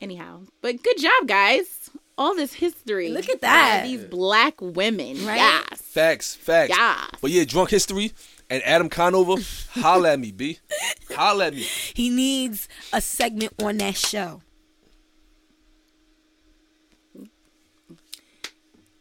Anyhow, 0.00 0.42
but 0.60 0.82
good 0.82 0.98
job, 0.98 1.26
guys. 1.26 1.81
All 2.18 2.34
this 2.36 2.52
history. 2.54 3.08
Look 3.10 3.28
at 3.28 3.40
by 3.40 3.46
that. 3.48 3.84
These 3.84 4.04
black 4.04 4.60
women. 4.60 5.24
Right? 5.26 5.36
Yes. 5.36 5.80
Facts, 5.80 6.34
facts. 6.34 6.70
Yes. 6.76 7.10
But 7.20 7.30
yeah, 7.30 7.44
drunk 7.44 7.70
history 7.70 8.12
and 8.50 8.62
Adam 8.64 8.88
Conover, 8.88 9.42
holla 9.70 10.12
at 10.12 10.20
me, 10.20 10.30
B. 10.32 10.58
Holla 11.16 11.46
at 11.46 11.54
me. 11.54 11.62
He 11.94 12.08
needs 12.10 12.68
a 12.92 13.00
segment 13.00 13.52
on 13.62 13.78
that 13.78 13.96
show. 13.96 14.42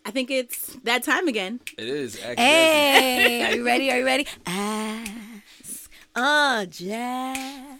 I 0.05 0.11
think 0.11 0.31
it's 0.31 0.75
that 0.83 1.03
time 1.03 1.27
again. 1.27 1.59
It 1.77 1.87
is. 1.87 2.15
Actually, 2.17 2.35
Hey, 2.43 3.43
are 3.43 3.55
you 3.55 3.65
ready? 3.65 3.91
Are 3.91 3.99
you 3.99 4.05
ready? 4.05 4.25
Ask 4.45 5.89
a 6.15 6.65
Jack, 6.69 7.79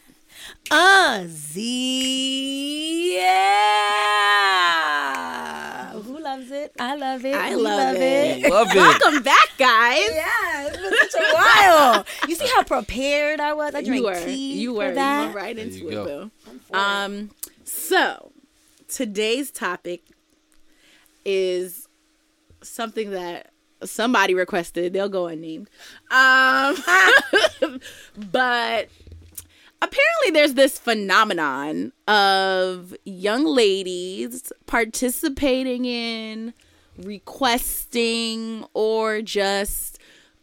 a 0.72 1.24
Z. 1.28 3.15
Yeah. 3.17 4.61
Who 6.79 6.97
loves 6.97 7.23
it? 7.23 7.36
I 7.36 7.36
love 7.36 7.36
it. 7.36 7.36
I 7.36 7.49
We 7.55 7.62
love 7.62 7.95
it. 7.95 8.49
Love 8.49 8.67
it. 8.71 8.75
Welcome 8.75 9.23
back, 9.23 9.49
guys. 9.57 10.10
Yeah, 10.12 10.67
it's 10.67 10.77
been 10.77 10.93
such 11.12 11.21
a 11.21 11.34
while. 11.34 12.05
You 12.27 12.36
see 12.36 12.47
how 12.47 12.63
prepared 12.63 13.39
I 13.39 13.53
was? 13.53 13.75
I 13.75 13.81
drank 13.84 14.01
You 14.01 14.03
were. 14.05 14.15
tea 14.25 14.53
You 14.60 14.71
for 14.73 14.77
were. 14.79 14.89
You 14.89 14.95
that. 14.95 15.36
right 15.36 15.57
into 15.57 15.77
you 15.79 15.88
it, 15.89 15.91
go. 15.91 16.05
Bill. 16.05 16.31
Um, 16.79 17.29
so 17.63 18.31
today's 18.88 19.51
topic 19.51 20.01
is 21.25 21.88
something 22.63 23.12
that 23.12 23.51
somebody 23.84 24.34
requested. 24.34 24.93
They'll 24.93 25.10
go 25.10 25.27
unnamed. 25.27 25.69
Um, 26.12 26.77
but 28.31 28.89
apparently 29.82 30.32
there's 30.32 30.54
this 30.54 30.78
phenomenon 30.78 31.91
of 32.08 32.96
young 33.04 33.46
ladies 33.46 34.52
participating 34.67 35.86
in 35.86 36.54
requesting 36.98 38.65
or 38.74 39.22
just 39.22 40.00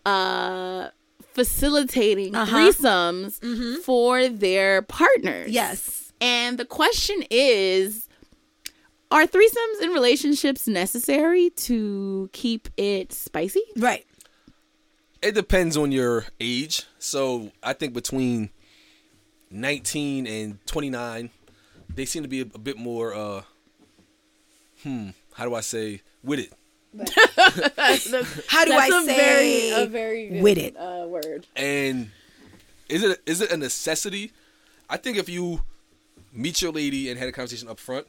uh 0.07 0.88
facilitating 1.35 2.35
Uh-huh. 2.35 2.57
threesomes 2.57 3.79
for 3.83 4.29
their 4.29 4.83
partners. 4.83 5.51
Yes. 5.51 6.12
And 6.20 6.59
the 6.59 6.64
question 6.64 7.22
is 7.31 8.09
are 9.11 9.27
threesomes 9.27 9.81
in 9.83 9.90
relationships 9.90 10.66
necessary 10.66 11.51
to 11.51 12.29
keep 12.33 12.68
it 12.77 13.12
spicy? 13.12 13.62
Right. 13.77 14.05
It 15.22 15.35
depends 15.35 15.77
on 15.77 15.92
your 15.92 16.27
age. 16.40 16.85
So 16.98 17.53
I 17.62 17.72
think 17.72 17.94
between 17.94 18.51
19 19.50 20.26
and 20.26 20.66
29, 20.66 21.30
they 21.94 22.04
seem 22.04 22.22
to 22.22 22.28
be 22.28 22.40
a, 22.40 22.46
a 22.54 22.58
bit 22.58 22.76
more, 22.76 23.14
uh, 23.14 23.42
hmm, 24.82 25.11
how 25.34 25.44
do 25.44 25.54
I 25.54 25.61
say, 25.61 26.02
with 26.22 26.38
it. 26.40 26.52
How 26.96 28.64
do 28.64 28.70
That's 28.70 28.90
I 28.92 29.02
a 29.02 29.04
say 29.04 29.16
very, 29.16 29.70
a 29.82 29.87
very 29.87 30.28
good, 30.28 30.42
with 30.42 30.56
it? 30.58 30.74
uh, 30.76 31.04
word. 31.06 31.46
And 31.54 32.11
is 32.88 33.02
it 33.04 33.20
is 33.26 33.42
it 33.42 33.52
a 33.52 33.58
necessity? 33.58 34.32
I 34.88 34.96
think 34.96 35.18
if 35.18 35.28
you 35.28 35.61
meet 36.32 36.62
your 36.62 36.72
lady 36.72 37.11
and 37.11 37.18
had 37.18 37.28
a 37.28 37.32
conversation 37.32 37.68
up 37.68 37.78
front, 37.78 38.06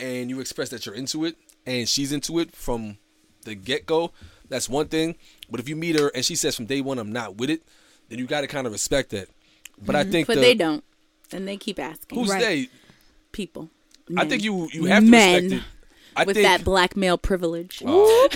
and 0.00 0.28
you 0.30 0.40
express 0.40 0.68
that 0.70 0.84
you're 0.84 0.94
into 0.94 1.24
it, 1.24 1.36
and 1.64 1.88
she's 1.88 2.10
into 2.12 2.40
it 2.40 2.52
from 2.52 2.98
the 3.44 3.54
get 3.54 3.86
go, 3.86 4.10
that's 4.48 4.68
one 4.68 4.88
thing. 4.88 5.14
But 5.48 5.60
if 5.60 5.68
you 5.68 5.76
meet 5.76 5.98
her 5.98 6.08
and 6.14 6.24
she 6.24 6.34
says 6.34 6.56
from 6.56 6.66
day 6.66 6.80
one 6.80 6.98
I'm 6.98 7.12
not 7.12 7.36
with 7.36 7.50
it, 7.50 7.62
then 8.08 8.18
you 8.18 8.26
got 8.26 8.40
to 8.40 8.46
kind 8.48 8.66
of 8.66 8.72
respect 8.72 9.10
that. 9.10 9.28
But 9.84 9.96
I 9.96 10.02
mm-hmm. 10.02 10.12
think 10.12 10.26
But 10.26 10.34
the, 10.36 10.40
they 10.40 10.54
don't. 10.54 10.84
And 11.32 11.46
they 11.46 11.56
keep 11.56 11.78
asking. 11.78 12.18
who's 12.18 12.28
Right. 12.28 12.40
they? 12.40 12.68
people? 13.32 13.70
I 14.16 14.24
think 14.26 14.42
you 14.42 14.68
you 14.72 14.84
have 14.86 15.04
to 15.04 15.10
Men. 15.10 15.42
respect 15.44 15.62
it. 15.62 15.68
I 16.16 16.24
with 16.24 16.36
think 16.36 16.46
that 16.46 16.64
black 16.64 16.96
male 16.96 17.16
privilege. 17.18 17.82
I 17.86 18.28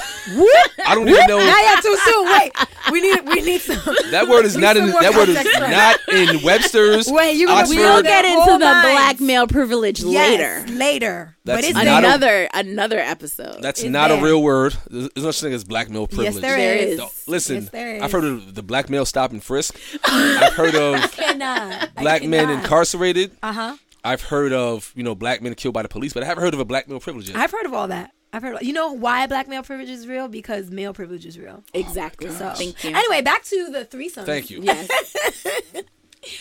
don't 0.94 1.08
even 1.08 1.26
know. 1.26 1.38
Not 1.38 1.62
yet 1.62 1.82
too 1.82 1.96
soon. 1.96 2.24
Wait, 2.26 2.52
we 2.92 3.00
need 3.00 3.26
we 3.26 3.40
need 3.42 3.60
some. 3.60 3.94
That 4.10 4.28
word 4.28 4.44
is 4.44 4.56
not 4.64 4.76
in 4.76 4.86
that 4.88 5.14
word 5.14 5.28
is 5.28 5.36
context. 5.36 5.60
not 5.60 5.98
in 6.14 6.42
Webster's. 6.42 7.08
Wait, 7.10 7.32
you 7.36 7.48
Oxford. 7.48 7.76
We'll 7.76 8.02
get 8.02 8.24
into 8.24 8.58
the 8.58 8.66
on. 8.66 8.82
black 8.82 9.20
male 9.20 9.46
privilege 9.46 10.02
Yes, 10.02 10.30
later. 10.66 10.72
later. 10.78 11.36
That's 11.44 11.58
but 11.60 11.64
it's 11.64 11.74
not 11.74 11.84
there. 11.84 11.94
a- 11.94 11.98
Another 11.98 12.48
another 12.54 12.98
episode. 12.98 13.60
That's 13.62 13.82
It's 13.82 13.90
not 13.90 14.10
a 14.10 14.16
real 14.22 14.42
word. 14.42 14.74
There's 14.90 15.10
no 15.16 15.30
such 15.30 15.40
thing 15.42 15.52
as 15.52 15.64
black 15.64 15.90
male 15.90 16.06
privilege. 16.06 16.34
Yes, 16.34 16.42
there 16.42 16.56
There 16.56 16.76
is. 16.76 17.00
is. 17.00 17.28
Listen, 17.28 17.56
Yes, 17.56 17.70
there 17.70 18.02
I've 18.02 18.12
heard 18.12 18.24
of 18.24 18.54
the 18.54 18.62
black 18.62 18.88
male 18.88 19.04
stop 19.04 19.30
and 19.32 19.42
frisk. 19.42 19.76
I've 20.04 20.54
heard 20.54 20.74
of 20.74 21.12
Cannot. 21.12 21.94
black 21.96 22.22
men 22.24 22.48
incarcerated. 22.50 23.32
Uh 23.42 23.52
huh. 23.52 23.76
I've 24.04 24.22
heard 24.22 24.52
of 24.52 24.92
you 24.94 25.02
know 25.02 25.14
black 25.14 25.40
men 25.42 25.54
killed 25.54 25.74
by 25.74 25.82
the 25.82 25.88
police, 25.88 26.12
but 26.12 26.22
I 26.22 26.26
haven't 26.26 26.44
heard 26.44 26.54
of 26.54 26.60
a 26.60 26.64
black 26.64 26.88
male 26.88 27.00
privilege. 27.00 27.28
Yet. 27.28 27.36
I've 27.38 27.50
heard 27.52 27.66
of 27.66 27.72
all 27.74 27.88
that. 27.88 28.10
I've 28.32 28.42
heard. 28.42 28.62
You 28.62 28.72
know 28.72 28.92
why 28.92 29.26
black 29.26 29.46
male 29.48 29.62
privilege 29.62 29.88
is 29.88 30.06
real? 30.08 30.26
Because 30.28 30.70
male 30.70 30.92
privilege 30.92 31.24
is 31.24 31.38
real. 31.38 31.62
exactly. 31.72 32.30
So 32.30 32.50
Thank 32.50 32.82
you. 32.84 32.90
Anyway, 32.94 33.22
back 33.22 33.44
to 33.44 33.70
the 33.70 33.84
threesome. 33.84 34.26
Thank 34.26 34.50
you. 34.50 34.60
yes. 34.62 34.88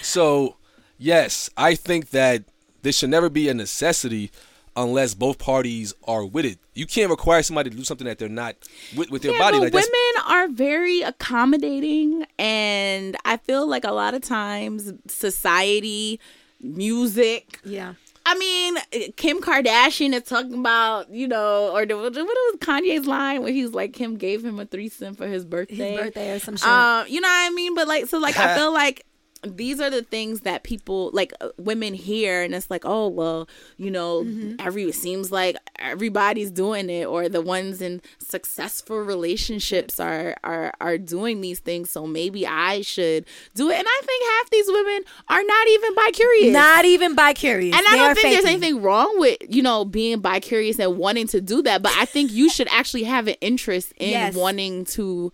So, 0.02 0.56
yes, 0.98 1.50
I 1.58 1.76
think 1.76 2.12
that 2.12 2.46
this 2.84 2.98
should 2.98 3.10
never 3.10 3.30
be 3.30 3.50
a 3.50 3.54
necessity 3.54 4.32
unless 4.76 5.14
both 5.14 5.38
parties 5.38 5.94
are 6.08 6.26
with 6.26 6.46
it. 6.46 6.58
You 6.74 6.86
can't 6.88 7.10
require 7.10 7.44
somebody 7.44 7.70
to 7.70 7.76
do 7.76 7.84
something 7.84 8.06
that 8.08 8.18
they're 8.18 8.30
not 8.30 8.56
with 8.96 9.12
with 9.12 9.22
their 9.22 9.34
Yeah, 9.34 9.40
body. 9.40 9.58
but 9.58 9.64
Like 9.66 9.74
that's 9.74 9.88
women 9.92 10.32
are 10.32 10.48
very 10.48 11.02
accommodating, 11.02 12.26
and 12.40 13.16
I 13.26 13.38
feel 13.38 13.68
like 13.68 13.84
a 13.84 13.92
lot 13.92 14.14
of 14.14 14.22
times 14.22 14.94
society, 15.08 16.20
music. 16.64 17.60
Yeah. 17.64 17.94
I 18.26 18.36
mean, 18.36 18.78
Kim 19.18 19.42
Kardashian 19.42 20.14
is 20.14 20.24
talking 20.24 20.54
about, 20.54 21.10
you 21.10 21.28
know, 21.28 21.72
or 21.74 21.86
the, 21.86 21.98
what 21.98 22.14
was 22.16 22.56
Kanye's 22.60 23.06
line 23.06 23.44
where 23.44 23.52
he's 23.52 23.72
like, 23.72 23.92
Kim 23.92 24.16
gave 24.16 24.46
him 24.46 24.60
a 24.60 24.66
threesome 24.66 25.16
for 25.16 25.28
his 25.28 25.44
birthday. 25.44 25.92
His 25.92 26.00
birthday 26.00 26.32
or 26.32 26.40
some 26.40 26.56
shit. 26.56 26.68
Um, 26.68 27.06
you 27.10 27.20
know 27.20 27.28
what 27.28 27.52
I 27.52 27.54
mean? 27.54 27.76
But 27.76 27.88
like, 27.90 28.08
so 28.08 28.20
like, 28.20 28.38
I 28.38 28.56
feel 28.58 28.74
like 28.74 29.06
these 29.46 29.80
are 29.82 29.90
the 29.90 30.02
things 30.04 30.42
that 30.42 30.64
people 30.64 31.10
like 31.14 31.34
uh, 31.42 31.50
women 31.58 31.94
hear 31.94 32.42
and 32.44 32.56
it's 32.56 32.70
like 32.72 32.84
oh 32.86 33.08
well 33.08 33.48
you 33.78 33.92
know 33.92 34.24
Mm-hmm. 34.24 34.56
every 34.60 34.84
it 34.86 34.96
seems 34.96 35.32
like 35.32 35.58
everybody's 35.80 36.50
doing 36.52 36.90
it 36.90 37.06
or 37.06 37.28
the 37.30 37.42
ones 37.42 37.82
in 37.82 38.02
successful 38.20 39.00
relationships 39.00 40.00
are 40.00 40.36
are 40.44 40.74
are 40.82 40.98
doing 40.98 41.42
these 41.42 41.60
things 41.60 41.90
so 41.90 42.06
maybe 42.08 42.46
i 42.48 42.82
should 42.82 43.26
do 43.56 43.70
it 43.70 43.78
and 43.78 43.86
i 43.88 44.02
think 44.06 44.24
half 44.32 44.50
these 44.50 44.68
women 44.68 45.02
are 45.30 45.44
not 45.44 45.68
even 45.70 45.96
bi 45.96 46.10
curious 46.14 46.54
Not 46.54 46.86
even 46.86 47.16
bi 47.16 47.34
curious. 47.34 47.76
and 47.76 47.86
I 47.88 47.96
don't 47.98 48.16
think 48.16 48.34
there's 48.34 48.46
anything 48.46 48.82
wrong 48.82 49.20
with, 49.20 49.38
you 49.50 49.62
know, 49.62 49.86
being 49.86 50.20
bi 50.20 50.40
curious 50.40 50.80
and 50.80 50.98
wanting 50.98 51.28
to 51.28 51.42
do 51.42 51.62
that. 51.64 51.82
But 51.82 51.94
I 51.96 52.06
think 52.06 52.32
you 52.32 52.50
should 52.50 52.68
actually 52.70 53.04
have 53.04 53.28
an 53.28 53.36
interest 53.42 53.94
in 53.98 54.10
Yes. 54.10 54.36
wanting 54.36 54.86
to, 54.98 55.32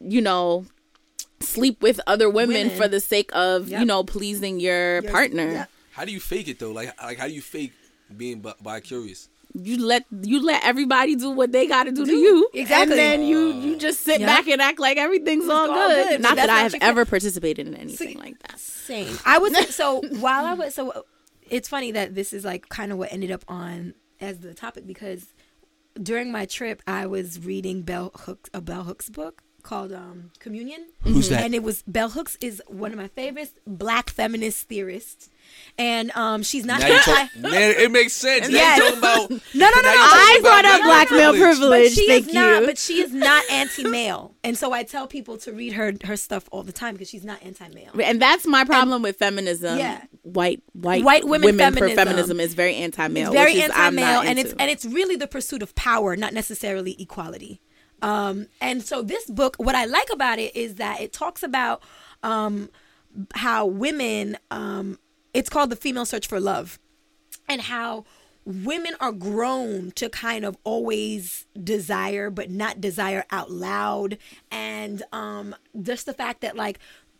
you 0.00 0.20
know, 0.20 0.64
sleep 1.40 1.82
with 1.82 2.00
other 2.06 2.28
women, 2.28 2.68
Women. 2.68 2.76
for 2.76 2.88
the 2.88 3.00
sake 3.00 3.30
of, 3.34 3.68
you 3.68 3.84
know, 3.84 4.04
pleasing 4.04 4.60
your 4.60 5.00
Your- 5.02 5.10
partner. 5.12 5.50
yeah. 5.50 5.64
How 5.92 6.04
do 6.04 6.12
you 6.12 6.20
fake 6.20 6.48
it 6.48 6.58
though? 6.58 6.70
Like 6.72 7.00
like 7.02 7.18
how 7.18 7.26
do 7.26 7.32
you 7.34 7.42
fake 7.42 7.72
being 8.16 8.40
bi- 8.40 8.54
bi 8.62 8.80
curious? 8.80 9.28
You 9.54 9.84
let 9.84 10.04
you 10.22 10.44
let 10.44 10.62
everybody 10.64 11.16
do 11.16 11.30
what 11.30 11.50
they 11.52 11.66
got 11.66 11.84
to 11.84 11.92
do, 11.92 12.04
to 12.04 12.12
you, 12.14 12.48
Exactly. 12.52 12.92
and 12.92 12.98
then 13.00 13.22
you 13.22 13.52
you 13.52 13.76
just 13.76 14.00
sit 14.02 14.20
Yeah. 14.20 14.26
back 14.26 14.46
and 14.46 14.60
act 14.60 14.78
like 14.78 14.96
everything's 14.98 15.48
all, 15.48 15.70
all 15.70 15.88
good. 15.88 16.08
good, 16.08 16.20
Not 16.20 16.30
but 16.32 16.36
that 16.36 16.50
I 16.50 16.60
have 16.60 16.72
your 16.74 16.82
ever 16.84 17.04
participated 17.04 17.66
in 17.66 17.74
anything 17.74 18.08
See- 18.10 18.14
like 18.18 18.38
that. 18.46 18.60
Same. 18.60 19.18
I 19.24 19.38
was 19.38 19.74
so 19.74 20.02
while 20.20 20.44
I 20.44 20.54
was 20.54 20.74
so 20.74 21.04
it's 21.50 21.68
funny 21.68 21.90
that 21.92 22.14
this 22.14 22.32
is 22.32 22.44
like 22.44 22.68
kind 22.68 22.92
of 22.92 22.98
what 22.98 23.12
ended 23.12 23.30
up 23.30 23.44
on 23.48 23.94
as 24.20 24.38
the 24.40 24.54
topic 24.54 24.86
because 24.86 25.26
during 26.00 26.30
my 26.30 26.44
trip 26.46 26.80
I 26.86 27.06
was 27.06 27.40
reading 27.44 27.82
Bell 27.82 28.12
Hooks 28.14 28.50
a 28.54 28.60
Bell 28.60 28.84
Hooks 28.84 29.08
book 29.08 29.42
called 29.62 29.92
um, 29.92 30.30
Communion. 30.38 30.86
Who's 31.02 31.28
that? 31.28 31.42
And 31.44 31.54
it 31.54 31.62
was 31.62 31.82
Bell 31.82 32.10
Hooks 32.10 32.36
is 32.40 32.62
one 32.66 32.92
of 32.92 32.98
my 32.98 33.08
favorites 33.08 33.52
black 33.66 34.10
feminist 34.10 34.68
theorists. 34.68 35.30
And 35.78 36.10
um, 36.14 36.42
she's 36.42 36.64
not. 36.66 36.80
Now 36.80 36.98
talk, 36.98 37.28
man, 37.38 37.52
it 37.78 37.90
makes 37.90 38.12
sense. 38.12 38.48
Now 38.48 38.54
Yes. 38.54 38.78
talking 38.80 38.98
about 38.98 39.30
no, 39.30 39.36
no, 39.54 39.70
no, 39.76 39.80
no. 39.82 39.94
I 39.94 40.38
brought 40.42 40.64
up 40.66 40.82
black 40.82 41.10
male 41.10 41.32
privilege. 41.32 41.94
but 41.94 41.98
she 41.98 42.06
Thank 42.06 42.28
is 42.28 42.34
not. 42.34 42.60
you. 42.60 42.66
But 42.66 42.78
she 42.78 43.00
is 43.00 43.12
not 43.12 43.44
anti-male, 43.50 44.34
and 44.44 44.58
so 44.58 44.72
I 44.72 44.82
tell 44.82 45.06
people 45.06 45.38
to 45.38 45.52
read 45.52 45.72
her 45.72 45.94
her 46.04 46.16
stuff 46.16 46.48
all 46.52 46.62
the 46.62 46.72
time 46.72 46.94
because 46.94 47.08
she's 47.08 47.24
not 47.24 47.42
anti-male. 47.42 47.92
And 48.02 48.20
that's 48.20 48.46
my 48.46 48.64
problem 48.64 49.00
with 49.02 49.16
feminism. 49.16 49.78
Yeah. 49.78 50.02
White 50.22 50.62
white 50.74 51.02
White 51.04 51.24
women 51.24 51.54
for 51.54 51.58
feminism. 51.58 51.96
feminism 51.96 52.40
is 52.40 52.52
very 52.54 52.74
anti-male. 52.76 53.28
It's 53.28 53.34
very 53.34 53.54
which 53.54 53.64
is 53.64 53.70
I'm 53.74 53.94
not 53.94 54.02
anti-male, 54.04 54.30
and 54.30 54.38
it's 54.38 54.52
and 54.58 54.70
it's 54.70 54.84
really 54.84 55.16
the 55.16 55.28
pursuit 55.28 55.62
of 55.62 55.74
power, 55.74 56.14
not 56.14 56.34
necessarily 56.34 56.94
equality. 57.00 57.62
Um, 58.02 58.46
and 58.60 58.82
so 58.82 59.02
this 59.02 59.26
book, 59.26 59.56
what 59.58 59.74
I 59.74 59.84
like 59.84 60.08
about 60.12 60.38
it 60.38 60.54
is 60.54 60.76
that 60.76 61.00
it 61.00 61.12
talks 61.12 61.42
about 61.42 61.82
um, 62.22 62.70
how 63.34 63.66
women. 63.66 64.36
Um, 64.50 64.98
it's 65.34 65.50
called 65.50 65.70
the 65.70 65.76
female 65.76 66.06
search 66.06 66.26
for 66.26 66.40
love, 66.40 66.78
and 67.48 67.60
how 67.60 68.04
women 68.48 68.94
are 68.98 69.12
grown 69.12 69.90
to 69.90 70.08
kind 70.08 70.42
of 70.42 70.56
always 70.64 71.44
desire 71.62 72.30
but 72.30 72.50
not 72.50 72.80
desire 72.80 73.22
out 73.30 73.50
loud 73.50 74.16
and 74.50 75.02
um 75.12 75.54
just 75.82 76.06
the 76.06 76.14
fact 76.14 76.40
that 76.40 76.56
like 76.56 76.78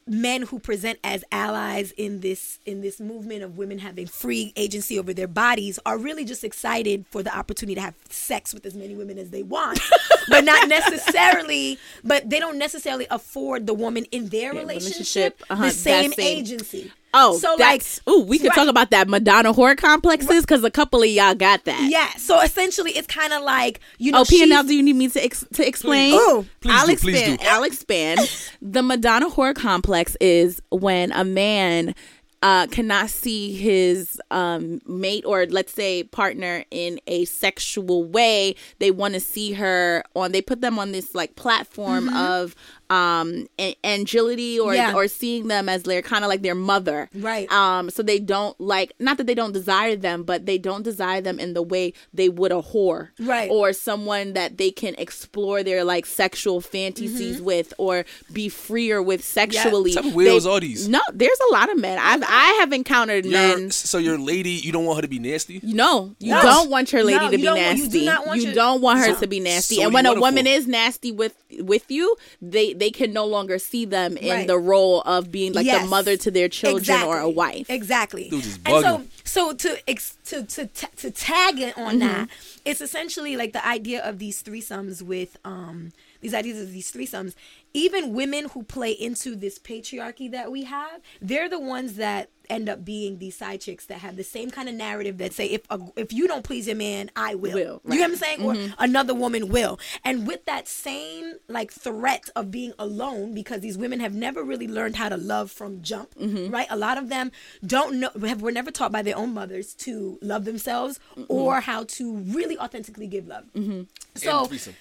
men 0.08 0.42
who 0.42 0.58
present 0.58 0.98
as 1.04 1.22
allies 1.30 1.92
in 1.92 2.20
this 2.20 2.58
in 2.66 2.80
this 2.80 2.98
movement 3.00 3.42
of 3.42 3.56
women 3.58 3.78
having 3.78 4.06
free 4.06 4.52
agency 4.56 4.98
over 4.98 5.12
their 5.12 5.28
bodies 5.28 5.78
are 5.86 5.98
really 5.98 6.24
just 6.24 6.44
excited 6.44 7.04
for 7.10 7.22
the 7.22 7.36
opportunity 7.36 7.74
to 7.74 7.80
have 7.80 7.94
sex 8.08 8.52
with 8.54 8.64
as 8.66 8.74
many 8.74 8.94
women 8.94 9.18
as 9.18 9.30
they 9.30 9.42
want. 9.42 9.80
But 10.30 10.44
not 10.44 10.68
necessarily 10.68 11.78
but 12.04 12.28
they 12.28 12.38
don't 12.38 12.58
necessarily 12.58 13.06
afford 13.10 13.66
the 13.66 13.72
woman 13.74 14.04
in 14.06 14.28
their 14.28 14.52
Yeah, 14.52 14.60
relationship, 14.60 15.40
relationship, 15.40 15.42
uh-huh, 15.50 15.64
the 15.64 15.70
same, 15.70 16.12
same- 16.12 16.26
agency 16.38 16.92
Oh, 17.14 17.38
so 17.38 17.50
like 17.58 17.80
that's, 17.80 18.00
ooh, 18.08 18.22
we 18.22 18.38
could 18.38 18.48
right. 18.48 18.54
talk 18.54 18.68
about 18.68 18.90
that 18.90 19.08
Madonna 19.08 19.52
whore 19.54 19.76
complexes 19.76 20.42
because 20.42 20.62
a 20.62 20.70
couple 20.70 21.02
of 21.02 21.08
y'all 21.08 21.34
got 21.34 21.64
that. 21.64 21.88
yeah 21.90 22.10
so 22.18 22.40
essentially 22.40 22.90
it's 22.92 23.06
kind 23.06 23.32
of 23.32 23.42
like 23.42 23.80
you 23.98 24.12
know 24.12 24.20
Oh, 24.20 24.24
P 24.28 24.42
and 24.42 24.52
L, 24.52 24.62
do 24.62 24.74
you 24.74 24.82
need 24.82 24.96
me 24.96 25.08
to 25.08 25.24
ex- 25.24 25.46
to 25.54 25.66
explain? 25.66 26.14
Ooh. 26.14 26.46
Please 26.60 26.72
I'll 26.74 26.86
do, 26.86 26.96
please 26.96 27.18
expand. 27.18 27.40
do. 27.40 27.46
I'll 27.48 27.62
expand. 27.64 28.48
the 28.62 28.82
Madonna 28.82 29.30
whore 29.30 29.54
complex 29.54 30.16
is 30.20 30.60
when 30.70 31.12
a 31.12 31.24
man 31.24 31.94
uh, 32.40 32.68
cannot 32.68 33.10
see 33.10 33.52
his 33.52 34.20
um, 34.30 34.80
mate 34.86 35.24
or 35.26 35.46
let's 35.46 35.72
say 35.72 36.04
partner 36.04 36.64
in 36.70 37.00
a 37.08 37.24
sexual 37.24 38.04
way. 38.04 38.54
They 38.78 38.90
want 38.92 39.14
to 39.14 39.20
see 39.20 39.52
her 39.54 40.04
on. 40.14 40.30
They 40.32 40.40
put 40.42 40.60
them 40.60 40.78
on 40.78 40.92
this 40.92 41.14
like 41.16 41.34
platform 41.34 42.08
of 42.10 42.54
um 42.90 43.46
agility 43.84 44.58
or. 44.58 44.74
Yeah. 44.74 44.94
or 44.94 45.08
seeing 45.08 45.48
them 45.48 45.68
as 45.68 45.82
they're 45.82 46.02
kind 46.02 46.24
of 46.24 46.28
like 46.28 46.42
their 46.42 46.54
mother 46.54 47.08
Right. 47.14 47.50
um 47.50 47.90
so 47.90 48.02
they 48.02 48.18
don't 48.18 48.58
like 48.60 48.92
not 48.98 49.16
that 49.18 49.26
they 49.26 49.34
don't 49.34 49.52
desire 49.52 49.96
them 49.96 50.22
but 50.22 50.46
they 50.46 50.58
don't 50.58 50.82
desire 50.82 51.20
them 51.20 51.38
in 51.40 51.54
the 51.54 51.62
way 51.62 51.92
they 52.14 52.28
would 52.28 52.52
a 52.52 52.62
whore 52.62 53.08
Right. 53.18 53.50
or 53.50 53.72
someone 53.72 54.34
that 54.34 54.56
they 54.58 54.70
can 54.70 54.94
explore 54.98 55.62
their 55.62 55.84
like 55.84 56.06
sexual 56.06 56.60
fantasies 56.60 57.36
Mm-hmm. 57.36 57.44
with 57.44 57.74
or 57.78 58.04
be 58.32 58.48
freer 58.48 59.02
with 59.02 59.24
sexually 59.24 59.92
type 59.94 60.04
of 60.04 60.14
They- 60.14 60.38
are 60.48 60.60
these? 60.60 60.88
no 60.88 61.00
there's 61.12 61.38
a 61.50 61.52
lot 61.52 61.70
of 61.70 61.78
men 61.78 61.98
i've 61.98 62.22
i 62.22 62.56
have 62.60 62.72
encountered 62.72 63.24
Your, 63.24 63.32
men 63.32 63.70
so 63.70 63.98
your 63.98 64.18
lady, 64.18 64.50
you 64.50 64.70
don't 64.72 64.84
want 64.84 64.98
her 64.98 65.02
to 65.02 65.08
be 65.08 65.18
nasty. 65.18 65.60
no, 65.62 66.14
you 66.20 66.30
No. 66.32 66.42
don't 66.42 66.70
want 66.70 66.92
your 66.92 67.02
lady 67.04 67.18
No, 67.18 67.30
to 67.30 67.36
you 67.36 67.42
be 67.42 67.48
want- 67.48 67.78
you 67.78 67.88
do 67.88 68.04
not 68.04 68.26
want 68.26 68.40
your- 68.42 68.54
don't 68.54 68.80
want 68.80 68.98
her 69.00 69.14
So- 69.14 69.20
to 69.20 69.26
be 69.26 69.40
nasty. 69.40 69.76
so 69.76 69.82
and 69.82 69.90
you 69.90 69.94
when 69.94 70.06
a 70.06 70.14
woman 70.20 70.46
is 70.46 70.66
nasty 70.66 71.10
with 71.12 71.34
with 71.60 71.90
you, 71.90 72.14
they 72.42 72.72
they 72.78 72.90
can 72.90 73.12
no 73.12 73.24
longer 73.26 73.58
see 73.58 73.84
them 73.84 74.16
in 74.16 74.28
Right. 74.30 74.46
the 74.46 74.58
role 74.58 75.00
of 75.02 75.30
being 75.32 75.52
like 75.52 75.66
the 75.66 75.86
mother 75.86 76.16
to 76.16 76.30
their 76.30 76.48
children 76.48 77.02
or 77.02 77.18
a 77.18 77.28
wife. 77.28 77.68
Exactly. 77.70 78.28
Dude, 78.28 78.44
and 78.66 78.84
so, 78.84 79.02
so 79.24 79.52
to 79.54 79.78
to 80.26 80.42
to 80.44 80.66
to 80.96 81.10
tag 81.10 81.58
it 81.60 81.76
on 81.76 81.88
Mm-hmm. 81.98 81.98
that, 82.00 82.28
it's 82.64 82.80
essentially 82.80 83.36
like 83.36 83.52
the 83.52 83.66
idea 83.66 84.02
of 84.02 84.18
these 84.18 84.42
threesomes 84.42 85.02
with 85.02 85.36
um 85.44 85.92
these 86.20 86.34
ideas 86.34 86.60
of 86.60 86.72
these 86.72 86.90
threesomes. 86.92 87.34
Even 87.74 88.12
women 88.12 88.48
who 88.48 88.62
play 88.62 88.90
into 88.92 89.36
this 89.36 89.58
patriarchy 89.58 90.30
that 90.30 90.50
we 90.50 90.64
have, 90.64 91.00
they're 91.20 91.48
the 91.48 91.60
ones 91.60 91.94
that 91.94 92.30
end 92.50 92.68
up 92.68 92.84
being 92.84 93.18
these 93.18 93.36
side 93.36 93.60
chicks 93.60 93.86
that 93.86 93.98
have 93.98 94.16
the 94.16 94.24
same 94.24 94.50
kind 94.50 94.68
of 94.68 94.74
narrative 94.74 95.18
that 95.18 95.32
say 95.32 95.46
if 95.46 95.62
a, 95.70 95.80
if 95.96 96.12
you 96.12 96.26
don't 96.26 96.44
please 96.44 96.66
your 96.66 96.76
man, 96.76 97.10
I 97.16 97.34
will. 97.34 97.54
Will, 97.54 97.54
You 97.56 97.64
know 97.64 97.80
what 97.84 98.02
I'm 98.02 98.10
right. 98.10 98.18
saying? 98.18 98.42
Or 98.42 98.54
mm-hmm. 98.54 98.74
another 98.78 99.14
woman 99.14 99.48
will. 99.48 99.78
And 100.04 100.26
with 100.26 100.44
that 100.46 100.68
same 100.68 101.34
like 101.48 101.72
threat 101.72 102.28
of 102.36 102.50
being 102.50 102.72
alone, 102.78 103.34
because 103.34 103.60
these 103.60 103.78
women 103.78 104.00
have 104.00 104.14
never 104.14 104.42
really 104.42 104.68
learned 104.68 104.96
how 104.96 105.08
to 105.08 105.16
love 105.16 105.50
from 105.50 105.82
jump, 105.82 106.14
mm-hmm. 106.14 106.52
right? 106.52 106.66
A 106.70 106.76
lot 106.76 106.98
of 106.98 107.08
them 107.08 107.32
don't 107.66 108.00
know 108.00 108.10
have 108.24 108.42
were 108.42 108.52
never 108.52 108.70
taught 108.70 108.92
by 108.92 109.02
their 109.02 109.16
own 109.16 109.34
mothers 109.34 109.74
to 109.74 110.18
love 110.22 110.44
themselves 110.44 111.00
or 111.28 111.60
how 111.60 111.84
to 111.84 112.16
really 112.16 112.58
authentically 112.58 113.06
give 113.06 113.26
love. 113.26 113.44
Mm-hmm. 113.54 113.82
So 114.14 114.40
And 114.40 114.48
threesome. 114.48 114.74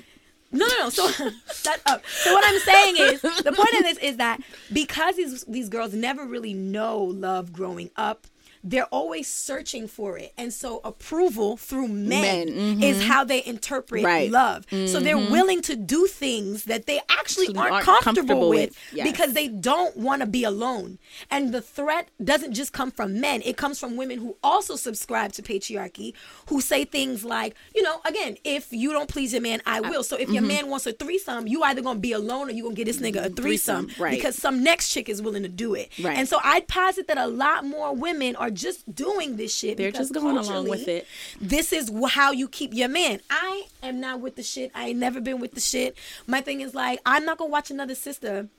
No, 0.57 0.67
no, 0.67 0.83
no. 0.83 0.89
So 0.89 1.07
shut 1.09 1.81
up. 1.85 2.05
So 2.05 2.33
what 2.33 2.43
I'm 2.45 2.59
saying 2.59 2.95
is 2.97 3.21
the 3.21 3.53
point 3.55 3.73
of 3.77 3.83
this 3.83 3.97
is 3.99 4.17
that 4.17 4.39
because 4.73 5.15
these 5.15 5.43
these 5.45 5.69
girls 5.69 5.93
never 5.93 6.25
really 6.25 6.53
know 6.53 6.97
love 6.97 7.53
growing 7.53 7.89
up, 7.95 8.27
they're 8.63 8.85
always 8.85 9.27
searching 9.27 9.87
for 9.87 10.17
it, 10.17 10.33
and 10.37 10.53
so 10.53 10.81
approval 10.83 11.57
through 11.57 11.87
men, 11.87 12.21
Men, 12.21 12.47
mm-hmm. 12.47 12.83
is 12.83 13.03
how 13.03 13.23
they 13.23 13.43
interpret 13.45 14.03
Right. 14.03 14.31
Mm-hmm. 14.31 14.33
love. 14.33 14.65
So 14.89 14.99
they're 14.99 15.17
mm-hmm. 15.17 15.31
willing 15.31 15.61
to 15.63 15.75
do 15.75 16.07
things 16.07 16.65
that 16.65 16.85
they 16.85 16.99
actually 17.09 17.47
aren't, 17.55 17.71
aren't 17.71 17.85
comfortable, 17.85 18.03
comfortable 18.03 18.49
with, 18.49 18.69
with, 18.69 18.77
yes. 18.93 19.09
because 19.09 19.33
they 19.33 19.47
don't 19.47 19.95
want 19.97 20.21
to 20.21 20.27
be 20.27 20.43
alone. 20.43 20.99
And 21.29 21.53
the 21.53 21.61
threat 21.61 22.09
doesn't 22.23 22.53
just 22.53 22.73
come 22.73 22.91
from 22.91 23.19
men; 23.19 23.41
it 23.45 23.57
comes 23.57 23.79
from 23.79 23.95
women 23.95 24.19
who 24.19 24.37
also 24.43 24.75
subscribe 24.75 25.33
to 25.33 25.41
patriarchy, 25.41 26.13
who 26.49 26.61
say 26.61 26.85
things 26.85 27.23
like, 27.23 27.55
you 27.75 27.81
know, 27.81 28.01
again, 28.05 28.37
if 28.43 28.71
you 28.71 28.91
don't 28.91 29.09
please 29.09 29.33
your 29.33 29.41
man, 29.41 29.61
I 29.65 29.79
uh, 29.79 29.89
will. 29.89 30.03
So 30.03 30.15
if 30.15 30.29
your 30.29 30.41
mm-hmm. 30.41 30.47
man 30.47 30.67
wants 30.67 30.85
a 30.87 30.93
threesome, 30.93 31.47
you 31.47 31.63
either 31.63 31.81
gonna 31.81 31.99
be 31.99 32.11
alone 32.11 32.49
or 32.49 32.51
you 32.51 32.63
gonna 32.63 32.75
get 32.75 32.85
this 32.85 32.99
nigga 32.99 33.25
a 33.25 33.29
threesome, 33.29 33.87
Threesome, 33.87 34.03
right. 34.03 34.11
because 34.11 34.35
some 34.35 34.63
next 34.63 34.89
chick 34.89 35.09
is 35.09 35.21
willing 35.21 35.43
to 35.43 35.49
do 35.49 35.73
it. 35.73 35.91
Right. 36.01 36.17
And 36.17 36.27
so 36.27 36.39
I'd 36.43 36.67
posit 36.67 37.07
that 37.07 37.17
a 37.17 37.27
lot 37.27 37.65
more 37.65 37.95
women 37.95 38.35
are 38.35 38.46
just 38.49 38.93
doing 38.93 39.37
this 39.37 39.53
shit. 39.53 39.77
They're 39.77 39.91
just 39.91 40.13
going 40.13 40.37
along 40.37 40.69
with 40.69 40.87
it. 40.87 41.07
This 41.39 41.73
is 41.73 41.91
how 42.09 42.31
you 42.31 42.47
keep 42.47 42.73
your 42.73 42.89
man. 42.89 43.19
I 43.29 43.67
am 43.83 43.99
not 43.99 44.21
with 44.21 44.35
the 44.35 44.43
shit. 44.43 44.71
I 44.73 44.89
ain't 44.89 44.99
never 44.99 45.21
been 45.21 45.39
with 45.39 45.53
the 45.53 45.61
shit. 45.61 45.97
My 46.25 46.41
thing 46.41 46.61
is 46.61 46.73
like, 46.75 46.99
I'm 47.05 47.25
not 47.25 47.37
gonna 47.37 47.49
watch 47.49 47.71
another 47.71 47.95
sister 47.95 48.49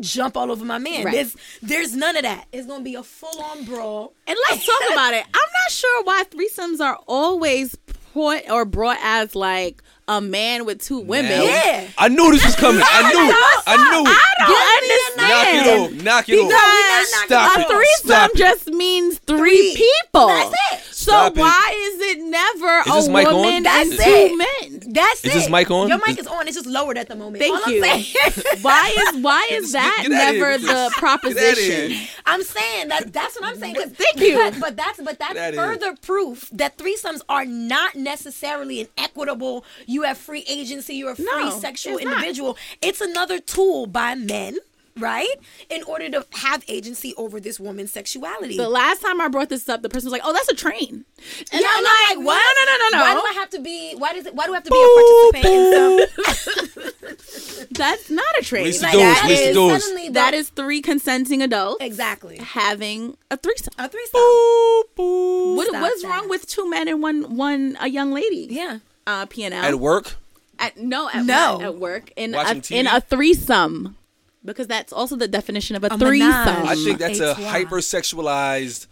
jump 0.00 0.36
all 0.36 0.50
over 0.50 0.64
my 0.64 0.78
man. 0.78 1.04
Right. 1.04 1.14
There's 1.14 1.36
there's 1.60 1.94
none 1.94 2.16
of 2.16 2.22
that. 2.22 2.46
It's 2.52 2.66
gonna 2.66 2.84
be 2.84 2.94
a 2.94 3.02
full 3.02 3.42
on 3.42 3.64
brawl. 3.64 4.14
And 4.26 4.38
let's 4.50 4.64
talk 4.64 4.92
about 4.92 5.14
it. 5.14 5.24
I'm 5.26 5.50
not 5.64 5.70
sure 5.70 6.04
why 6.04 6.24
threesomes 6.24 6.80
are 6.80 6.98
always 7.06 7.76
put 8.12 8.50
or 8.50 8.64
brought 8.64 8.98
as 9.02 9.34
like 9.34 9.82
a 10.08 10.20
man 10.20 10.64
with 10.66 10.82
two 10.82 10.98
women. 10.98 11.30
Now- 11.30 11.42
Yeah. 11.44 11.86
I 11.96 12.08
knew 12.08 12.30
this 12.32 12.44
was 12.44 12.56
coming. 12.56 12.82
I 12.84 13.12
knew 13.12 13.30
it. 13.30 13.36
I 13.66 13.76
knew 13.76 14.10
it. 14.10 14.18
I 14.18 14.78
You 14.88 15.16
Knock 15.16 15.46
understand? 15.46 15.66
it 15.66 15.80
off. 15.98 16.04
Knock 16.04 16.28
it 16.28 16.32
Because- 16.32 16.52
off. 16.52 17.10
not 17.12 17.26
Stop 17.26 17.56
a 17.56 17.60
it. 17.60 17.68
threesome 17.68 18.06
Stop 18.08 18.30
it. 18.32 18.36
just 18.36 18.66
means 18.68 19.18
three, 19.26 19.38
Three. 19.38 19.88
people. 20.12 20.26
That's 20.28 20.54
it. 20.72 20.91
So 21.02 21.10
Stop 21.10 21.36
it. 21.36 21.40
why 21.40 21.74
is 21.76 22.00
it 22.00 22.18
never 22.24 22.78
Is 22.86 22.94
this 22.94 23.06
a 23.08 23.10
mic 23.10 23.26
on? 23.26 23.34
woman 23.34 23.62
That's 23.64 23.90
and 23.90 23.98
it. 24.00 24.28
two 24.30 24.36
men? 24.38 24.92
That's 24.94 25.24
Is 25.24 25.30
it. 25.30 25.34
this 25.34 25.48
mic 25.50 25.70
on? 25.70 25.88
Your 25.88 25.98
mic 25.98 26.10
Is- 26.10 26.18
is 26.20 26.26
on. 26.28 26.46
It's 26.46 26.56
just 26.56 26.66
lowered 26.66 26.96
at 26.98 27.08
the 27.08 27.16
moment. 27.16 27.38
Thank 27.42 27.54
All 27.56 27.62
I'm 27.64 27.72
you. 27.72 27.82
saying- 27.82 28.04
Why 28.62 28.94
is 29.10 29.22
why 29.22 29.48
is 29.50 29.72
that 29.72 29.96
get 30.02 30.12
outta 30.12 30.32
never 30.32 30.50
here. 30.50 30.58
the 30.58 30.66
Get 30.66 30.92
proposition? 30.92 32.06
I'm 32.26 32.42
saying 32.42 32.88
that 32.88 33.12
that's 33.12 33.34
what 33.40 33.48
I'm 33.48 33.58
saying. 33.58 33.74
'cause- 33.74 33.90
Thank 33.96 34.20
you. 34.20 34.34
because- 34.36 34.58
But 34.60 34.76
that's 34.76 35.00
but 35.02 35.18
that's 35.18 35.34
That 35.34 35.54
is. 35.54 35.58
further 35.58 35.96
proof 35.96 36.48
that 36.52 36.78
threesomes 36.78 37.20
are 37.28 37.44
not 37.44 37.94
necessarily 37.96 38.80
an 38.82 38.88
equitable. 38.96 39.64
You 39.86 40.02
have 40.02 40.18
free 40.18 40.44
agency. 40.48 40.94
You're 40.94 41.12
a 41.12 41.16
free 41.16 41.24
No, 41.24 41.58
sexual 41.58 41.96
it's 41.96 42.04
not. 42.04 42.14
individual. 42.18 42.56
It's 42.80 43.00
another 43.00 43.38
tool 43.40 43.86
by 43.86 44.14
men, 44.14 44.58
right, 44.98 45.34
in 45.70 45.82
order 45.84 46.08
to 46.10 46.26
have 46.32 46.64
agency 46.68 47.14
over 47.16 47.40
this 47.40 47.58
woman's 47.60 47.92
sexuality. 47.92 48.56
The 48.56 48.68
last 48.68 49.02
time 49.02 49.20
I 49.20 49.28
brought 49.28 49.48
this 49.48 49.68
up, 49.68 49.82
the 49.82 49.88
person 49.88 50.06
was 50.06 50.12
like, 50.12 50.22
"Oh, 50.24 50.32
that's 50.32 50.48
a 50.48 50.54
train." 50.54 51.04
And 51.52 51.60
yeah, 51.60 51.68
I'm 51.70 51.84
I'm 51.86 52.18
like, 52.18 52.26
what? 52.26 52.56
No, 52.56 52.64
no, 52.64 52.78
no, 52.78 52.98
no, 52.98 53.04
Why 53.04 53.14
do 53.14 53.20
I 53.26 53.32
have 53.40 53.50
to 53.50 53.60
be? 53.60 53.94
Why 53.96 54.12
does 54.12 54.26
it? 54.26 54.34
Why 54.34 54.46
do 54.46 54.52
I 54.52 54.56
have 54.56 54.64
to 54.64 54.70
be 54.70 54.76
a 54.82 54.88
participant 55.32 55.54
in 55.54 55.72
some? 55.72 57.66
That's 57.72 58.10
not 58.10 58.24
a 58.38 58.42
train. 58.42 58.66
Like, 58.82 58.92
doors, 58.92 58.92
that 58.92 59.22
release 59.24 59.38
the 59.40 59.48
is- 59.48 59.54
doors. 59.54 59.82
Suddenly 59.84 60.06
the- 60.08 60.12
That 60.14 60.34
is 60.34 60.48
three 60.50 60.82
consenting 60.82 61.42
adults 61.42 61.82
exactly 61.84 62.36
having 62.38 63.16
a 63.30 63.36
threesome. 63.36 63.72
a 63.78 63.88
threesome. 63.88 64.20
Boop, 64.20 64.82
boop. 64.96 65.56
What, 65.56 65.72
what's 65.72 66.02
that. 66.02 66.08
wrong 66.08 66.28
with 66.28 66.46
two 66.46 66.68
men 66.68 66.88
and 66.88 67.02
one 67.02 67.36
one 67.36 67.76
a 67.80 67.88
young 67.88 68.12
lady? 68.12 68.48
Yeah. 68.50 68.78
Uh, 69.06 69.26
P 69.26 69.44
and 69.44 69.54
L 69.54 69.64
At 69.64 69.74
work, 69.80 70.14
At 70.58 70.76
no, 70.76 71.08
at 71.08 71.24
No. 71.24 71.58
work, 71.58 71.62
at 71.64 71.74
work 71.76 72.12
in 72.16 72.34
a, 72.34 72.36
Watching 72.38 72.76
in 72.78 72.86
a 72.86 73.00
threesome, 73.00 73.96
because 74.44 74.66
that's 74.66 74.92
also 74.92 75.16
the 75.16 75.28
definition 75.28 75.76
of 75.76 75.84
a, 75.84 75.88
A 75.88 75.98
threesome. 75.98 76.28
menage. 76.28 76.66
I 76.68 76.74
think 76.76 76.98
that's 76.98 77.20
a 77.20 77.30
It's 77.32 77.40
why. 77.40 77.64
hypersexualized 77.64 78.86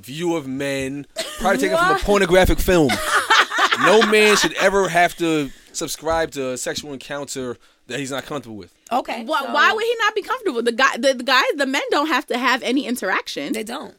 view 0.00 0.36
of 0.36 0.46
men, 0.46 1.06
probably 1.38 1.58
taken 1.58 1.76
from 1.76 1.96
a 1.96 1.98
pornographic 1.98 2.58
film. 2.60 2.90
no 3.80 4.02
man 4.06 4.36
should 4.36 4.54
ever 4.54 4.88
have 4.88 5.16
to 5.16 5.50
subscribe 5.72 6.30
to 6.32 6.50
a 6.52 6.56
sexual 6.58 6.92
encounter 6.92 7.56
that 7.88 7.98
he's 7.98 8.10
not 8.10 8.24
comfortable 8.24 8.56
with. 8.56 8.74
Okay. 8.92 9.24
Why, 9.24 9.42
so- 9.42 9.52
why 9.52 9.72
would 9.72 9.84
he 9.84 9.94
not 10.00 10.14
be 10.14 10.22
comfortable? 10.22 10.62
The 10.62 10.72
guy, 10.72 10.96
the, 10.96 11.14
the 11.14 11.24
guys, 11.24 11.44
the 11.56 11.66
men 11.66 11.82
don't 11.90 12.08
have 12.08 12.26
to 12.26 12.38
have 12.38 12.62
any 12.62 12.86
interaction. 12.86 13.52
they 13.52 13.64
don't? 13.64 13.94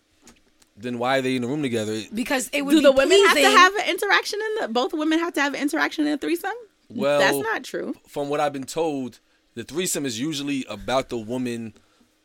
Then 0.78 0.98
why 1.00 1.18
are 1.18 1.22
they 1.22 1.36
in 1.36 1.42
the 1.42 1.48
room 1.50 1.62
together? 1.62 2.00
Because 2.14 2.50
it 2.54 2.62
would 2.62 2.72
Do 2.72 2.78
be 2.78 2.84
the 2.84 2.92
women 2.94 3.18
have 3.28 3.36
to 3.36 3.44
have 3.50 3.76
an 3.76 3.90
interaction 3.90 4.40
in 4.40 4.62
the? 4.62 4.68
Both 4.70 4.94
women 4.94 5.20
have 5.20 5.34
to 5.34 5.42
have 5.42 5.54
an 5.54 5.62
interaction 5.62 6.08
in 6.08 6.14
a 6.14 6.18
threesome. 6.18 6.54
Well, 6.90 7.20
that's 7.20 7.38
not 7.38 7.66
true. 7.66 7.96
From 8.08 8.30
what 8.30 8.40
I've 8.40 8.54
been 8.54 8.64
told, 8.64 9.20
the 9.60 9.66
threesome 9.66 10.06
is 10.06 10.20
usually 10.20 10.66
about 10.70 11.10
the 11.10 11.18
woman. 11.18 11.74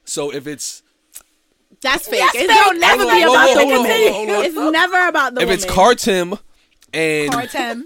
So 0.04 0.32
if 0.32 0.46
it's 0.46 0.82
That's 1.82 2.06
fake. 2.08 2.20
That's 2.20 2.34
it 2.36 2.46
fake. 2.48 2.56
don't 2.64 2.78
never 2.80 3.04
That's 3.04 3.16
be 3.16 3.22
about 3.22 3.54
the 3.54 3.60
on, 3.60 3.68
hold 3.68 3.72
on, 3.72 4.28
woman. 4.28 4.44
It's 4.46 4.72
never 4.72 5.08
about 5.08 5.34
the 5.34 5.40
if 5.42 5.46
woman. 5.48 5.54
it's 5.54 5.66
Cartim 5.66 6.38
and 6.92 7.32
Cartem 7.32 7.82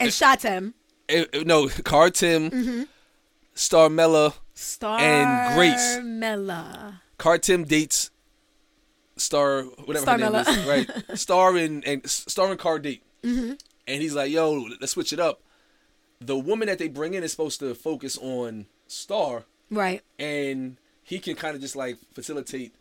and 0.00 0.10
Shatem. 0.20 0.72
eh, 1.08 1.24
eh, 1.32 1.42
no 1.44 1.66
Cartim, 1.66 2.50
Mm-hmm. 2.50 2.82
Starmella, 3.54 4.34
Star 4.54 4.98
And 4.98 5.54
Grace. 5.56 5.98
Mella. 6.02 7.02
Cartim 7.18 7.66
dates 7.66 8.10
Star 9.16 9.62
whatever 9.84 10.10
her 10.10 10.16
name 10.18 10.34
is, 10.34 10.64
right? 10.66 10.90
Star 11.18 11.56
and 11.56 11.84
and 11.86 12.08
Star 12.08 12.50
and 12.50 12.58
Car 12.58 12.78
date, 12.78 13.02
Mm-hmm. 13.22 13.52
and 13.86 14.02
he's 14.02 14.14
like, 14.14 14.30
"Yo, 14.32 14.66
let's 14.80 14.92
switch 14.92 15.12
it 15.12 15.20
up." 15.20 15.42
The 16.20 16.36
woman 16.38 16.66
that 16.68 16.78
they 16.78 16.88
bring 16.88 17.14
in 17.14 17.22
is 17.22 17.30
supposed 17.32 17.60
to 17.60 17.74
focus 17.74 18.16
on 18.18 18.66
Star, 18.92 19.44
Right. 19.70 20.02
and 20.18 20.76
he 21.02 21.18
can 21.18 21.34
kind 21.34 21.54
of 21.54 21.60
just 21.60 21.74
like 21.76 21.96
facilitate 22.14 22.74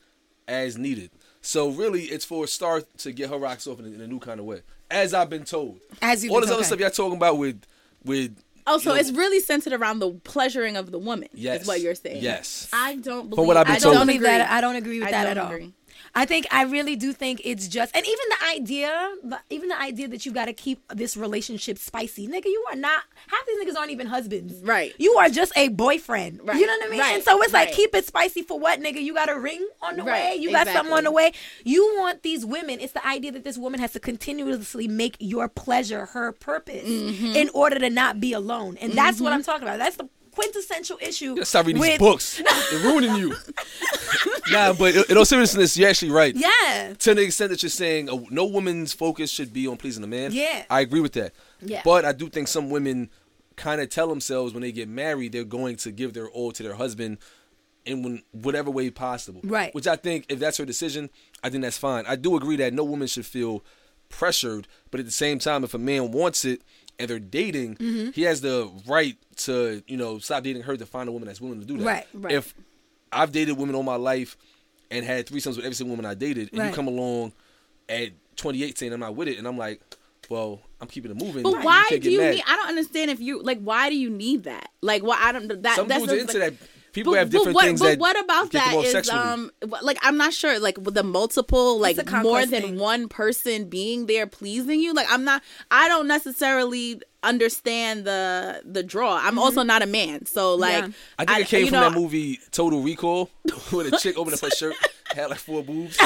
as 0.47 0.78
needed. 0.78 1.09
So 1.41 1.70
really, 1.70 2.03
it's 2.03 2.26
for 2.26 2.43
a 2.43 2.47
Star 2.47 2.82
to 2.99 3.12
get 3.12 3.30
her 3.30 3.38
rocks 3.38 3.66
off 3.68 3.80
in 3.80 3.86
a, 3.86 3.89
in 3.89 4.01
a 4.01 4.07
new 4.07 4.20
kind 4.20 4.39
of 4.39 4.45
way, 4.45 4.62
as 4.89 5.14
I've 5.14 5.30
been 5.30 5.43
told. 5.45 5.80
As 6.01 6.24
you've 6.24 6.34
all 6.34 6.39
been 6.39 6.49
this 6.49 6.55
other 6.55 6.64
stuff 6.64 6.80
y'all 6.80 6.89
talking 6.91 7.18
about 7.18 7.38
with 7.38 7.62
with 8.03 8.43
oh, 8.68 8.78
so 8.78 8.89
you 8.91 8.95
know, 8.95 8.99
it's 8.99 9.12
really 9.12 9.39
centered 9.39 9.74
around 9.74 9.99
the 9.99 10.12
pleasuring 10.24 10.76
of 10.78 10.91
the 10.91 10.99
woman. 10.99 11.30
Yes. 11.34 11.62
is 11.64 11.68
what 11.68 11.82
you're 11.82 11.95
saying. 11.95 12.22
Yes. 12.22 12.70
I 12.74 12.95
don't 12.97 13.30
believe. 13.30 13.36
From 13.38 13.47
what 13.47 13.57
I've 13.57 13.66
been 13.68 13.76
I 13.76 13.80
told. 13.80 13.95
don't 13.95 14.09
agree. 14.09 14.28
that. 14.28 14.49
I 14.51 14.62
don't 14.62 14.76
agree 14.76 14.99
with 14.99 15.07
I 15.07 15.12
that 15.12 15.34
don't 15.34 15.38
at 15.38 15.62
all. 15.62 15.72
I 16.14 16.26
think 16.26 16.45
I 16.51 16.64
really 16.64 16.95
do 16.95 17.14
think 17.14 17.41
it's 17.45 17.68
just, 17.68 17.95
and 17.95 18.05
even 18.05 18.26
the 18.30 18.47
idea, 18.55 19.14
even 19.49 19.70
the 19.70 19.80
idea 19.80 20.07
that 20.09 20.26
you 20.26 20.32
got 20.34 20.45
to 20.45 20.53
keep 20.53 20.82
this 20.89 21.16
relationship 21.16 21.78
spicy, 21.78 22.28
nigga. 22.28 22.45
You 22.45 22.66
are 22.70 22.76
not 22.76 23.03
half 23.28 23.39
these 23.47 23.66
niggas 23.66 23.78
aren't 23.78 23.91
even 23.91 24.07
husbands, 24.07 24.55
Right. 24.62 24.93
You 24.97 25.14
are 25.20 25.30
just 25.30 25.53
a 25.55 25.70
boyfriend, 25.70 26.41
Right. 26.43 26.57
You 26.59 26.68
know 26.68 26.74
what 26.74 26.88
I 26.88 26.89
mean? 26.89 26.99
Right. 26.99 27.16
And 27.16 27.24
so 27.24 27.41
it's 27.41 27.53
like 27.53 27.72
keep 27.72 27.95
it 27.95 28.05
spicy 28.05 28.41
for 28.41 28.59
what, 28.59 28.82
nigga? 28.82 29.01
You 29.01 29.14
got 29.14 29.30
a 29.30 29.39
ring 29.39 29.66
on 29.82 29.95
the 29.95 30.03
Right. 30.03 30.32
way, 30.32 30.36
you 30.41 30.51
got 30.51 30.68
something 30.68 30.93
on 30.93 31.05
the 31.05 31.12
way. 31.12 31.32
You 31.64 31.95
want 31.99 32.24
these 32.24 32.45
women. 32.45 32.80
It's 32.82 32.93
the 32.93 33.07
idea 33.07 33.32
that 33.32 33.43
this 33.45 33.57
woman 33.57 33.80
has 33.80 33.93
to 33.93 33.99
continuously 33.99 34.88
make 34.89 35.16
your 35.20 35.47
pleasure 35.47 36.07
her 36.07 36.32
purpose 36.34 36.88
Mm-hmm. 36.88 37.36
in 37.36 37.49
order 37.53 37.80
to 37.80 37.89
not 37.89 38.20
be 38.20 38.34
alone, 38.34 38.78
and 38.82 38.93
that's 38.93 39.22
what 39.22 39.32
I'm 39.34 39.43
talking 39.43 39.64
about. 39.64 39.80
That's 39.80 39.95
the 39.95 40.09
quintessential 40.32 40.98
issue. 41.02 41.36
gotta 41.36 41.46
stop 41.46 41.66
reading 41.66 41.82
these 41.82 42.00
books. 42.00 42.42
They're 42.72 42.80
ruining 42.80 43.16
you. 43.16 43.36
nah, 44.52 44.74
but 44.74 44.96
in 44.96 45.04
in 45.10 45.18
all 45.18 45.26
seriousness, 45.26 45.78
you're 45.78 45.90
actually 45.90 46.12
right. 46.12 46.36
Yeah. 46.36 46.94
To 47.00 47.14
the 47.14 47.22
extent 47.22 47.52
that 47.52 47.62
you're 47.64 47.70
saying 47.70 48.10
uh, 48.10 48.18
no 48.30 48.46
woman's 48.46 48.94
focus 48.94 49.32
should 49.32 49.54
be 49.54 49.68
on 49.68 49.78
pleasing 49.78 50.04
a 50.04 50.08
man. 50.08 50.32
Yeah. 50.34 50.64
I 50.70 50.82
agree 50.82 51.02
with 51.02 51.14
that. 51.14 51.34
Yeah. 51.62 51.82
But 51.84 52.06
I 52.06 52.14
do 52.14 52.30
think 52.30 52.48
some 52.48 52.70
women 52.70 53.10
kind 53.56 53.82
of 53.82 53.90
tell 53.90 54.08
themselves 54.08 54.54
when 54.54 54.62
they 54.62 54.72
get 54.72 54.90
married 54.90 55.34
they're 55.34 55.44
going 55.44 55.76
to 55.76 55.92
give 55.92 56.14
their 56.14 56.30
all 56.30 56.52
to 56.52 56.64
their 56.64 56.76
husband 56.76 57.18
in 57.86 58.04
when, 58.04 58.24
whatever 58.32 58.72
way 58.72 58.90
possible. 58.90 59.42
Right. 59.44 59.74
Which 59.74 59.88
I 59.88 59.96
think 59.96 60.26
if 60.30 60.40
that's 60.40 60.58
her 60.58 60.66
decision, 60.66 61.10
I 61.44 61.50
think 61.50 61.64
that's 61.64 61.78
fine. 61.78 62.06
I 62.08 62.16
do 62.16 62.36
agree 62.36 62.56
that 62.58 62.74
no 62.74 62.84
woman 62.84 63.08
should 63.08 63.26
feel 63.26 63.64
pressured, 64.10 64.68
but 64.92 65.00
at 65.00 65.06
the 65.06 65.12
same 65.12 65.40
time, 65.40 65.64
if 65.64 65.74
a 65.74 65.78
man 65.78 66.12
wants 66.12 66.46
it 66.46 66.62
and 67.00 67.10
they're 67.10 67.20
dating, 67.20 67.76
Mm-hmm. 67.76 68.12
he 68.12 68.24
has 68.24 68.42
the 68.42 68.70
right 68.88 69.18
to 69.38 69.82
you 69.88 69.98
know 69.98 70.20
stop 70.20 70.44
dating 70.44 70.64
her 70.64 70.78
to 70.78 70.86
find 70.86 71.10
a 71.10 71.12
woman 71.12 71.28
that's 71.28 71.42
willing 71.42 71.60
to 71.60 71.66
do 71.66 71.78
that. 71.78 71.86
Right, 71.86 72.06
right. 72.14 72.34
If 72.34 72.54
I've 73.12 73.32
dated 73.32 73.58
women 73.58 73.76
all 73.76 73.84
my 73.84 73.96
life 73.96 74.38
and 74.89 75.06
had 75.06 75.26
threesomes 75.28 75.56
with 75.56 75.66
every 75.66 75.74
single 75.76 75.96
woman 75.96 76.06
I 76.10 76.14
dated, 76.16 76.50
and 76.52 76.60
Right. 76.60 76.70
you 76.70 76.74
come 76.76 76.88
along 76.88 77.34
at 77.89 78.10
28 78.38 78.78
saying 78.78 78.94
I'm 78.94 79.00
not 79.00 79.16
with 79.16 79.28
it, 79.28 79.38
and 79.38 79.48
I'm 79.48 79.58
like, 79.58 79.82
well, 80.30 80.62
I'm 80.80 80.88
keeping 80.88 81.12
it 81.12 81.18
moving. 81.18 81.44
But 81.44 81.64
why 81.64 81.86
do 81.89 82.10
you 82.10 82.20
mad. 82.20 82.36
need? 82.36 82.44
I 82.48 82.56
don't 82.56 82.70
understand 82.70 83.12
if 83.12 83.20
you 83.20 83.42
like. 83.42 83.60
Why 83.62 83.89
do 83.89 83.98
you 83.98 84.10
need 84.10 84.44
that? 84.44 84.70
Like, 84.82 85.04
why 85.04 85.18
I 85.20 85.32
don't. 85.32 85.62
That 85.64 85.76
Some 85.76 85.88
that's 85.88 86.02
dudes 86.06 86.14
are 86.14 86.18
into 86.20 86.39
like- 86.39 86.60
that. 86.60 86.68
People 86.94 87.14
but, 87.14 87.20
have 87.20 87.30
different 87.30 87.56
what, 87.56 87.66
things 87.66 87.80
but 87.80 87.89
that. 87.89 88.00
what 88.00 88.20
about 88.20 88.50
get 88.52 88.64
them 88.64 88.72
that 88.72 88.78
off 88.78 88.86
is 88.86 88.92
sexually. 88.92 89.20
um 89.20 89.52
like 89.82 89.98
I'm 90.02 90.18
not 90.18 90.34
sure 90.34 90.60
like 90.60 90.78
with 90.78 90.94
the 90.94 91.04
multiple 91.04 91.80
like 91.80 91.98
more 92.22 92.46
than 92.46 92.62
thing. 92.62 92.78
one 92.80 93.08
person 93.08 93.70
being 93.70 94.08
there 94.08 94.28
pleasing 94.28 94.80
you 94.82 94.94
like 94.94 95.08
I'm 95.10 95.24
not 95.24 95.42
I 95.70 95.88
don't 95.88 96.08
necessarily 96.08 97.02
understand 97.24 98.04
the 98.06 98.62
the 98.66 98.82
draw 98.84 99.16
I'm 99.24 99.38
also 99.39 99.64
not 99.64 99.82
a 99.84 99.86
man 99.86 100.26
so 100.26 100.56
like 100.56 100.84
Yeah. 100.84 100.89
I 101.20 101.26
think 101.26 101.39
it 101.39 101.48
came 101.48 101.60
you 101.62 101.68
from 101.68 101.80
know, 101.80 101.89
that 101.89 101.98
movie 101.98 102.39
Total 102.52 102.82
Recall, 102.82 103.30
where 103.70 103.89
the 103.89 103.98
chick 103.98 104.18
opened 104.18 104.34
up 104.34 104.42
her 104.42 104.50
shirt, 104.50 104.76
had 105.16 105.30
like 105.30 105.39
four 105.39 105.64
boobs. 105.64 105.98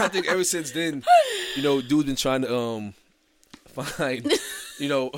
I 0.00 0.08
think 0.10 0.26
ever 0.26 0.44
since 0.44 0.70
then, 0.72 1.04
you 1.56 1.62
know, 1.62 1.80
dude's 1.80 2.04
been 2.06 2.16
trying 2.16 2.42
to 2.42 2.54
um 2.56 2.94
find, 3.68 4.30
you 4.78 4.88
know, 4.88 5.12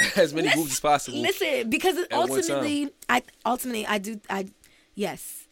as 0.16 0.32
many 0.34 0.50
boobs 0.54 0.72
as 0.72 0.80
possible. 0.80 1.18
Listen, 1.18 1.68
because 1.70 1.96
it 1.96 2.10
At 2.10 2.18
one 2.28 2.30
ultimately, 2.30 2.90
I 3.08 3.22
ultimately 3.44 3.86
I 3.86 3.98
do 3.98 4.20
I 4.30 4.46
yes, 4.94 5.46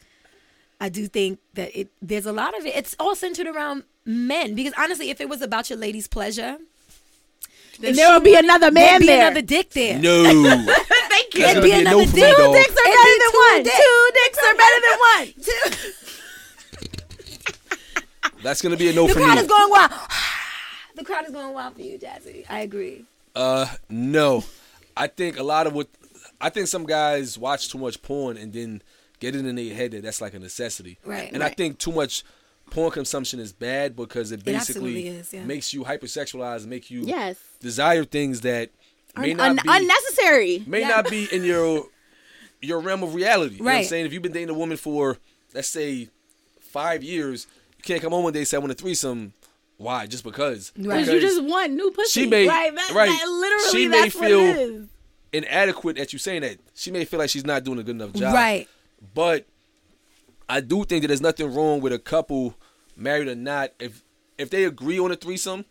I 0.81 0.89
do 0.89 1.07
think 1.07 1.39
that 1.53 1.77
it 1.77 1.89
there's 2.01 2.25
a 2.25 2.31
lot 2.33 2.57
of 2.57 2.65
it. 2.65 2.75
It's 2.75 2.95
all 2.99 3.15
centered 3.15 3.47
around 3.47 3.83
men 4.05 4.55
because 4.55 4.73
honestly, 4.77 5.09
if 5.09 5.21
it 5.21 5.29
was 5.29 5.41
about 5.41 5.69
your 5.69 5.77
lady's 5.79 6.07
pleasure, 6.07 6.57
then 7.79 7.95
there 7.95 8.11
will 8.11 8.19
be 8.21 8.35
another 8.35 8.71
man 8.71 8.99
there'd 8.99 9.01
be 9.01 9.11
another 9.13 9.41
dick 9.41 9.69
there. 9.71 9.99
No, 9.99 10.23
thank 10.49 11.33
you 11.35 11.41
That's 11.41 11.53
There'd 11.53 11.63
be 11.63 11.71
be 11.71 11.79
a 11.79 11.83
no 11.83 11.99
another 11.99 12.07
me, 12.07 12.11
dick. 12.21 12.37
dog. 12.37 12.53
dicks 12.53 12.71
are 12.71 12.85
better 12.85 13.17
than 13.19 13.31
one 13.39 13.63
dicks. 13.63 13.77
two 13.77 14.09
dicks 14.13 14.39
are 14.43 14.55
better 14.55 14.81
than 14.85 14.97
one 14.99 15.27
Two. 15.45 15.69
that's 18.43 18.61
gonna 18.61 18.77
be 18.77 18.89
a 18.89 18.93
no 18.93 19.07
The 19.07 19.13
for 19.13 19.19
crowd 19.19 19.37
is 19.37 19.47
going 19.47 19.69
wild. 19.71 19.91
the 20.95 21.03
crowd 21.03 21.25
is 21.25 21.31
going 21.31 21.53
wild 21.53 21.75
for 21.75 21.81
you, 21.81 21.97
Jazzy. 21.99 22.45
I 22.49 22.61
agree. 22.61 23.05
Uh, 23.35 23.67
no. 23.89 24.43
I 24.97 25.07
think 25.07 25.37
a 25.39 25.43
lot 25.43 25.67
of 25.67 25.73
what 25.73 25.87
I 26.41 26.49
think 26.49 26.67
some 26.67 26.85
guys 26.85 27.37
watch 27.37 27.69
too 27.69 27.77
much 27.77 28.01
porn 28.01 28.37
and 28.37 28.51
then 28.53 28.81
get 29.19 29.35
it 29.35 29.45
in 29.45 29.55
their 29.55 29.73
head 29.73 29.91
that 29.91 30.03
that's 30.03 30.21
like 30.21 30.33
a 30.33 30.39
necessity. 30.39 30.97
Right. 31.05 31.31
And 31.31 31.43
I 31.43 31.49
think 31.49 31.77
too 31.77 31.91
much 31.91 32.23
porn 32.71 32.91
consumption 32.91 33.39
is 33.39 33.51
bad 33.51 33.95
because 33.95 34.31
it 34.31 34.41
It 34.41 34.45
basically 34.45 34.55
absolutely 35.07 35.07
is, 35.07 35.33
yeah. 35.33 35.43
makes 35.43 35.73
you 35.73 35.83
hypersexualized, 35.83 36.65
make 36.67 36.89
you 36.91 37.01
Yes. 37.05 37.37
desire 37.59 38.03
things 38.05 38.41
that 38.41 38.69
may 39.17 39.31
Un- 39.31 39.37
not 39.37 39.49
un- 39.49 39.55
be 39.57 39.61
unnecessary 39.65 40.63
may 40.67 40.81
Yeah. 40.81 40.87
not 40.89 41.09
be 41.09 41.27
in 41.31 41.43
your 41.43 41.87
your 42.61 42.79
realm 42.81 43.03
of 43.03 43.15
reality. 43.15 43.55
You 43.55 43.59
know 43.63 43.65
what 43.71 43.75
I'm 43.77 43.83
saying? 43.85 44.05
If 44.05 44.11
you've 44.13 44.21
been 44.21 44.33
dating 44.33 44.49
a 44.49 44.53
woman 44.53 44.75
for 44.77 45.17
let's 45.53 45.67
say 45.69 46.09
five 46.61 47.03
years, 47.03 47.47
you 47.77 47.83
can't 47.83 48.01
come 48.01 48.11
home 48.11 48.23
one 48.23 48.33
day 48.33 48.39
and 48.39 48.47
say 48.47 48.57
I 48.57 48.59
want 48.59 48.71
a 48.71 48.75
threesome. 48.75 49.33
Why? 49.79 50.05
Just 50.07 50.23
because. 50.25 50.71
Right. 50.77 50.99
because 50.99 51.07
you 51.07 51.19
just 51.21 51.41
want 51.43 51.71
new 51.71 51.89
pussy 51.91 52.21
She 52.23 52.27
may- 52.27 52.45
right 52.47 52.75
that, 52.75 52.91
right. 52.93 53.07
that 53.09 53.27
literally 53.29 53.71
She 53.71 53.87
may 53.87 54.01
that's 54.01 54.15
what 54.15 54.27
feel- 54.27 54.39
it 54.41 54.55
is 54.57 54.87
inadequate 55.31 55.97
at 55.97 56.11
you 56.13 56.19
saying 56.19 56.41
that. 56.41 56.57
She 56.75 56.91
may 56.91 57.05
feel 57.05 57.17
like 57.19 57.29
she's 57.29 57.45
not 57.45 57.63
doing 57.63 57.79
a 57.79 57.83
good 57.83 57.95
enough 57.95 58.11
job. 58.13 58.33
Right. 58.33 58.67
But 59.13 59.45
I 60.49 60.59
do 60.61 60.83
think 60.83 61.03
that 61.03 61.07
there's 61.07 61.21
nothing 61.21 61.53
wrong 61.53 61.79
with 61.81 61.93
a 61.93 61.99
couple, 61.99 62.55
married 62.97 63.27
or 63.29 63.35
not, 63.35 63.71
if 63.79 64.03
if 64.37 64.49
they 64.49 64.65
agree 64.65 64.99
on 64.99 65.11
a 65.11 65.15
threesome, 65.15 65.63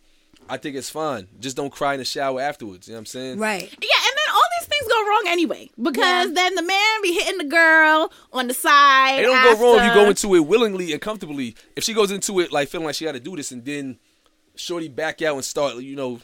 I 0.49 0.57
think 0.57 0.75
it's 0.75 0.89
fine. 0.89 1.27
Just 1.39 1.55
don't 1.57 1.71
cry 1.71 1.93
in 1.93 1.99
the 1.99 2.05
shower 2.05 2.41
afterwards. 2.41 2.87
You 2.87 2.93
know 2.93 2.97
what 2.97 3.01
I'm 3.01 3.05
saying? 3.07 3.37
Right. 3.39 3.61
Yeah, 3.61 3.67
and 3.67 3.79
then 4.17 4.33
all 4.33 4.41
these 4.59 4.67
things 4.69 4.78
go 4.89 5.07
wrong 5.09 5.23
anyway 5.27 5.69
because 5.81 6.27
Yeah. 6.27 6.33
then 6.33 6.55
the 6.55 6.63
man 6.63 7.01
be 7.01 7.13
hitting 7.13 7.37
the 7.37 7.43
girl 7.45 8.11
on 8.33 8.47
the 8.47 8.53
side. 8.53 9.19
It 9.19 9.23
don't 9.23 9.43
go 9.57 9.63
wrong 9.63 9.79
if 9.79 9.85
you 9.85 9.93
go 10.01 10.09
into 10.09 10.35
it 10.35 10.39
willingly 10.45 10.91
and 10.91 11.01
comfortably. 11.01 11.55
If 11.75 11.83
she 11.83 11.93
goes 11.93 12.11
into 12.11 12.39
it 12.39 12.51
like 12.51 12.67
feeling 12.69 12.85
like 12.85 12.95
she 12.95 13.05
got 13.05 13.13
to 13.13 13.19
do 13.19 13.35
this, 13.35 13.51
and 13.51 13.63
then 13.63 13.97
shorty 14.55 14.87
back 14.89 15.21
out 15.21 15.35
and 15.35 15.45
start, 15.45 15.75
you 15.77 15.95
know, 15.95 16.19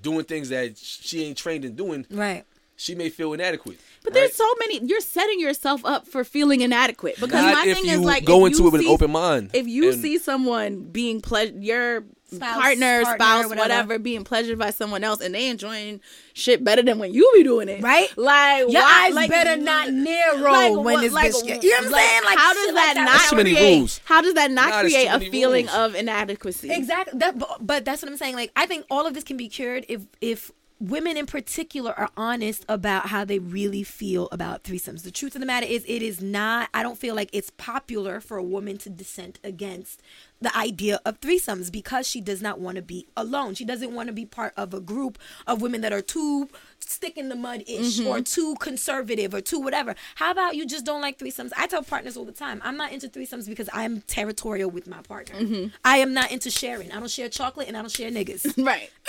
doing 0.00 0.24
things 0.24 0.48
that 0.50 0.76
she 0.76 1.24
ain't 1.24 1.38
trained 1.38 1.64
in 1.64 1.76
doing, 1.76 2.04
Right. 2.10 2.44
she 2.76 2.94
may 2.94 3.08
feel 3.08 3.32
inadequate. 3.32 3.78
But 4.02 4.12
right? 4.12 4.20
there's 4.20 4.34
so 4.34 4.46
many. 4.58 4.84
You're 4.84 5.00
setting 5.00 5.40
yourself 5.40 5.84
up 5.84 6.06
for 6.06 6.24
feeling 6.24 6.60
inadequate 6.60 7.14
because 7.20 7.42
Not 7.42 7.64
my 7.64 7.70
if 7.70 7.76
thing 7.78 7.86
you 7.86 7.92
is 7.92 8.00
like 8.00 8.24
go 8.24 8.44
if 8.44 8.52
into 8.52 8.64
you 8.64 8.68
it 8.68 8.72
with 8.72 8.80
an 8.82 8.86
open 8.88 9.10
mind. 9.12 9.50
If 9.54 9.66
you 9.66 9.92
see 9.92 10.18
someone 10.18 10.80
being 10.82 11.20
pleasure, 11.20 11.54
your 11.58 12.04
Spouse, 12.36 12.54
partner, 12.60 13.02
partner, 13.02 13.24
spouse, 13.24 13.44
whatever. 13.48 13.56
whatever. 13.60 13.98
being 13.98 14.24
pleasured 14.24 14.58
by 14.58 14.70
someone 14.70 15.04
else, 15.04 15.20
and 15.20 15.34
they 15.34 15.48
enjoying 15.48 16.00
shit 16.32 16.62
better 16.64 16.82
than 16.82 16.98
when 16.98 17.12
you 17.14 17.30
be 17.34 17.42
doing 17.42 17.68
it, 17.68 17.82
Right? 17.82 18.08
Like 18.16 18.60
Your 18.70 18.82
why, 18.82 19.04
eyes 19.06 19.14
like, 19.14 19.30
better 19.30 19.56
not 19.56 19.90
narrow 19.92 20.42
like, 20.52 20.72
when 20.72 20.82
what- 20.84 21.00
this 21.00 21.12
like, 21.12 21.32
bitch 21.32 21.46
get. 21.46 21.62
You 21.62 21.70
know 21.70 21.76
what 21.76 21.84
I'm 21.86 21.92
like, 21.92 22.02
saying? 22.02 22.22
Like 22.24 22.38
how 22.38 22.52
does 22.54 22.66
like 22.66 22.74
that 22.74 22.94
not 23.04 23.06
There's 23.18 23.30
too 23.30 23.36
many 23.36 23.54
create? 23.54 23.78
rules. 23.78 24.00
How 24.04 24.20
does 24.20 24.34
that 24.34 24.50
not 24.50 24.68
Nah, 24.70 24.80
create 24.80 25.06
a 25.08 25.20
feeling 25.30 25.66
rules. 25.66 25.76
of 25.76 25.94
inadequacy? 25.94 26.70
Exactly. 26.72 27.18
That, 27.18 27.38
but, 27.38 27.58
but 27.60 27.84
that's 27.84 28.02
what 28.02 28.10
I'm 28.10 28.16
saying. 28.18 28.34
Like, 28.34 28.50
I 28.56 28.66
think 28.66 28.84
all 28.90 29.06
of 29.06 29.14
this 29.14 29.24
can 29.24 29.36
be 29.36 29.48
cured 29.48 29.84
if 29.88 30.02
if 30.20 30.50
women 30.80 31.16
in 31.16 31.24
particular 31.24 31.92
are 31.98 32.10
honest 32.16 32.64
about 32.68 33.06
how 33.06 33.24
they 33.24 33.38
really 33.38 33.82
feel 33.84 34.28
about 34.32 34.64
threesomes. 34.64 35.02
The 35.02 35.10
truth 35.12 35.34
of 35.36 35.40
the 35.40 35.46
matter 35.46 35.64
is, 35.66 35.84
it 35.86 36.02
is 36.02 36.20
not. 36.20 36.68
I 36.74 36.82
don't 36.82 36.98
feel 36.98 37.14
like 37.14 37.30
it's 37.32 37.50
popular 37.56 38.20
for 38.20 38.36
a 38.36 38.42
woman 38.42 38.76
to 38.78 38.90
dissent 38.90 39.38
against 39.44 40.02
the 40.44 40.56
idea 40.56 41.00
of 41.04 41.20
threesomes 41.20 41.72
because 41.72 42.06
she 42.06 42.20
does 42.20 42.40
not 42.40 42.60
want 42.60 42.76
to 42.76 42.82
be 42.82 43.06
alone. 43.16 43.54
She 43.54 43.64
doesn't 43.64 43.94
want 43.94 44.08
to 44.08 44.12
be 44.12 44.26
part 44.26 44.52
of 44.56 44.72
a 44.74 44.80
group 44.80 45.18
of 45.46 45.62
women 45.62 45.80
that 45.80 45.92
are 45.92 46.02
too 46.02 46.48
stick 46.90 47.16
in 47.16 47.28
the 47.28 47.34
mud 47.34 47.62
ish 47.66 48.00
or 48.00 48.16
mm-hmm. 48.16 48.22
too 48.22 48.54
conservative 48.60 49.34
or 49.34 49.40
too 49.40 49.60
whatever. 49.60 49.94
How 50.16 50.30
about 50.30 50.56
you 50.56 50.66
just 50.66 50.84
don't 50.84 51.00
like 51.00 51.18
threesomes? 51.18 51.52
I 51.56 51.66
tell 51.66 51.82
partners 51.82 52.16
all 52.16 52.24
the 52.24 52.32
time, 52.32 52.60
I'm 52.64 52.76
not 52.76 52.92
into 52.92 53.08
threesomes 53.08 53.48
because 53.48 53.68
I'm 53.72 54.02
territorial 54.02 54.70
with 54.70 54.86
my 54.86 55.02
partner. 55.02 55.36
Mm-hmm. 55.36 55.66
I 55.84 55.98
am 55.98 56.14
not 56.14 56.30
into 56.30 56.50
sharing. 56.50 56.92
I 56.92 56.98
don't 56.98 57.10
share 57.10 57.28
chocolate 57.28 57.68
and 57.68 57.76
I 57.76 57.80
don't 57.80 57.90
share 57.90 58.10
niggas. 58.10 58.64
right. 58.64 58.90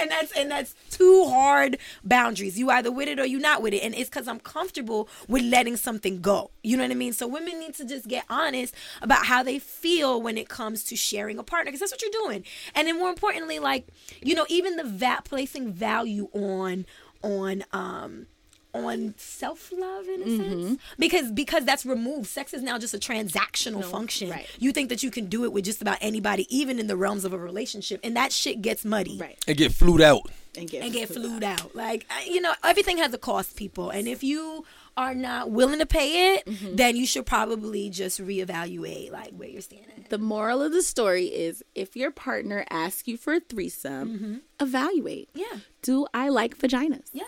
and 0.00 0.10
that's 0.10 0.32
and 0.32 0.50
that's 0.50 0.74
two 0.90 1.24
hard 1.28 1.78
boundaries. 2.04 2.58
You 2.58 2.70
either 2.70 2.92
with 2.92 3.08
it 3.08 3.18
or 3.18 3.26
you 3.26 3.38
not 3.38 3.62
with 3.62 3.74
it. 3.74 3.82
And 3.82 3.94
it's 3.94 4.08
because 4.08 4.28
I'm 4.28 4.40
comfortable 4.40 5.08
with 5.28 5.42
letting 5.42 5.76
something 5.76 6.20
go. 6.20 6.50
You 6.62 6.76
know 6.76 6.84
what 6.84 6.92
I 6.92 6.94
mean? 6.94 7.12
So 7.12 7.26
women 7.26 7.58
need 7.58 7.74
to 7.74 7.84
just 7.84 8.08
get 8.08 8.24
honest 8.28 8.74
about 9.00 9.26
how 9.26 9.42
they 9.42 9.58
feel 9.58 10.20
when 10.20 10.38
it 10.38 10.48
comes 10.48 10.84
to 10.84 10.96
sharing 10.96 11.38
a 11.38 11.42
partner, 11.42 11.70
because 11.70 11.80
that's 11.80 11.92
what 11.92 12.02
you're 12.02 12.26
doing. 12.26 12.44
And 12.74 12.88
then 12.88 12.98
more 12.98 13.08
importantly, 13.08 13.58
like 13.58 13.88
you 14.22 14.34
know, 14.34 14.46
even 14.48 14.76
the 14.76 14.84
va- 14.84 15.22
placing 15.24 15.72
value 15.72 16.28
on 16.32 16.86
on 17.22 17.64
um 17.72 18.26
on 18.74 19.12
self-love 19.18 20.06
in 20.08 20.22
a 20.22 20.24
Mm-hmm. 20.24 20.62
sense 20.68 20.80
because 20.98 21.30
because 21.30 21.64
that's 21.66 21.84
removed 21.84 22.26
sex 22.26 22.54
is 22.54 22.62
now 22.62 22.78
just 22.78 22.94
a 22.94 22.98
transactional 22.98 23.84
function 23.84 24.30
right. 24.30 24.46
you 24.58 24.72
think 24.72 24.88
that 24.88 25.02
you 25.02 25.10
can 25.10 25.26
do 25.26 25.44
it 25.44 25.52
with 25.52 25.64
just 25.66 25.82
about 25.82 25.98
anybody 26.00 26.46
even 26.48 26.78
in 26.78 26.86
the 26.86 26.96
realms 26.96 27.26
of 27.26 27.34
a 27.34 27.38
relationship 27.38 28.00
and 28.02 28.16
that 28.16 28.32
shit 28.32 28.62
gets 28.62 28.82
muddy 28.84 29.18
Right. 29.20 29.38
and 29.46 29.56
get 29.58 29.72
flued 29.72 30.00
out. 30.00 30.22
And 30.56 30.68
get, 30.68 30.82
and 30.84 30.92
get 30.92 31.08
flued 31.08 31.42
out. 31.44 31.74
Like 31.74 32.06
you 32.26 32.40
know, 32.42 32.52
everything 32.62 32.98
has 32.98 33.14
a 33.14 33.18
cost, 33.18 33.56
people, 33.56 33.88
and 33.88 34.06
if 34.06 34.22
you 34.22 34.66
are 34.96 35.14
not 35.14 35.50
willing 35.50 35.78
to 35.78 35.86
pay 35.86 36.34
it, 36.34 36.44
Mm-hmm. 36.46 36.76
then 36.76 36.96
you 36.96 37.06
should 37.06 37.24
probably 37.26 37.88
just 37.90 38.20
reevaluate 38.20 39.10
like 39.10 39.30
where 39.30 39.48
you're 39.48 39.62
standing. 39.62 40.06
The 40.10 40.18
moral 40.18 40.62
of 40.62 40.72
the 40.72 40.82
story 40.82 41.26
is 41.26 41.62
if 41.74 41.96
your 41.96 42.10
partner 42.10 42.64
asks 42.70 43.08
you 43.08 43.16
for 43.16 43.34
a 43.34 43.40
threesome, 43.40 44.42
evaluate. 44.60 45.30
Yeah, 45.34 45.58
Do 45.82 46.06
I 46.12 46.28
like 46.28 46.58
vaginas? 46.58 47.08
yeah. 47.12 47.24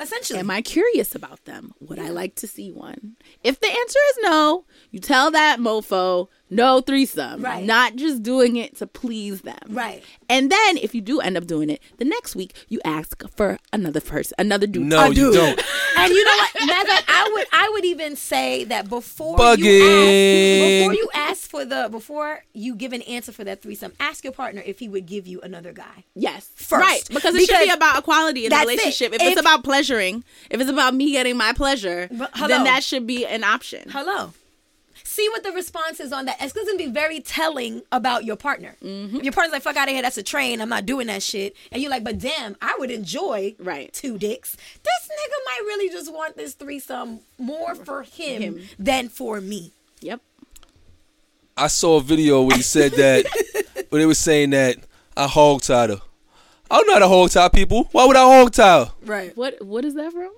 Essentially, 0.00 0.40
Am 0.40 0.50
I 0.50 0.62
curious 0.62 1.14
about 1.14 1.44
them? 1.44 1.72
Would 1.80 2.00
I 2.00 2.08
like 2.08 2.34
to 2.36 2.48
see 2.48 2.72
one? 2.72 3.14
If 3.44 3.60
the 3.60 3.68
answer 3.68 3.98
is 4.10 4.18
no, 4.22 4.64
you 4.90 4.98
tell 4.98 5.30
that 5.30 5.60
mofo 5.60 6.26
no 6.52 6.80
threesome. 6.80 7.42
Right. 7.42 7.64
Not 7.64 7.96
just 7.96 8.22
doing 8.22 8.56
it 8.56 8.76
to 8.78 8.86
please 8.86 9.42
them. 9.42 9.58
Right. 9.68 10.02
And 10.28 10.50
then 10.50 10.76
if 10.76 10.94
you 10.94 11.00
do 11.00 11.20
end 11.20 11.36
up 11.36 11.46
doing 11.46 11.70
it, 11.70 11.80
the 11.98 12.04
next 12.04 12.36
week 12.36 12.54
you 12.68 12.80
ask 12.84 13.22
for 13.36 13.58
another 13.72 14.00
person, 14.00 14.34
another 14.38 14.66
dude. 14.66 14.86
No, 14.86 15.04
A 15.04 15.08
you 15.08 15.14
dude. 15.14 15.34
don't. 15.34 15.60
and 15.98 16.12
you 16.12 16.24
know 16.24 16.30
what? 16.36 16.66
Matter 16.66 16.80
of 16.82 16.88
fact, 16.88 17.04
I 17.08 17.30
would 17.32 17.46
I 17.52 17.68
would 17.70 17.84
even 17.84 18.16
say 18.16 18.64
that 18.64 18.88
before 18.88 19.36
Bugging. 19.36 19.58
you 19.64 19.82
ask 19.82 20.88
before 20.88 20.94
you 20.94 21.08
ask 21.14 21.50
for 21.50 21.64
the 21.64 21.88
before 21.90 22.44
you 22.52 22.74
give 22.74 22.92
an 22.92 23.02
answer 23.02 23.32
for 23.32 23.44
that 23.44 23.62
threesome, 23.62 23.92
ask 24.00 24.24
your 24.24 24.32
partner 24.32 24.62
if 24.64 24.78
he 24.78 24.88
would 24.88 25.06
give 25.06 25.26
you 25.26 25.40
another 25.40 25.72
guy. 25.72 26.04
Yes. 26.14 26.50
First. 26.54 26.82
Right. 26.82 27.02
Because 27.10 27.34
it 27.34 27.46
should 27.48 27.58
be 27.64 27.70
about 27.70 27.98
equality 27.98 28.44
in 28.46 28.50
the 28.50 28.56
that's 28.56 28.64
it. 28.68 28.72
relationship. 28.72 29.12
If, 29.14 29.22
If- 29.22 29.28
it's 29.32 29.40
about 29.40 29.64
pleasuring, 29.64 30.24
if 30.50 30.60
it's 30.60 30.70
about 30.70 30.94
me 30.94 31.12
getting 31.12 31.36
my 31.36 31.52
pleasure, 31.52 32.08
But 32.10 32.30
hello. 32.34 32.48
then 32.48 32.64
that 32.64 32.82
should 32.84 33.06
be 33.06 33.26
an 33.26 33.42
option. 33.44 33.88
Hello. 33.90 34.32
See 35.12 35.28
what 35.28 35.42
the 35.42 35.52
response 35.52 36.00
is 36.00 36.10
on 36.10 36.24
that. 36.24 36.38
It's 36.40 36.54
going 36.54 36.66
to 36.66 36.76
be 36.78 36.86
very 36.90 37.20
telling 37.20 37.82
about 37.92 38.24
your 38.24 38.34
partner. 38.36 38.76
Mm-hmm. 38.82 39.18
Your 39.18 39.32
partner's 39.34 39.52
like, 39.52 39.62
fuck 39.62 39.76
out 39.76 39.86
of 39.88 39.92
here, 39.92 40.00
that's 40.00 40.16
a 40.16 40.22
train. 40.22 40.58
I'm 40.62 40.70
not 40.70 40.86
doing 40.86 41.06
that 41.08 41.22
shit. 41.22 41.54
And 41.70 41.82
you're 41.82 41.90
like, 41.90 42.02
but 42.02 42.18
damn, 42.18 42.56
I 42.62 42.76
would 42.78 42.90
enjoy 42.90 43.54
Right. 43.58 43.92
two 43.92 44.16
dicks. 44.16 44.52
This 44.56 45.08
nigga 45.10 45.36
might 45.44 45.60
really 45.66 45.90
just 45.90 46.10
want 46.10 46.38
this 46.38 46.54
threesome 46.54 47.20
more 47.38 47.74
for 47.74 48.04
him, 48.04 48.40
Him. 48.42 48.60
than 48.78 49.10
for 49.10 49.38
me. 49.42 49.72
Yep. 50.00 50.22
I 51.58 51.66
saw 51.66 51.98
a 51.98 52.00
video 52.00 52.40
where 52.42 52.56
he 52.56 52.62
said 52.62 52.92
that, 52.92 53.26
where 53.90 54.00
they 54.00 54.06
were 54.06 54.14
saying 54.14 54.50
that 54.50 54.78
I 55.14 55.26
hog 55.26 55.60
tied 55.60 55.90
her. 55.90 56.00
I'm 56.70 56.86
not 56.86 57.02
a 57.02 57.08
hog 57.08 57.28
tie 57.30 57.50
people. 57.50 57.86
Why 57.92 58.06
would 58.06 58.16
I 58.16 58.22
hog 58.24 58.52
tie 58.52 58.84
her? 58.86 58.92
Right. 59.04 59.36
What 59.36 59.62
what 59.62 59.84
is 59.84 59.94
that 59.96 60.10
from? 60.10 60.32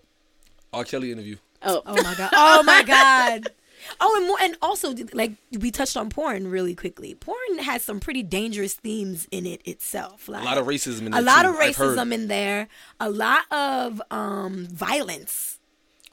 R. 0.73 0.83
Kelly 0.83 1.13
interview. 1.13 1.37
Oh. 1.63 1.81
Oh 1.87 1.95
my 2.03 2.15
god. 2.19 2.31
Oh 2.33 2.63
my 2.65 2.83
god. 2.83 3.49
Oh, 4.01 4.17
and 4.17 4.27
more, 4.27 4.37
and 4.41 4.57
also 4.63 4.95
like 5.13 5.33
we 5.59 5.71
touched 5.71 5.97
on 5.97 6.09
porn 6.11 6.49
really 6.51 6.75
quickly. 6.75 7.15
Porn 7.15 7.59
has 7.61 7.83
some 7.83 8.01
pretty 8.01 8.23
dangerous 8.23 8.75
themes 8.75 9.27
in 9.31 9.47
it 9.47 9.61
itself. 9.67 10.29
Like 10.29 10.43
A 10.43 10.45
lot 10.45 10.59
of 10.59 10.67
racism 10.67 11.07
in 11.07 11.15
a 11.15 11.21
lot 11.21 11.43
too, 11.43 11.51
of 11.51 11.57
racism 11.57 12.13
in 12.13 12.29
there. 12.29 12.69
A 13.01 13.11
lot 13.11 13.45
of 13.53 14.01
um 14.11 14.67
violence. 14.71 15.59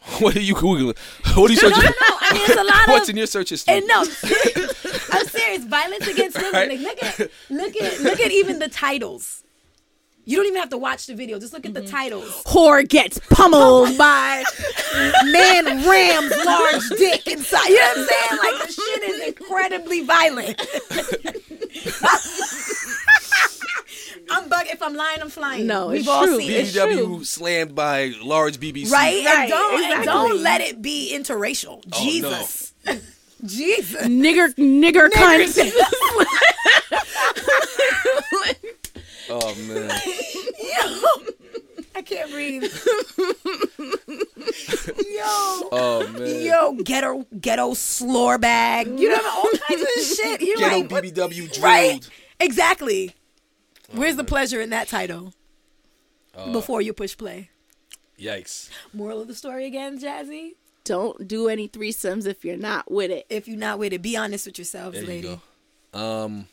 What 0.19 0.35
are 0.35 0.41
you 0.41 0.55
googling? 0.55 0.97
What 1.37 1.49
are 1.49 1.53
you 1.53 1.59
searching? 1.59 1.77
No, 1.77 1.89
no, 1.89 2.07
no. 2.09 2.17
I 2.21 2.33
mean, 2.33 2.43
it's 2.49 2.59
a 2.59 2.63
lot 2.63 2.87
What's 2.87 3.03
of. 3.07 3.11
in 3.11 3.17
your 3.17 3.27
search 3.27 3.49
history? 3.51 3.75
And 3.77 3.87
no, 3.87 3.99
I'm 4.01 5.25
serious. 5.27 5.63
Violence 5.65 6.07
against 6.07 6.37
women. 6.37 6.53
Right. 6.53 6.79
Like, 6.79 6.79
look 6.79 7.03
at, 7.03 7.19
look 7.49 7.75
at, 7.75 7.99
look 8.01 8.19
at 8.19 8.31
even 8.31 8.59
the 8.59 8.67
titles. 8.67 9.43
You 10.25 10.37
don't 10.37 10.45
even 10.45 10.59
have 10.59 10.69
to 10.69 10.77
watch 10.77 11.07
the 11.07 11.15
video. 11.15 11.39
Just 11.39 11.53
look 11.53 11.65
at 11.65 11.73
the 11.73 11.81
mm-hmm. 11.81 11.89
titles. 11.89 12.43
Whore 12.45 12.87
gets 12.87 13.19
pummeled 13.29 13.97
by 13.97 14.43
Man 15.25 15.65
rams 15.65 16.33
large 16.45 16.89
dick 16.97 17.27
inside. 17.27 17.67
You 17.67 17.75
know 17.75 17.81
what 17.81 17.97
I'm 17.97 18.07
saying? 18.07 18.39
Like 18.43 18.67
the 18.67 18.73
shit 18.73 19.03
is 19.03 19.27
incredibly 19.27 20.01
violent. 20.03 20.61
I'm 24.29 24.49
bugging. 24.49 24.73
If 24.73 24.81
I'm 24.81 24.93
lying, 24.93 25.21
I'm 25.21 25.29
flying. 25.29 25.67
No, 25.67 25.87
we've 25.87 26.01
it's 26.01 26.07
all 26.07 26.25
true. 26.25 26.39
seen 26.39 26.51
it. 26.51 26.67
BBW 26.67 27.25
slammed 27.25 27.75
by 27.75 28.13
large 28.21 28.59
BBC. 28.59 28.91
right? 28.91 29.25
Right, 29.25 29.39
and 29.39 29.49
don't 29.49 29.83
and 29.83 30.03
don't 30.05 30.41
let 30.41 30.61
it 30.61 30.81
be 30.81 31.11
interracial. 31.13 31.83
Oh, 31.91 32.03
Jesus, 32.03 32.73
Jesus. 33.45 34.03
nigger 34.03 34.53
nigger 34.55 35.09
cunt. 35.09 35.71
Oh 39.33 39.55
man. 39.67 39.89
Yo, 40.59 41.33
I 41.95 42.01
can't 42.01 42.31
breathe. 42.31 42.63
Yo. 44.97 45.23
Oh 45.71 46.07
man. 46.17 46.41
Yo, 46.45 46.73
ghetto, 46.83 47.25
ghetto 47.39 47.73
slore 47.73 48.37
bag. 48.37 48.87
You 48.99 49.09
know, 49.09 49.29
all 49.29 49.49
kinds 49.67 49.81
of 49.81 49.87
shit. 50.17 50.41
You're 50.41 50.57
Ghetto 50.57 50.77
like, 50.79 50.89
BBW 50.89 51.33
drilled. 51.51 51.57
right? 51.59 52.09
Exactly. 52.39 53.15
Where's 53.91 54.15
the 54.15 54.23
pleasure 54.23 54.61
in 54.61 54.69
that 54.71 54.87
title? 54.87 55.33
Before 56.53 56.81
you 56.81 56.93
push 56.93 57.17
play. 57.17 57.49
Yikes. 58.19 58.69
Moral 58.93 59.21
of 59.21 59.27
the 59.27 59.35
story 59.35 59.65
again, 59.65 59.99
Jazzy. 59.99 60.51
Don't 60.85 61.27
do 61.27 61.49
any 61.49 61.67
threesomes 61.67 62.25
if 62.25 62.45
you're 62.45 62.55
not 62.57 62.89
with 62.89 63.11
it. 63.11 63.25
If 63.29 63.47
you're 63.47 63.57
not 63.57 63.79
with 63.79 63.91
it, 63.93 64.01
be 64.01 64.15
honest 64.15 64.45
with 64.47 64.57
yourselves, 64.57 64.97
There 64.97 65.05
lady. 65.05 65.27
you 65.27 65.41
go. 65.93 65.99
Um, 65.99 66.47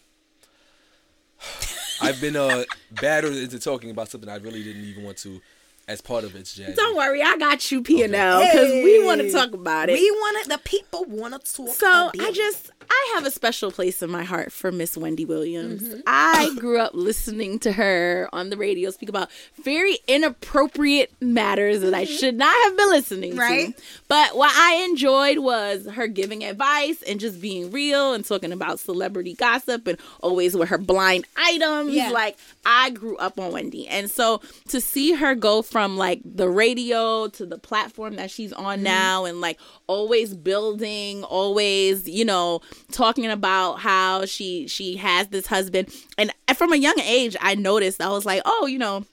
I've 2.01 2.21
been 2.21 2.37
uh 2.37 2.65
battered 2.93 3.35
into 3.35 3.59
talking 3.59 3.91
about 3.91 4.09
something 4.09 4.29
I 4.31 4.37
really 4.37 4.63
didn't 4.63 4.85
even 4.85 5.05
want 5.05 5.19
to, 5.19 5.41
as 5.89 6.03
part 6.03 6.23
of 6.23 6.37
its 6.37 6.55
jazz. 6.55 6.77
Don't 6.77 6.97
worry, 6.97 7.23
I 7.23 7.37
got 7.39 7.73
you, 7.73 7.83
P 7.83 8.03
and 8.03 8.15
L, 8.15 8.45
because 8.45 8.71
we 8.85 9.05
want 9.05 9.23
to 9.23 9.33
talk 9.33 9.53
about 9.53 9.89
it. 9.89 9.95
We 9.95 10.11
want 10.11 10.45
to. 10.45 10.51
The 10.51 10.59
people 10.59 11.05
want 11.07 11.33
to 11.33 11.55
talk. 11.55 11.75
so 11.75 11.89
about 12.09 12.21
I 12.21 12.31
just 12.31 12.71
I 12.91 13.13
have 13.15 13.27
a 13.27 13.31
special 13.31 13.71
place 13.71 14.03
in 14.03 14.11
my 14.11 14.23
heart 14.23 14.53
for 14.53 14.71
Miss 14.71 14.97
Wendy 14.97 15.25
Williams. 15.25 15.83
Mm-hmm. 15.83 16.01
I 16.07 16.55
grew 16.59 16.79
up 16.79 16.93
listening 16.93 17.59
to 17.61 17.73
her 17.73 18.29
on 18.33 18.51
the 18.51 18.57
radio 18.57 18.91
speak 18.91 19.09
about 19.09 19.31
very 19.63 19.99
inappropriate 20.07 21.13
matters 21.21 21.81
that 21.81 21.95
I 21.95 22.05
mm-hmm. 22.05 22.15
should 22.15 22.37
not 22.37 22.55
have 22.65 22.77
been 22.77 22.91
listening 22.91 23.37
Right. 23.37 23.77
to. 23.77 23.83
But 24.09 24.37
what 24.37 24.53
I 24.55 24.85
enjoyed 24.89 25.39
was 25.39 25.87
her 25.87 26.07
giving 26.07 26.45
advice 26.45 27.03
and 27.03 27.19
just 27.19 27.41
being 27.41 27.71
real 27.71 28.13
and 28.13 28.25
talking 28.25 28.53
about 28.53 28.81
celebrity 28.81 29.35
gossip 29.35 29.87
and 29.87 29.99
always 30.21 30.57
with 30.57 30.69
her 30.69 30.79
blind 30.79 31.27
items. 31.37 31.95
Yeah. 31.95 32.11
Like 32.11 32.37
I 32.67 32.91
grew 32.91 33.17
up 33.17 33.39
on 33.39 33.53
Wendy. 33.53 33.87
And 33.89 34.11
so 34.11 34.41
to 34.69 34.81
see 34.81 35.15
her 35.15 35.35
go 35.35 35.63
from 35.63 35.78
like 35.97 36.21
the 36.25 36.49
radio 36.49 37.29
to 37.29 37.47
the 37.47 37.59
platform 37.59 38.17
that 38.17 38.31
she's 38.31 38.53
on 38.53 38.77
mm-hmm. 38.77 38.85
now 38.85 39.25
and 39.25 39.41
like 39.41 39.59
always 39.87 40.35
building, 40.35 41.25
always, 41.25 42.09
you 42.09 42.25
know, 42.25 42.61
talking 42.91 43.27
about 43.27 43.77
how 43.77 44.25
she 44.25 44.67
she 44.69 44.97
has 44.97 45.29
this 45.29 45.47
husband. 45.47 45.95
And 46.17 46.33
from 46.57 46.73
a 46.73 46.77
young 46.77 46.99
age 47.01 47.37
I 47.41 47.55
noticed 47.55 48.01
I 48.01 48.09
was 48.09 48.27
like, 48.27 48.43
"Oh, 48.45 48.67
you 48.67 48.79
know, 48.79 49.05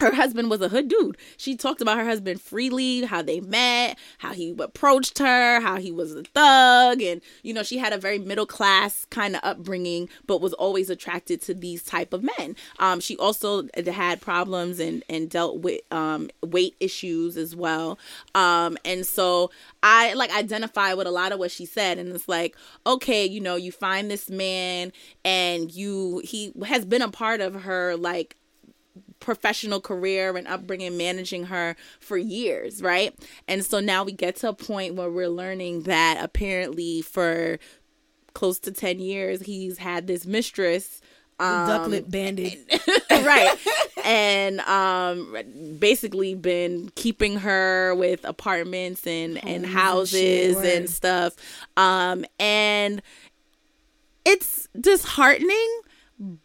her 0.00 0.14
husband 0.14 0.50
was 0.50 0.60
a 0.60 0.68
hood 0.68 0.88
dude. 0.88 1.16
She 1.36 1.56
talked 1.56 1.80
about 1.80 1.98
her 1.98 2.04
husband 2.04 2.40
freely, 2.40 3.02
how 3.02 3.22
they 3.22 3.40
met, 3.40 3.98
how 4.18 4.32
he 4.32 4.54
approached 4.58 5.18
her, 5.18 5.60
how 5.60 5.76
he 5.76 5.92
was 5.92 6.14
a 6.14 6.22
thug, 6.22 7.02
and 7.02 7.20
you 7.42 7.52
know 7.52 7.62
she 7.62 7.78
had 7.78 7.92
a 7.92 7.98
very 7.98 8.18
middle 8.18 8.46
class 8.46 9.06
kind 9.10 9.36
of 9.36 9.40
upbringing, 9.44 10.08
but 10.26 10.40
was 10.40 10.54
always 10.54 10.90
attracted 10.90 11.40
to 11.42 11.54
these 11.54 11.82
type 11.82 12.12
of 12.12 12.22
men. 12.22 12.56
Um, 12.78 13.00
she 13.00 13.16
also 13.16 13.68
had 13.86 14.20
problems 14.20 14.80
and 14.80 15.04
and 15.08 15.28
dealt 15.28 15.60
with 15.60 15.80
um 15.92 16.30
weight 16.42 16.74
issues 16.80 17.36
as 17.36 17.54
well. 17.54 17.98
Um, 18.34 18.78
and 18.84 19.06
so 19.06 19.50
I 19.82 20.14
like 20.14 20.34
identify 20.34 20.94
with 20.94 21.06
a 21.06 21.10
lot 21.12 21.32
of 21.32 21.38
what 21.38 21.50
she 21.50 21.66
said, 21.66 21.98
and 21.98 22.10
it's 22.14 22.28
like 22.28 22.56
okay, 22.86 23.26
you 23.26 23.40
know, 23.40 23.56
you 23.56 23.72
find 23.72 24.10
this 24.10 24.30
man, 24.30 24.92
and 25.24 25.70
you 25.72 26.22
he 26.24 26.52
has 26.66 26.84
been 26.84 27.02
a 27.02 27.10
part 27.10 27.40
of 27.40 27.54
her 27.62 27.96
like 27.96 28.36
professional 29.20 29.80
career 29.80 30.36
and 30.36 30.48
upbringing 30.48 30.96
managing 30.96 31.44
her 31.44 31.76
for 32.00 32.16
years, 32.16 32.82
right? 32.82 33.14
And 33.46 33.64
so 33.64 33.80
now 33.80 34.02
we 34.02 34.12
get 34.12 34.36
to 34.36 34.48
a 34.48 34.52
point 34.54 34.94
where 34.94 35.10
we're 35.10 35.28
learning 35.28 35.82
that 35.82 36.18
apparently 36.20 37.02
for 37.02 37.58
close 38.34 38.58
to 38.60 38.72
10 38.72 39.00
years 39.00 39.42
he's 39.42 39.78
had 39.78 40.06
this 40.06 40.24
mistress 40.26 41.00
um, 41.38 41.66
Duck 41.66 41.86
lip 41.88 42.04
bandit. 42.08 42.58
right 43.10 43.58
and 44.04 44.60
um 44.60 45.36
basically 45.78 46.34
been 46.34 46.90
keeping 46.94 47.36
her 47.38 47.94
with 47.94 48.24
apartments 48.24 49.06
and 49.06 49.38
and 49.38 49.64
and 49.64 49.66
houses 49.66 50.56
shit, 50.56 50.78
and 50.78 50.90
stuff 50.90 51.34
um 51.76 52.24
and 52.38 53.02
it's 54.24 54.68
disheartening 54.78 55.80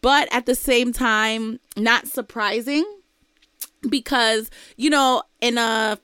but 0.01 0.27
at 0.31 0.45
the 0.45 0.55
same 0.55 0.93
time 0.93 1.59
not 1.75 2.07
surprising 2.07 2.85
because 3.89 4.49
you 4.77 4.89
know 4.89 5.21
in 5.41 5.57
a 5.57 5.99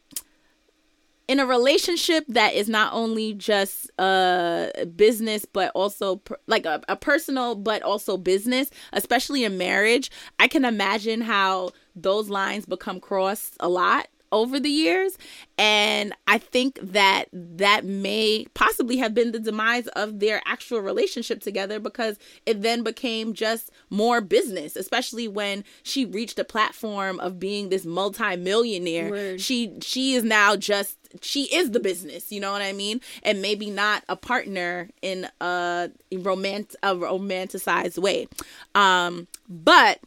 in 1.28 1.40
a 1.40 1.46
relationship 1.46 2.26
that 2.28 2.54
is 2.54 2.68
not 2.68 2.94
only 2.94 3.34
just 3.34 3.90
uh 3.98 4.68
business 4.96 5.46
but 5.46 5.72
also 5.74 6.18
per, 6.18 6.36
like 6.48 6.66
a, 6.66 6.82
a 6.90 6.96
personal 6.98 7.56
but 7.56 7.82
also 7.82 8.18
business 8.18 8.70
especially 8.92 9.46
in 9.46 9.58
marriage 9.58 10.12
i 10.40 10.48
can 10.48 10.66
imagine 10.66 11.22
how 11.22 11.70
those 11.96 12.30
lines 12.30 12.66
become 12.66 13.00
crossed 13.00 13.56
a 13.62 13.70
lot 13.70 14.08
over 14.32 14.60
the 14.60 14.70
years. 14.70 15.18
And 15.58 16.14
i 16.28 16.38
think 16.38 16.80
that 16.82 17.26
that 17.34 17.86
may 17.86 18.46
possibly 18.54 18.98
have 18.98 19.14
been 19.14 19.32
the 19.32 19.40
demise 19.40 19.88
of 19.90 20.20
their 20.20 20.42
actual 20.46 20.80
relationship 20.80 21.42
together 21.42 21.80
because 21.80 22.18
it 22.46 22.62
then 22.62 22.84
became 22.84 23.34
just 23.34 23.70
more 23.90 24.22
business 24.22 24.76
especially 24.76 25.28
when 25.28 25.64
she 25.84 26.06
reached 26.06 26.40
a 26.40 26.44
platform 26.44 27.20
of 27.20 27.40
being 27.40 27.70
this 27.70 27.86
multi-millionaire. 27.86 29.10
Word. 29.10 29.42
she 29.42 29.74
she 29.82 30.14
is 30.14 30.24
now 30.24 30.56
just 30.56 30.98
she 31.22 31.44
is 31.54 31.72
the 31.72 31.80
business 31.80 32.32
you 32.32 32.40
know 32.40 32.52
what 32.52 32.62
i 32.62 32.72
mean? 32.74 33.02
And 33.24 33.42
maybe 33.42 33.70
not 33.70 34.04
a 34.10 34.16
partner 34.16 34.90
in 35.02 35.28
a 35.42 35.92
romant 36.12 36.76
a 36.82 36.96
romanticized 36.96 37.98
way. 37.98 38.28
Um 38.74 39.28
but 39.50 40.00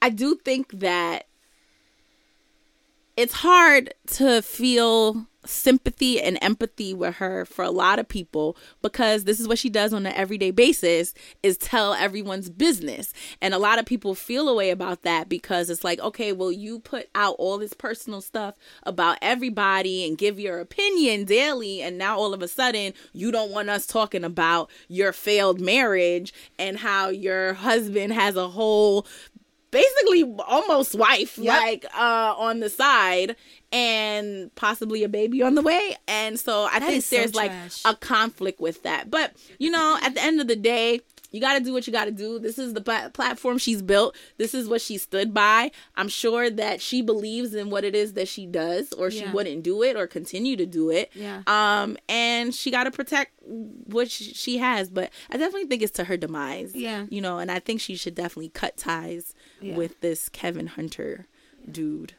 i 0.00 0.08
do 0.08 0.36
think 0.36 0.70
that 0.80 1.25
it's 3.16 3.34
hard 3.34 3.94
to 4.06 4.42
feel 4.42 5.26
sympathy 5.48 6.20
and 6.20 6.38
empathy 6.42 6.92
with 6.92 7.16
her 7.16 7.44
for 7.44 7.64
a 7.64 7.70
lot 7.70 7.98
of 7.98 8.08
people 8.08 8.56
because 8.82 9.24
this 9.24 9.40
is 9.40 9.48
what 9.48 9.58
she 9.58 9.70
does 9.70 9.92
on 9.92 10.06
an 10.06 10.12
everyday 10.12 10.50
basis 10.50 11.14
is 11.42 11.56
tell 11.56 11.94
everyone's 11.94 12.50
business. 12.50 13.12
And 13.40 13.54
a 13.54 13.58
lot 13.58 13.78
of 13.78 13.86
people 13.86 14.14
feel 14.14 14.48
a 14.48 14.54
way 14.54 14.70
about 14.70 15.02
that 15.02 15.28
because 15.28 15.70
it's 15.70 15.84
like 15.84 16.00
okay 16.00 16.32
well 16.32 16.52
you 16.52 16.78
put 16.80 17.08
out 17.14 17.36
all 17.38 17.58
this 17.58 17.72
personal 17.72 18.20
stuff 18.20 18.54
about 18.82 19.18
everybody 19.22 20.06
and 20.06 20.18
give 20.18 20.38
your 20.38 20.60
opinion 20.60 21.24
daily. 21.24 21.82
And 21.82 21.98
now 21.98 22.18
all 22.18 22.34
of 22.34 22.42
a 22.42 22.48
sudden 22.48 22.92
you 23.12 23.30
don't 23.30 23.52
want 23.52 23.70
us 23.70 23.86
talking 23.86 24.24
about 24.24 24.70
your 24.88 25.12
failed 25.12 25.60
marriage 25.60 26.32
and 26.58 26.78
how 26.78 27.08
your 27.08 27.54
husband 27.54 28.12
has 28.12 28.36
a 28.36 28.48
whole 28.48 29.06
basically 29.82 30.22
almost 30.46 30.94
wife 30.94 31.36
Yep. 31.38 31.60
like 31.62 31.84
uh 31.94 32.34
on 32.36 32.60
the 32.60 32.70
side 32.70 33.36
and 33.72 34.54
possibly 34.54 35.02
a 35.04 35.08
baby 35.08 35.42
on 35.42 35.54
the 35.54 35.62
way. 35.62 35.96
And 36.08 36.38
so 36.38 36.68
i 36.72 36.78
think 36.80 36.98
is 36.98 37.06
so 37.06 37.16
there's 37.16 37.34
like 37.34 37.52
a 37.84 37.94
conflict 37.96 38.60
with 38.60 38.82
that. 38.84 39.10
But 39.10 39.32
you 39.58 39.70
know 39.70 39.98
at 40.02 40.14
the 40.14 40.22
end 40.22 40.40
of 40.40 40.46
the 40.48 40.56
day 40.56 41.00
you 41.36 41.40
got 41.42 41.58
to 41.58 41.62
do 41.64 41.72
what 41.72 41.86
you 41.86 41.92
got 41.92 42.06
to 42.06 42.10
do 42.10 42.38
this 42.38 42.58
is 42.58 42.72
the 42.74 42.80
pla- 42.80 43.08
platform 43.10 43.58
she's 43.58 43.82
built 43.82 44.16
this 44.38 44.54
is 44.54 44.68
what 44.68 44.80
she 44.80 44.96
stood 44.98 45.32
by 45.34 45.70
i'm 45.96 46.08
sure 46.08 46.48
that 46.50 46.80
she 46.80 47.02
believes 47.02 47.54
in 47.54 47.70
what 47.70 47.84
it 47.84 47.94
is 47.94 48.14
that 48.14 48.26
she 48.26 48.46
does 48.46 48.92
or 48.94 49.10
she 49.10 49.20
Yeah. 49.20 49.32
wouldn't 49.32 49.62
do 49.62 49.82
it 49.82 49.94
or 49.96 50.06
continue 50.06 50.56
to 50.56 50.66
do 50.66 50.90
it 50.90 51.10
Yeah. 51.14 51.42
um 51.46 51.96
and 52.08 52.54
she 52.54 52.70
got 52.70 52.84
to 52.84 52.90
protect 52.90 53.32
what 53.44 54.10
sh- 54.10 54.32
she 54.34 54.58
has 54.58 54.88
but 54.90 55.10
i 55.30 55.36
definitely 55.36 55.68
think 55.68 55.82
it's 55.82 55.92
to 55.92 56.04
her 56.04 56.16
demise 56.16 56.74
Yeah. 56.74 57.06
you 57.10 57.20
know 57.20 57.38
and 57.38 57.50
i 57.50 57.58
think 57.60 57.80
she 57.80 57.94
should 57.96 58.14
definitely 58.14 58.48
cut 58.48 58.76
ties 58.76 59.34
Yeah. 59.60 59.76
with 59.76 60.00
this 60.00 60.28
kevin 60.28 60.66
hunter 60.68 61.26
dude 61.70 62.14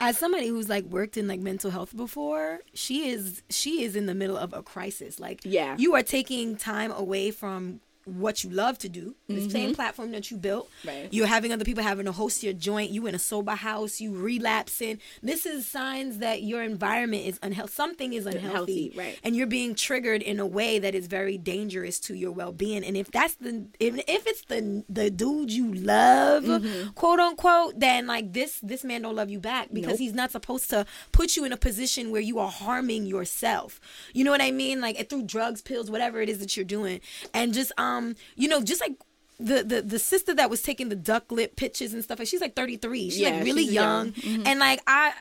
as 0.00 0.18
somebody 0.18 0.48
who's 0.48 0.68
like 0.68 0.84
worked 0.86 1.16
in 1.16 1.28
like 1.28 1.38
mental 1.40 1.70
health 1.70 1.96
before 1.96 2.58
she 2.74 3.08
is 3.10 3.42
she 3.48 3.82
is 3.84 3.94
in 3.94 4.06
the 4.06 4.14
middle 4.14 4.36
of 4.36 4.52
a 4.52 4.62
crisis 4.62 5.20
like 5.20 5.40
Yeah. 5.44 5.76
you 5.78 5.94
are 5.94 6.02
taking 6.02 6.56
time 6.56 6.90
away 6.90 7.30
from 7.30 7.80
what 8.04 8.42
you 8.42 8.50
love 8.50 8.78
to 8.78 8.88
do 8.88 9.14
the 9.28 9.48
same 9.48 9.74
platform 9.74 10.10
that 10.12 10.30
you 10.30 10.36
built 10.36 10.68
Mm-hmm. 10.82 10.88
Right. 10.88 11.08
you're 11.12 11.26
having 11.26 11.52
other 11.52 11.64
people 11.64 11.82
having 11.82 12.06
to 12.06 12.12
host 12.12 12.42
your 12.42 12.52
joint 12.52 12.90
you 12.90 13.06
in 13.06 13.14
a 13.14 13.18
sober 13.18 13.52
house 13.54 14.00
you 14.00 14.12
relapsing 14.14 14.98
this 15.22 15.46
is 15.46 15.66
signs 15.66 16.18
that 16.18 16.42
your 16.42 16.62
environment 16.62 17.26
is 17.26 17.38
unhealthy 17.42 17.72
something 17.72 18.12
is 18.12 18.26
unhealthy 18.26 18.42
Unhealthy, 18.52 18.92
right. 18.96 19.18
and 19.24 19.36
you're 19.36 19.46
being 19.46 19.74
triggered 19.74 20.20
in 20.22 20.40
a 20.40 20.46
way 20.46 20.78
that 20.78 20.94
is 20.94 21.06
very 21.06 21.38
dangerous 21.38 21.98
to 22.00 22.14
your 22.14 22.32
well-being 22.32 22.84
and 22.84 22.96
if 22.96 23.10
that's 23.10 23.34
the 23.36 23.66
if, 23.78 23.94
if 24.08 24.26
it's 24.26 24.42
the 24.46 24.84
the 24.88 25.10
dude 25.10 25.50
you 25.52 25.72
love 25.74 26.44
Mm-hmm. 26.44 26.90
quote 26.90 27.20
unquote 27.20 27.78
then 27.78 28.06
like 28.06 28.32
this 28.32 28.58
this 28.62 28.82
man 28.84 29.02
don't 29.02 29.14
love 29.16 29.30
you 29.30 29.38
back 29.40 29.68
because 29.72 29.92
Nope. 29.92 29.98
he's 30.00 30.14
not 30.14 30.30
supposed 30.32 30.70
to 30.70 30.86
put 31.12 31.36
you 31.36 31.44
in 31.44 31.52
a 31.52 31.56
position 31.56 32.10
where 32.10 32.20
you 32.20 32.38
are 32.38 32.50
harming 32.50 33.06
yourself 33.06 33.80
you 34.12 34.24
know 34.24 34.30
what 34.30 34.40
i 34.42 34.50
mean 34.50 34.80
like 34.80 35.08
through 35.08 35.22
drugs 35.22 35.60
pills 35.62 35.90
whatever 35.90 36.20
it 36.20 36.28
is 36.28 36.38
that 36.40 36.56
you're 36.56 36.64
doing 36.78 37.00
and 37.32 37.54
just 37.54 37.70
um 37.78 37.91
Um, 37.96 38.16
you 38.36 38.48
know 38.48 38.62
just 38.62 38.80
like 38.80 38.94
the, 39.40 39.62
the 39.64 39.82
the 39.82 39.98
sister 39.98 40.34
that 40.34 40.50
was 40.50 40.62
taking 40.62 40.88
the 40.88 40.96
duck 40.96 41.32
lip 41.32 41.56
pictures 41.56 41.92
and 41.92 42.02
stuff 42.04 42.18
like 42.18 42.28
she's 42.28 42.40
like 42.40 42.54
33 42.54 43.10
she's 43.10 43.18
Yeah, 43.18 43.30
like 43.30 43.44
really 43.44 43.64
she's 43.64 43.72
young, 43.72 44.06
young. 44.06 44.12
Mm-hmm. 44.14 44.46
and 44.46 44.60
like 44.60 44.80
i 44.86 45.12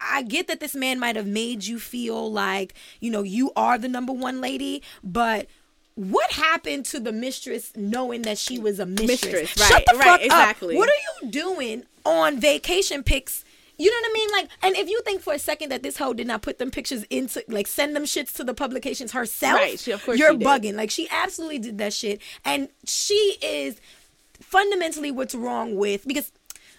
I 0.00 0.22
get 0.22 0.46
that 0.48 0.60
this 0.60 0.74
man 0.74 1.00
might 1.00 1.16
have 1.16 1.26
made 1.26 1.64
you 1.64 1.78
feel 1.78 2.30
like, 2.30 2.74
you 3.00 3.10
know, 3.10 3.22
you 3.22 3.50
are 3.56 3.78
the 3.78 3.88
number 3.88 4.12
one 4.12 4.42
lady, 4.42 4.82
but 5.02 5.46
what 5.94 6.32
happened 6.32 6.84
to 6.86 7.00
the 7.00 7.12
mistress 7.12 7.72
knowing 7.74 8.20
that 8.22 8.36
she 8.36 8.58
was 8.58 8.78
a 8.78 8.84
mistress? 8.84 9.22
Mistress, 9.22 9.50
Shut 9.52 9.70
right, 9.70 9.84
the 9.90 9.96
right, 9.96 10.04
fuck 10.04 10.20
exactly. 10.20 10.74
up. 10.74 10.78
What 10.78 10.90
are 10.90 11.24
you 11.24 11.30
doing 11.30 11.84
on 12.04 12.38
vacation 12.38 13.02
pics? 13.02 13.42
You 13.78 13.90
know 13.90 13.96
what 14.00 14.10
I 14.10 14.12
mean? 14.14 14.28
Like, 14.32 14.48
and 14.62 14.76
if 14.76 14.88
you 14.88 15.00
think 15.04 15.20
for 15.20 15.34
a 15.34 15.38
second 15.38 15.68
that 15.70 15.82
this 15.82 15.98
hoe 15.98 16.14
did 16.14 16.26
not 16.26 16.40
put 16.42 16.58
them 16.58 16.70
pictures 16.70 17.04
into, 17.10 17.44
like, 17.48 17.66
send 17.66 17.94
them 17.94 18.04
shits 18.04 18.32
to 18.36 18.44
the 18.44 18.54
publications 18.54 19.12
herself, 19.12 19.56
Right, 19.60 19.78
she- 19.78 19.90
of 19.92 20.02
course 20.04 20.18
you're 20.18 20.32
she 20.32 20.38
did. 20.38 20.46
bugging. 20.46 20.74
Like, 20.74 20.90
she 20.90 21.08
absolutely 21.10 21.58
did 21.58 21.78
that 21.78 21.92
shit, 21.92 22.20
and 22.44 22.68
she 22.86 23.36
is 23.42 23.80
fundamentally 24.40 25.10
what's 25.10 25.34
wrong 25.34 25.76
with 25.76 26.06
because 26.06 26.30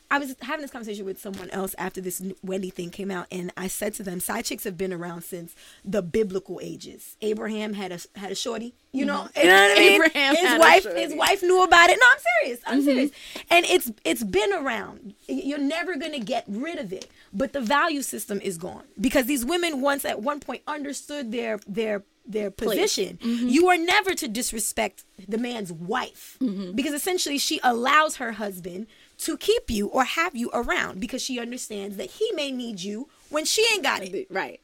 I 0.10 0.20
was 0.20 0.36
having 0.42 0.62
this 0.62 0.72
conversation 0.72 1.04
with 1.06 1.20
someone 1.20 1.50
else 1.50 1.76
after 1.78 2.00
this 2.00 2.22
Wendy 2.42 2.70
thing 2.70 2.90
came 2.92 3.12
out, 3.12 3.28
and 3.32 3.52
I 3.58 3.68
said 3.68 3.94
to 3.96 4.04
them, 4.04 4.20
"Side 4.20 4.46
chicks 4.46 4.64
have 4.64 4.78
been 4.78 4.94
around 4.94 5.24
since 5.24 5.54
the 5.84 6.02
biblical 6.02 6.60
ages. 6.64 7.18
Abraham 7.22 7.74
had 7.74 7.92
a 7.92 8.00
had 8.18 8.32
a 8.32 8.36
shorty, 8.36 8.74
you 8.94 9.06
know, 9.06 9.28
you 9.36 9.44
know 9.44 9.68
what 9.68 9.78
I 9.78 9.80
mean. 9.80 10.02
Mm-hmm. 10.02 10.18
Abraham 10.18 10.36
his 10.36 10.60
wife, 10.60 10.96
his 10.96 11.14
wife 11.14 11.44
knew 11.44 11.62
about 11.64 11.90
it. 11.90 12.00
No, 12.00 12.06
I'm 12.12 12.20
serious. 12.42 12.60
I'm 12.66 12.78
Mm-hmm. 12.80 12.86
serious, 12.86 13.12
and 13.50 13.66
it's 13.66 13.92
it's 14.06 14.24
been 14.24 14.54
around. 14.54 15.14
You're 15.28 15.58
never 15.60 15.96
gonna 15.98 16.20
get 16.20 16.46
rid 16.48 16.80
of 16.80 16.94
it, 16.94 17.10
but 17.34 17.52
the 17.54 17.62
value 17.62 18.02
system 18.02 18.40
is 18.42 18.58
gone 18.58 18.84
because 19.00 19.26
these 19.26 19.44
women 19.46 19.82
once 19.82 20.06
at 20.06 20.22
one 20.22 20.40
point 20.40 20.62
understood 20.68 21.32
their 21.34 21.60
their 21.68 22.04
their 22.26 22.52
position. 22.52 23.18
You 23.22 23.70
are 23.70 23.78
never 23.78 24.14
to 24.14 24.28
disrespect 24.28 25.06
the 25.30 25.38
man's 25.38 25.72
wife 25.72 26.38
because 26.76 26.94
essentially 26.94 27.38
she 27.38 27.60
allows 27.64 28.18
her 28.18 28.34
husband 28.34 28.88
to 29.20 29.38
keep 29.38 29.70
you 29.70 29.88
or 29.88 30.04
have 30.04 30.36
you 30.36 30.50
around 30.54 31.00
because 31.00 31.22
she 31.22 31.40
understands 31.40 31.98
that 31.98 32.12
he 32.12 32.32
may 32.34 32.52
need 32.52 32.82
you 32.82 33.10
when 33.30 33.46
she 33.46 33.66
ain't 33.74 33.84
got 33.84 34.04
it. 34.04 34.28
Right. 34.30 34.60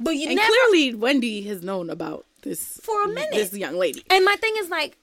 But 0.00 0.16
you 0.16 0.28
And 0.28 0.36
never 0.36 0.48
clearly, 0.70 0.94
Wendy 0.94 1.42
has 1.42 1.62
known 1.62 1.90
about 1.90 2.26
this 2.42 2.80
For 2.82 3.04
a 3.04 3.08
minute. 3.08 3.32
This 3.32 3.52
young 3.52 3.74
lady. 3.76 4.02
And 4.10 4.24
my 4.24 4.36
thing 4.36 4.54
is 4.58 4.68
like, 4.70 4.96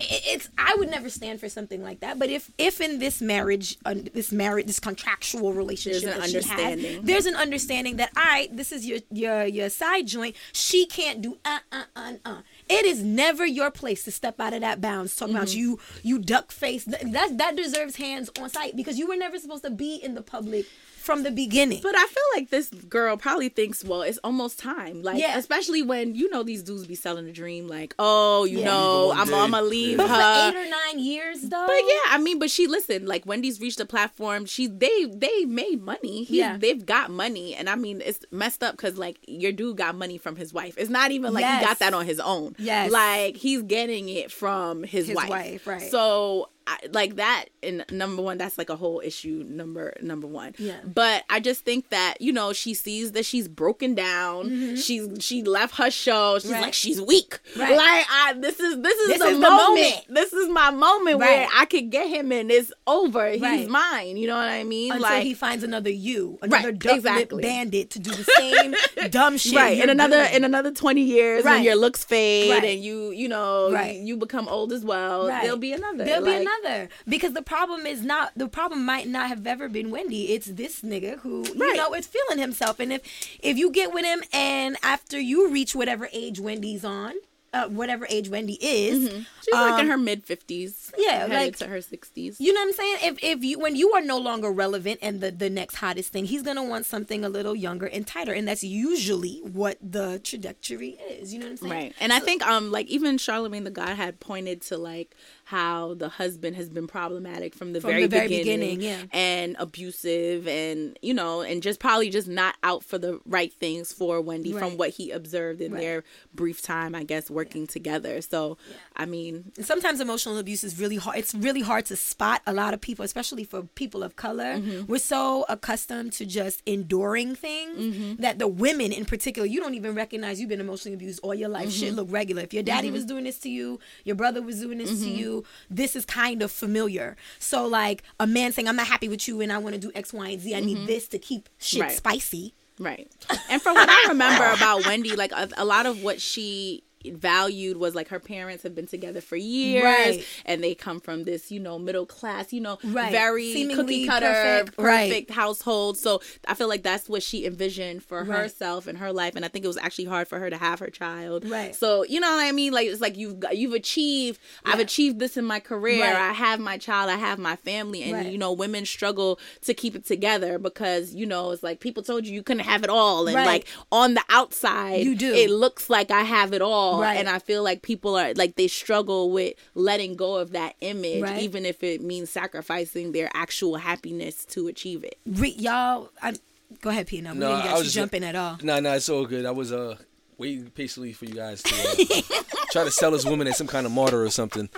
i- 0.00 0.06
it's 0.26 0.48
I 0.56 0.76
would 0.76 0.88
never 0.90 1.10
stand 1.10 1.40
for 1.40 1.48
something 1.48 1.82
like 1.82 2.00
that. 2.00 2.18
But 2.18 2.30
if 2.30 2.50
if 2.58 2.80
in 2.80 3.00
this 3.00 3.20
marriage, 3.20 3.76
uh, 3.84 3.94
this 4.14 4.30
marriage, 4.32 4.66
this 4.66 4.78
contractual 4.80 5.52
relationship, 5.52 6.02
There's 6.02 6.14
an 6.14 6.20
that 6.20 6.30
she 6.30 6.36
has, 6.36 6.44
understanding. 6.50 7.04
there's 7.04 7.26
an 7.26 7.34
understanding 7.34 7.96
that 7.96 8.10
I 8.16 8.48
this 8.52 8.70
is 8.72 8.86
your 8.86 9.00
your 9.10 9.44
your 9.44 9.68
side 9.70 10.06
joint. 10.06 10.36
She 10.52 10.86
can't 10.86 11.20
do 11.20 11.38
uh 11.44 11.58
uh 11.72 11.84
uh 11.96 12.12
uh. 12.24 12.40
It 12.68 12.84
is 12.84 13.02
never 13.02 13.46
your 13.46 13.70
place 13.70 14.04
to 14.04 14.10
step 14.10 14.38
out 14.40 14.52
of 14.52 14.60
that 14.60 14.80
bounds. 14.80 15.16
Talk 15.16 15.30
about 15.30 15.48
Mm-hmm. 15.48 15.58
you 15.58 15.78
you 16.02 16.18
duck 16.18 16.52
face. 16.52 16.84
That 16.84 17.38
that 17.38 17.56
deserves 17.56 17.96
hands 17.96 18.30
on 18.40 18.50
sight 18.50 18.76
because 18.76 18.98
you 18.98 19.06
were 19.06 19.16
never 19.16 19.38
supposed 19.38 19.64
to 19.64 19.70
be 19.70 19.96
in 19.96 20.14
the 20.14 20.22
public 20.22 20.66
from 21.08 21.22
the 21.22 21.30
beginning. 21.30 21.80
But 21.82 21.96
I 21.96 22.06
feel 22.06 22.28
like 22.36 22.50
this 22.50 22.68
girl 22.68 23.16
probably 23.16 23.48
thinks, 23.48 23.82
well, 23.82 24.02
it's 24.02 24.18
almost 24.22 24.58
time. 24.58 25.02
Like, 25.02 25.18
Yeah. 25.18 25.38
especially 25.38 25.80
when 25.82 26.14
you 26.14 26.28
know 26.30 26.42
these 26.42 26.62
dudes 26.62 26.86
be 26.86 26.94
selling 26.94 27.26
a 27.28 27.32
dream, 27.32 27.66
like, 27.66 27.94
oh, 27.98 28.44
you 28.44 28.58
Yeah. 28.58 28.66
know, 28.66 29.06
One 29.08 29.18
I'm, 29.20 29.26
day. 29.28 29.34
I'm 29.34 29.50
gonna 29.52 29.66
leave 29.66 29.96
but 29.96 30.06
for 30.08 30.12
her. 30.12 30.48
eight 30.50 30.56
or 30.56 30.68
nine 30.70 30.98
years 30.98 31.40
though. 31.42 31.64
But 31.66 31.80
yeah, 31.92 32.04
I 32.14 32.18
mean, 32.18 32.38
but 32.38 32.50
she 32.50 32.66
listened. 32.66 33.08
Like 33.08 33.24
Wendy's 33.24 33.58
reached 33.60 33.80
a 33.80 33.86
platform. 33.86 34.44
She 34.46 34.66
they 34.66 35.06
they 35.06 35.44
made 35.46 35.82
money. 35.82 36.24
He- 36.24 36.38
Yeah. 36.40 36.56
they've 36.58 36.84
got 36.84 37.10
money, 37.10 37.54
and 37.54 37.70
I 37.70 37.74
mean, 37.74 38.02
it's 38.04 38.20
messed 38.30 38.62
up 38.62 38.76
because 38.76 38.98
like 38.98 39.18
your 39.26 39.52
dude 39.52 39.78
got 39.78 39.94
money 39.96 40.18
from 40.18 40.36
his 40.36 40.52
wife. 40.52 40.74
It's 40.76 40.90
not 40.90 41.10
even 41.10 41.32
like 41.32 41.44
he 41.46 41.64
got 41.64 41.78
that 41.78 41.94
on 41.94 42.04
his 42.06 42.20
own. 42.20 42.54
Yes. 42.58 42.90
like 42.92 43.36
he's 43.36 43.62
getting 43.62 44.08
it 44.10 44.30
from 44.30 44.82
his, 44.82 45.06
His 45.06 45.16
wife. 45.16 45.28
wife, 45.30 45.66
right. 45.66 45.90
So. 45.90 46.50
I, 46.70 46.78
like 46.92 47.16
that 47.16 47.46
and 47.62 47.82
number 47.90 48.20
one 48.20 48.36
that's 48.36 48.58
like 48.58 48.68
a 48.68 48.76
whole 48.76 49.00
issue 49.02 49.42
number 49.48 49.94
number 50.02 50.26
one 50.26 50.54
Yeah. 50.58 50.76
but 50.84 51.24
i 51.30 51.40
just 51.40 51.64
think 51.64 51.88
that 51.88 52.20
you 52.20 52.30
know 52.30 52.52
she 52.52 52.74
sees 52.74 53.12
that 53.12 53.24
she's 53.24 53.48
broken 53.48 53.94
down 53.94 54.76
she's 54.76 55.08
she 55.20 55.42
left 55.42 55.76
her 55.78 55.90
show 55.90 56.38
she's 56.38 56.48
Mm-hmm. 56.48 56.52
Right. 56.54 56.62
like 56.62 56.74
she's 56.74 57.00
weak 57.00 57.38
Right. 57.56 57.74
like 57.76 58.06
I, 58.10 58.34
this 58.38 58.60
is 58.60 58.80
this 58.82 58.98
is 58.98 59.08
This 59.08 59.18
the, 59.20 59.24
is 59.28 59.40
the 59.40 59.50
moment. 59.50 59.68
moment. 59.68 60.04
this 60.10 60.32
is 60.34 60.48
my 60.50 60.70
moment 60.70 61.18
where 61.18 61.48
I 61.56 61.64
could 61.64 61.88
get 61.90 62.08
him 62.08 62.32
and 62.32 62.50
it's 62.50 62.70
over. 62.86 63.30
He's 63.30 63.40
Right. 63.42 63.68
mine. 63.68 64.16
You 64.18 64.26
know 64.26 64.34
what 64.36 64.48
I 64.48 64.64
mean? 64.64 64.92
until 64.92 65.02
like 65.08 65.22
he 65.22 65.32
finds 65.34 65.64
another 65.64 65.90
you, 65.90 66.38
another 66.42 66.72
Right, 66.72 66.92
exactly. 66.96 67.42
bandit 67.42 67.90
to 67.90 67.98
do 67.98 68.10
the 68.10 68.24
same 68.36 68.74
dumb 69.10 69.36
shit. 69.38 69.54
right 69.56 69.78
in 69.82 69.88
another 69.90 70.22
doing. 70.24 70.34
in 70.34 70.44
another 70.44 70.70
20 70.72 71.00
years 71.02 71.44
Right. 71.44 71.54
when 71.54 71.62
your 71.64 71.76
looks 71.76 72.04
fade 72.04 72.50
Right. 72.50 72.64
and 72.64 72.82
you 72.84 73.10
you 73.12 73.28
know 73.28 73.72
Right. 73.72 73.96
you, 73.96 74.02
you 74.08 74.16
become 74.16 74.48
old 74.48 74.72
as 74.72 74.84
well 74.84 75.28
Right. 75.28 75.42
there'll 75.42 75.56
be 75.58 75.72
another 75.72 76.04
There'll 76.04 76.22
Like, 76.22 76.36
be 76.38 76.40
another 76.42 76.57
because 77.06 77.32
the 77.32 77.42
problem 77.42 77.86
is 77.86 78.02
not 78.02 78.32
the 78.36 78.48
problem 78.48 78.84
might 78.84 79.08
not 79.08 79.28
have 79.28 79.46
ever 79.46 79.68
been 79.68 79.90
Wendy. 79.90 80.32
It's 80.34 80.46
this 80.46 80.80
nigga 80.82 81.18
who 81.20 81.44
you 81.54 81.54
Right. 81.60 81.76
know 81.76 81.94
is 81.94 82.06
feeling 82.06 82.38
himself, 82.38 82.80
and 82.80 82.92
if 82.92 83.02
if 83.42 83.56
you 83.56 83.70
get 83.70 83.92
with 83.92 84.04
him 84.04 84.22
and 84.32 84.76
after 84.82 85.18
you 85.18 85.48
reach 85.48 85.74
whatever 85.74 86.08
age 86.12 86.40
Wendy's 86.40 86.84
on, 86.84 87.14
uh, 87.52 87.66
whatever 87.68 88.06
age 88.10 88.28
Wendy 88.28 88.58
is, 88.60 89.08
she's 89.08 89.54
like 89.54 89.74
in 89.80 89.86
um, 89.86 89.88
her 89.88 89.96
mid 89.96 90.26
50s 90.26 90.92
yeah, 90.98 91.26
like- 91.30 91.56
to 91.56 91.66
her 91.66 91.78
60s 91.78 92.36
You 92.38 92.52
know 92.52 92.60
what 92.60 92.66
I'm 92.68 92.72
saying? 92.74 92.96
If 93.02 93.24
if 93.24 93.44
you 93.44 93.58
when 93.58 93.74
you 93.74 93.92
are 93.92 94.02
no 94.02 94.18
longer 94.18 94.50
relevant 94.50 94.98
and 95.02 95.20
the 95.22 95.30
the 95.30 95.48
next 95.48 95.76
hottest 95.76 96.12
thing, 96.12 96.26
he's 96.26 96.42
gonna 96.42 96.62
want 96.64 96.84
something 96.84 97.24
a 97.24 97.28
little 97.30 97.54
younger 97.56 97.86
and 97.86 98.06
tighter, 98.06 98.32
and 98.32 98.46
that's 98.46 98.62
usually 98.64 99.40
what 99.42 99.78
the 99.80 100.18
trajectory 100.22 100.98
is. 101.10 101.32
You 101.32 101.40
know 101.40 101.46
what 101.46 101.50
I'm 101.52 101.56
saying? 101.56 101.72
Right. 101.72 101.94
And 102.00 102.12
I 102.12 102.20
think 102.20 102.46
um 102.46 102.70
like 102.70 102.86
even 102.88 103.16
Charlemagne 103.16 103.64
the 103.64 103.70
God 103.70 103.96
had 103.96 104.20
pointed 104.20 104.60
to 104.62 104.76
like 104.76 105.16
how 105.48 105.94
the 105.94 106.10
husband 106.10 106.54
has 106.56 106.68
been 106.68 106.86
problematic 106.86 107.54
from 107.54 107.72
the 107.72 107.80
From 107.80 107.90
very 107.92 108.02
the 108.02 108.08
very 108.08 108.28
beginning, 108.28 108.76
beginning, 108.78 108.82
yeah. 108.82 109.18
and 109.18 109.56
abusive 109.58 110.46
and 110.46 110.98
you 111.00 111.14
know 111.14 111.40
and 111.40 111.62
just 111.62 111.80
probably 111.80 112.10
just 112.10 112.28
not 112.28 112.54
out 112.62 112.84
for 112.84 112.98
the 112.98 113.18
right 113.24 113.50
things 113.52 113.90
for 113.92 114.20
Wendy 114.20 114.52
from 114.52 114.76
what 114.76 114.90
he 114.90 115.10
observed 115.10 115.60
in 115.62 115.72
Right. 115.72 115.80
their 115.80 116.04
brief 116.34 116.60
time 116.60 116.94
I 116.94 117.02
guess 117.04 117.30
working 117.30 117.66
together. 117.66 118.20
So 118.20 118.58
I 118.94 119.06
mean 119.06 119.52
And 119.56 119.64
sometimes 119.64 120.00
emotional 120.00 120.36
abuse 120.36 120.64
is 120.64 120.78
really 120.78 120.96
hard. 120.96 121.16
It's 121.18 121.34
really 121.34 121.62
hard 121.62 121.86
to 121.86 121.96
spot. 121.96 122.42
A 122.46 122.52
lot 122.52 122.74
of 122.74 122.80
people, 122.82 123.04
especially 123.06 123.44
for 123.44 123.62
people 123.62 124.02
of 124.02 124.16
color, 124.16 124.56
Mm-hmm. 124.58 124.86
we're 124.90 124.98
so 124.98 125.46
accustomed 125.48 126.12
to 126.14 126.26
just 126.26 126.62
enduring 126.66 127.34
things 127.34 127.78
Mm-hmm. 127.78 128.22
that 128.22 128.38
the 128.38 128.48
women 128.48 128.92
in 128.92 129.04
particular, 129.06 129.46
you 129.48 129.60
don't 129.60 129.74
even 129.74 129.94
recognize 129.94 130.40
you've 130.40 130.48
been 130.50 130.60
emotionally 130.60 130.94
abused 130.94 131.20
all 131.22 131.34
your 131.34 131.48
life. 131.48 131.68
Mm-hmm. 131.68 131.80
Shit 131.86 131.94
look 131.94 132.08
regular. 132.10 132.42
If 132.42 132.52
your 132.52 132.62
daddy 132.62 132.90
was 132.90 133.04
doing 133.06 133.24
this 133.24 133.38
to 133.40 133.48
you, 133.48 133.78
your 134.04 134.16
brother 134.16 134.42
was 134.42 134.60
doing 134.60 134.76
this 134.78 134.90
Mm-hmm. 134.90 135.04
to 135.04 135.10
you, 135.10 135.37
this 135.70 135.96
is 135.96 136.04
kind 136.04 136.42
of 136.42 136.50
familiar. 136.50 137.16
So 137.38 137.66
like 137.66 138.02
a 138.20 138.26
man 138.26 138.52
saying, 138.52 138.68
"I'm 138.68 138.76
not 138.76 138.86
happy 138.86 139.08
with 139.08 139.26
you, 139.28 139.40
and 139.40 139.52
I 139.52 139.58
want 139.58 139.74
to 139.74 139.80
do 139.80 139.90
X, 139.94 140.12
Y, 140.12 140.28
and 140.28 140.40
Z. 140.40 140.54
I 140.54 140.60
need 140.60 140.86
this 140.86 141.08
to 141.08 141.18
keep 141.18 141.48
shit 141.58 141.78
Mm-hmm. 141.80 141.88
Right. 141.88 141.96
spicy." 141.96 142.54
Right. 142.80 143.10
And 143.50 143.60
from 143.60 143.74
what 143.74 143.88
I 143.90 144.04
remember 144.08 144.44
about 144.52 144.86
Wendy, 144.86 145.16
like 145.16 145.32
a, 145.32 145.48
a 145.56 145.64
lot 145.64 145.86
of 145.86 146.02
what 146.04 146.20
she 146.20 146.84
valued 147.06 147.76
was 147.76 147.94
like 147.94 148.08
her 148.08 148.20
parents 148.20 148.62
have 148.62 148.74
been 148.74 148.86
together 148.86 149.20
for 149.20 149.36
years 149.36 149.84
Right. 149.84 150.24
and 150.44 150.62
they 150.62 150.74
come 150.74 151.00
from 151.00 151.24
this 151.24 151.50
you 151.50 151.60
know 151.60 151.78
middle 151.78 152.06
class 152.06 152.52
you 152.52 152.60
know 152.60 152.78
Right. 152.84 153.12
very 153.12 153.52
Seemingly 153.52 153.84
cookie 153.84 154.06
cutter 154.06 154.26
perfect. 154.32 154.76
perfect, 154.76 155.30
Right. 155.30 155.30
household 155.30 155.96
so 155.98 156.20
i 156.46 156.54
feel 156.54 156.68
like 156.68 156.82
that's 156.82 157.08
what 157.08 157.22
she 157.22 157.46
envisioned 157.46 158.02
for 158.02 158.24
herself 158.24 158.86
and 158.86 158.98
her 158.98 159.12
life 159.12 159.36
and 159.36 159.44
i 159.44 159.48
think 159.48 159.64
it 159.64 159.68
was 159.68 159.76
actually 159.76 160.04
hard 160.06 160.28
for 160.28 160.38
her 160.38 160.50
to 160.50 160.56
have 160.56 160.80
her 160.80 160.90
child 160.90 161.48
Right. 161.48 161.74
so 161.74 162.04
you 162.04 162.20
know 162.20 162.30
what 162.34 162.44
i 162.44 162.52
mean 162.52 162.72
like 162.72 162.86
it's 162.88 163.00
like 163.00 163.16
you've 163.16 163.40
got, 163.40 163.56
you've 163.56 163.72
achieved 163.74 164.38
i've 164.64 164.80
achieved 164.80 165.18
this 165.18 165.36
in 165.36 165.44
my 165.44 165.60
career 165.60 166.04
i 166.04 166.32
have 166.32 166.60
my 166.60 166.78
child 166.78 167.10
i 167.10 167.16
have 167.16 167.38
my 167.38 167.56
family 167.56 168.02
and 168.02 168.30
you 168.32 168.38
know 168.38 168.52
women 168.52 168.84
struggle 168.84 169.38
to 169.62 169.74
keep 169.74 169.94
it 169.94 170.04
together 170.04 170.58
because 170.58 171.14
you 171.14 171.26
know 171.26 171.50
it's 171.52 171.62
like 171.62 171.80
people 171.80 172.02
told 172.02 172.26
you 172.26 172.32
you 172.34 172.42
couldn't 172.42 172.64
have 172.64 172.82
it 172.82 172.90
all 172.90 173.26
and 173.26 173.34
like 173.46 173.66
on 173.92 174.14
the 174.14 174.22
outside 174.28 175.04
You 175.04 175.14
do. 175.14 175.32
it 175.34 175.50
looks 175.50 175.88
like 175.90 176.10
i 176.10 176.22
have 176.22 176.52
it 176.52 176.62
all 176.62 176.87
Right. 176.96 177.18
and 177.20 177.28
i 177.28 177.38
feel 177.38 177.62
like 177.62 177.82
people 177.82 178.16
are 178.16 178.32
like 178.34 178.54
they 178.56 178.68
struggle 178.68 179.30
with 179.30 179.54
letting 179.74 180.16
go 180.16 180.36
of 180.36 180.52
that 180.52 180.74
image 180.80 181.22
Right. 181.22 181.42
even 181.42 181.66
if 181.66 181.82
it 181.82 182.00
means 182.02 182.30
sacrificing 182.30 183.12
their 183.12 183.30
actual 183.34 183.76
happiness 183.76 184.44
to 184.46 184.68
achieve 184.68 185.04
it 185.04 185.18
Re- 185.26 185.54
y'all, 185.58 186.10
I, 186.22 186.34
go 186.80 186.90
ahead, 186.90 187.06
Pino. 187.06 187.32
We 187.32 187.38
No, 187.38 187.48
didn't 187.48 187.60
I 187.60 187.64
get 187.64 187.72
was 187.72 187.80
you 187.80 187.84
just- 187.84 187.94
jumping 187.96 188.24
at 188.24 188.34
all. 188.36 188.58
Nah, 188.62 188.80
nah, 188.80 188.94
it's 188.94 189.08
all 189.08 189.26
good. 189.26 189.44
I 189.46 189.50
was 189.50 189.72
uh 189.72 189.96
waiting 190.38 190.70
patiently 190.70 191.12
for 191.12 191.24
you 191.24 191.34
guys 191.34 191.62
to 191.62 191.74
uh, 191.74 192.42
try 192.72 192.84
to 192.84 192.90
sell 192.90 193.10
this 193.10 193.24
woman 193.24 193.46
as 193.48 193.56
some 193.56 193.66
kind 193.66 193.84
of 193.86 193.92
martyr 193.92 194.22
or 194.24 194.30
something. 194.30 194.68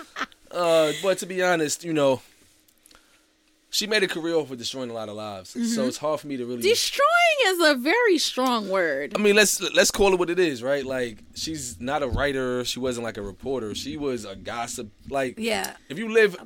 Uh, 0.50 0.92
but 1.02 1.18
to 1.18 1.26
be 1.26 1.42
honest, 1.42 1.84
you 1.84 1.92
know, 1.92 2.22
she 3.70 3.86
made 3.86 4.02
a 4.02 4.08
career 4.08 4.34
off 4.34 4.50
of 4.50 4.58
destroying 4.58 4.90
a 4.90 4.92
lot 4.92 5.08
of 5.08 5.14
lives. 5.14 5.50
Mm-hmm. 5.54 5.64
So 5.66 5.84
it's 5.86 5.96
hard 5.96 6.20
for 6.20 6.26
me 6.26 6.36
to 6.36 6.44
really. 6.44 6.60
destroying 6.62 7.06
is 7.46 7.60
a 7.60 7.74
very 7.76 8.18
strong 8.18 8.68
word 8.68 9.12
I 9.14 9.18
mean, 9.18 9.36
let's 9.36 9.60
let's 9.74 9.90
call 9.90 10.12
it 10.12 10.18
what 10.18 10.28
it 10.30 10.38
is, 10.38 10.62
right? 10.62 10.84
Like 10.84 11.18
she's 11.34 11.80
not 11.80 12.02
a 12.02 12.08
writer. 12.08 12.64
She 12.64 12.78
wasn't 12.80 13.04
like 13.04 13.16
a 13.16 13.22
reporter. 13.22 13.74
She 13.74 13.96
was 13.96 14.24
a 14.24 14.36
gossip. 14.36 14.90
Like 15.08 15.38
Yeah. 15.38 15.74
if 15.88 15.98
you 15.98 16.12
live 16.12 16.36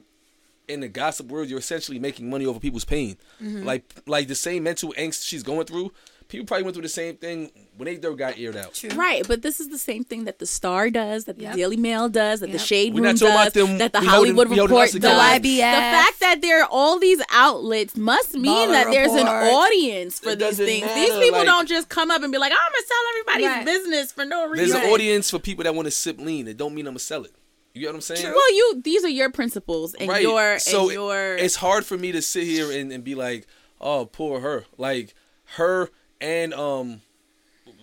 in 0.69 0.81
the 0.81 0.89
gossip 0.89 1.27
world, 1.29 1.49
you're 1.49 1.59
essentially 1.59 1.99
making 1.99 2.31
money 2.31 2.47
over 2.47 2.59
people's 2.61 2.85
pain. 2.85 3.17
Mm-hmm. 3.43 3.65
Like 3.65 3.85
like 4.07 4.29
the 4.29 4.35
same 4.35 4.63
mental 4.63 4.95
angst 4.99 5.27
she's 5.27 5.43
going 5.43 5.67
through. 5.67 5.93
People 6.29 6.47
probably 6.47 6.65
went 6.65 6.75
through 6.75 6.83
the 6.83 6.89
same 6.89 7.17
thing 7.17 7.51
when 7.77 7.85
they 7.87 7.97
dirt 7.97 8.17
got 8.17 8.39
aired 8.39 8.57
out. 8.57 8.75
True. 8.75 8.91
Right, 8.91 9.27
but 9.29 9.43
this 9.43 9.61
is 9.61 9.69
the 9.69 9.79
same 9.79 10.05
thing 10.05 10.25
that 10.25 10.39
the 10.39 10.47
Star 10.47 10.89
does, 10.91 11.25
that 11.27 11.37
the 11.37 11.43
Yep. 11.45 11.57
Daily 11.57 11.77
Mail 11.77 12.09
does, 12.09 12.41
that 12.41 12.51
the 12.51 12.59
Shade 12.59 12.95
We're 12.95 13.03
Room 13.03 13.15
not 13.17 13.23
about 13.23 13.53
does, 13.53 13.67
them- 13.69 13.79
that 13.79 13.93
the 13.93 14.01
Hollywood 14.01 14.49
holding 14.49 14.65
Report 14.65 14.91
does. 14.91 15.01
The 15.01 15.09
YBS. 15.09 15.59
The 15.59 15.61
fact 15.61 16.21
that 16.21 16.41
there 16.41 16.63
are 16.63 16.69
all 16.71 16.99
these 16.99 17.21
outlets 17.31 17.97
must 17.97 18.35
mean 18.35 18.69
Baller 18.69 18.73
that 18.73 18.91
there's 18.91 19.13
an 19.13 19.29
audience 19.29 20.19
for 20.19 20.31
It 20.31 20.39
these 20.39 20.57
things. 20.57 20.85
matter, 20.87 20.95
These 21.01 21.11
people 21.25 21.39
like- 21.41 21.47
don't 21.47 21.69
just 21.69 21.89
come 21.89 22.11
up 22.11 22.23
and 22.23 22.33
be 22.33 22.39
like, 22.39 22.53
"I'm 22.53 22.59
gonna 22.59 22.87
sell 22.87 22.99
everybody's 23.11 23.47
Right. 23.59 23.65
business 23.67 24.13
for 24.13 24.25
no 24.25 24.47
reason." 24.49 24.71
There's 24.71 24.85
an 24.85 24.91
audience 24.91 25.31
for 25.31 25.39
people 25.39 25.65
that 25.65 25.75
want 25.75 25.87
to 25.87 25.91
sip 25.93 26.19
lean. 26.19 26.49
It 26.49 26.57
don't 26.57 26.75
mean 26.75 26.87
I'm 26.87 26.93
gonna 26.93 27.01
sell 27.01 27.25
it. 27.25 27.33
You 27.75 27.81
get 27.83 27.89
what 27.89 27.97
I'm 27.97 28.01
saying? 28.03 28.25
Well, 28.33 28.55
you 28.55 28.81
these 28.83 29.05
are 29.05 29.09
your 29.09 29.31
principles 29.31 29.95
and 29.95 30.09
right. 30.09 30.23
your 30.23 30.59
so 30.59 30.85
and 30.85 30.93
your 30.93 31.37
it's 31.37 31.57
hard 31.57 31.85
for 31.85 31.97
me 31.99 32.13
to 32.13 32.23
sit 32.23 32.45
here 32.45 32.71
and, 32.71 32.93
and 32.93 33.03
be 33.05 33.15
like, 33.15 33.47
oh, 33.81 34.07
poor 34.07 34.41
her. 34.41 34.65
Like 34.79 35.15
her 35.57 35.91
and 36.25 36.55
um, 36.55 37.01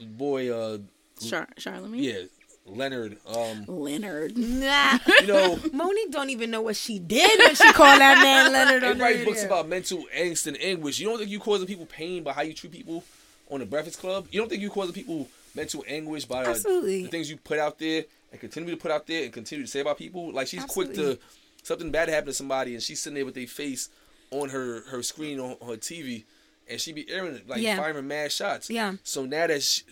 boy, 0.03 0.51
uh, 0.51 0.79
Char- 1.23 1.47
Charlemagne. 1.57 2.03
yeah, 2.03 2.21
Lenard. 2.65 3.17
Um, 3.27 3.65
Lenard. 3.67 4.35
Nah. 4.35 4.97
you 5.21 5.27
know, 5.27 5.55
Mo'Nique 5.73 6.11
don't 6.11 6.31
even 6.31 6.49
know 6.49 6.61
what 6.61 6.75
she 6.75 6.97
did 6.97 7.39
when 7.39 7.53
she 7.55 7.71
called 7.71 8.01
that 8.01 8.17
man 8.17 8.51
Lenard 8.51 8.99
write 8.99 9.23
books 9.25 9.43
about 9.43 9.67
mental 9.67 10.05
angst 10.17 10.47
and 10.47 10.57
anguish. 10.59 10.99
You 10.99 11.07
don't 11.07 11.19
think 11.19 11.29
you 11.29 11.39
causing 11.39 11.67
people 11.67 11.85
pain 11.85 12.23
by 12.23 12.33
how 12.33 12.41
you 12.41 12.53
treat 12.53 12.73
people 12.73 13.03
on 13.49 13.59
the 13.59 13.65
Breakfast 13.65 13.99
Club? 13.99 14.27
You 14.31 14.39
don't 14.39 14.49
think 14.49 14.61
you 14.61 14.71
causing 14.71 14.93
people 14.93 15.27
mental 15.53 15.83
anguish 15.87 16.25
by 16.25 16.45
uh, 16.45 16.53
the 16.53 17.07
things 17.11 17.29
you 17.29 17.37
put 17.37 17.59
out 17.59 17.77
there 17.77 18.05
and 18.31 18.41
continue 18.41 18.71
to 18.71 18.77
put 18.77 18.89
out 18.89 19.05
there 19.05 19.23
and 19.23 19.31
continue 19.33 19.65
to 19.65 19.69
say 19.69 19.81
about 19.81 19.99
people? 19.99 20.31
Like 20.31 20.47
she's 20.47 20.65
quick 20.65 20.95
to 20.95 21.19
something 21.61 21.91
bad 21.91 22.09
happen 22.09 22.27
to 22.27 22.33
somebody 22.33 22.73
and 22.73 22.81
she's 22.81 22.99
sitting 22.99 23.15
there 23.15 23.25
with 23.25 23.35
their 23.35 23.45
face 23.45 23.89
on 24.31 24.49
her 24.49 24.81
her 24.89 25.03
screen 25.03 25.39
on 25.39 25.57
her 25.61 25.77
TV 25.77 26.23
and 26.69 26.79
she 26.79 26.93
be 26.93 27.09
airing 27.09 27.35
it 27.35 27.47
like 27.47 27.61
Yeah. 27.61 27.77
firing 27.77 28.07
mad 28.07 28.31
shots. 28.31 28.69
Yeah. 28.69 28.93
So 29.03 29.25
now 29.25 29.47
that 29.47 29.61
she, 29.63 29.83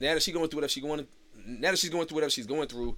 now 0.00 0.14
that 0.14 0.22
she 0.22 0.32
going 0.32 0.48
through 0.48 0.58
whatever 0.58 0.70
she 0.70 0.80
going 0.80 1.06
now 1.46 1.70
that 1.72 1.78
she's 1.78 1.90
going 1.90 2.06
through 2.06 2.16
whatever 2.16 2.30
she's 2.30 2.46
going 2.46 2.68
through, 2.68 2.96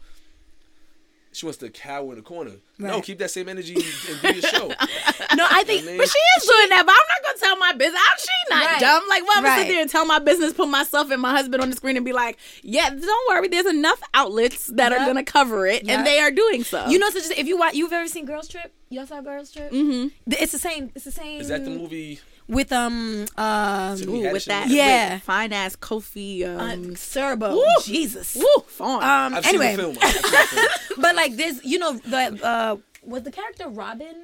she 1.33 1.47
wants 1.47 1.59
to 1.59 1.69
cower 1.71 2.11
in 2.11 2.17
the 2.17 2.23
corner. 2.23 2.53
No, 2.79 3.01
keep 3.01 3.19
that 3.19 3.31
same 3.31 3.49
energy 3.49 3.75
and 3.75 4.21
do 4.23 4.33
your 4.35 4.43
show. 4.43 4.69
no, 5.35 5.47
I 5.51 5.65
think. 5.65 5.83
I 5.83 5.87
mean- 5.87 5.97
But 5.99 6.09
she 6.09 6.19
is 6.39 6.47
doing 6.47 6.69
that, 6.69 6.85
but 6.87 6.93
I'm 6.93 7.09
not 7.09 7.25
gonna 7.25 7.39
tell 7.41 7.57
my 7.57 7.73
business. 7.73 8.01
I'm 8.09 8.19
she 8.19 8.55
not 8.55 8.67
Right. 8.67 8.81
dumb. 8.81 9.03
Like, 9.09 9.27
why 9.27 9.35
am 9.39 9.47
I 9.47 9.49
Right. 9.49 9.59
sit 9.63 9.69
there 9.69 9.81
and 9.81 9.91
tell 9.91 10.05
my 10.05 10.21
business, 10.21 10.53
put 10.53 10.69
myself 10.69 11.11
and 11.11 11.21
my 11.21 11.33
husband 11.33 11.61
on 11.63 11.71
the 11.71 11.77
screen 11.77 11.97
and 11.97 12.05
be 12.05 12.13
like, 12.13 12.39
yeah, 12.63 12.89
don't 12.91 13.29
worry, 13.29 13.49
there's 13.49 13.67
enough 13.67 14.01
outlets 14.13 14.67
that 14.69 14.93
are 14.93 14.99
gonna 14.99 15.25
cover 15.25 15.67
it, 15.67 15.85
Yep. 15.85 15.97
and 15.99 16.07
they 16.07 16.21
are 16.21 16.31
doing 16.31 16.63
so. 16.63 16.87
You 16.87 16.99
know, 17.01 17.09
so 17.11 17.19
just, 17.19 17.33
if 17.33 17.47
you 17.49 17.57
watch, 17.59 17.75
you've 17.75 17.93
ever 17.93 18.07
seen 18.07 18.27
Girls 18.27 18.47
Trip? 18.47 18.73
Y'all 18.91 19.07
saw 19.07 19.21
Girls 19.21 19.51
Trip? 19.51 19.73
mm-hmm. 19.73 20.09
It's 20.41 20.53
the 20.53 20.59
same. 20.59 20.93
It's 20.95 21.05
the 21.05 21.11
same. 21.13 21.41
Is 21.41 21.49
that 21.49 21.65
the 21.65 21.71
movie? 21.71 22.21
With 22.47 22.73
um 22.73 23.25
uh 23.39 23.97
Tiffany 23.97 24.27
Ooh, 24.29 24.33
with 24.33 24.45
that. 24.47 24.69
Yeah. 24.69 25.19
fine 25.21 25.53
ass 25.53 25.77
Kofi. 25.77 26.43
uh, 26.43 26.63
Um, 26.63 26.85
Siriboe? 26.95 27.55
Woo. 27.55 27.65
Jesus. 27.85 28.35
woo, 28.37 28.45
fine. 28.67 29.03
Um. 29.03 29.35
I've 29.39 29.47
anyway, 29.47 29.69
seen 29.69 29.77
the 29.77 29.83
film. 29.83 29.97
I've 30.03 30.13
seen 30.13 30.23
the 30.23 30.29
film. 30.29 30.69
but 31.03 31.17
like 31.17 31.37
this, 31.37 31.61
you 31.65 31.79
know, 31.79 31.95
the 31.95 32.41
uh 32.45 32.77
was 33.03 33.23
the 33.23 33.31
character 33.31 33.69
Robin. 33.69 34.15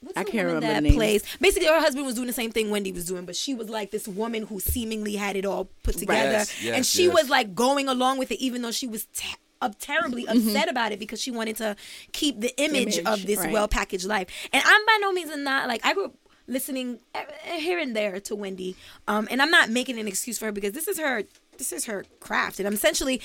What's 0.00 0.16
I 0.16 0.22
the 0.22 0.30
can't 0.30 0.46
woman 0.46 0.62
remember 0.62 0.66
the 0.68 0.72
that 0.74 0.82
names. 0.84 0.94
plays. 0.94 1.36
Basically, 1.40 1.66
her 1.68 1.80
husband 1.80 2.06
was 2.06 2.14
doing 2.14 2.28
the 2.28 2.32
same 2.32 2.52
thing 2.52 2.70
Wendy 2.70 2.92
was 2.92 3.04
doing, 3.06 3.26
but 3.26 3.34
she 3.34 3.52
was 3.54 3.68
like 3.68 3.90
this 3.90 4.06
woman 4.06 4.44
who 4.46 4.60
seemingly 4.60 5.16
had 5.16 5.34
it 5.36 5.44
all 5.44 5.68
put 5.82 5.96
together, 5.98 6.30
Yes, 6.30 6.62
yes, 6.62 6.76
and 6.76 6.86
she 6.86 7.04
yes. 7.06 7.14
was 7.14 7.28
like 7.28 7.54
going 7.54 7.88
along 7.88 8.18
with 8.18 8.30
it, 8.30 8.38
even 8.40 8.62
though 8.62 8.70
she 8.70 8.86
was. 8.86 9.06
Te- 9.06 9.34
up 9.60 9.74
terribly 9.80 10.24
upset 10.28 10.68
about 10.70 10.92
it 10.92 11.00
because 11.00 11.20
she 11.20 11.32
wanted 11.32 11.56
to 11.56 11.74
keep 12.12 12.38
the 12.40 12.56
image, 12.62 12.98
Mm-hmm. 12.98 13.06
Image, 13.08 13.20
of 13.20 13.26
this 13.26 13.40
right. 13.40 13.52
well 13.52 13.66
packaged 13.66 14.04
life. 14.06 14.28
And 14.52 14.62
I'm 14.64 14.86
by 14.86 14.98
no 15.00 15.10
means 15.10 15.36
not 15.36 15.66
like 15.66 15.84
I 15.84 15.94
grew 15.94 16.04
up 16.04 16.14
listening 16.48 16.98
eh, 17.14 17.24
eh, 17.44 17.58
here 17.58 17.78
and 17.78 17.94
there 17.94 18.18
to 18.20 18.34
Wendy, 18.34 18.74
um, 19.06 19.28
and 19.30 19.40
I'm 19.40 19.50
not 19.50 19.70
making 19.70 19.98
an 19.98 20.08
excuse 20.08 20.38
for 20.38 20.46
her 20.46 20.52
because 20.52 20.72
this 20.72 20.88
is 20.88 20.98
her 20.98 21.22
this 21.58 21.72
is 21.72 21.84
her 21.84 22.04
craft, 22.20 22.58
and 22.58 22.66
I'm 22.66 22.74
essentially. 22.74 23.20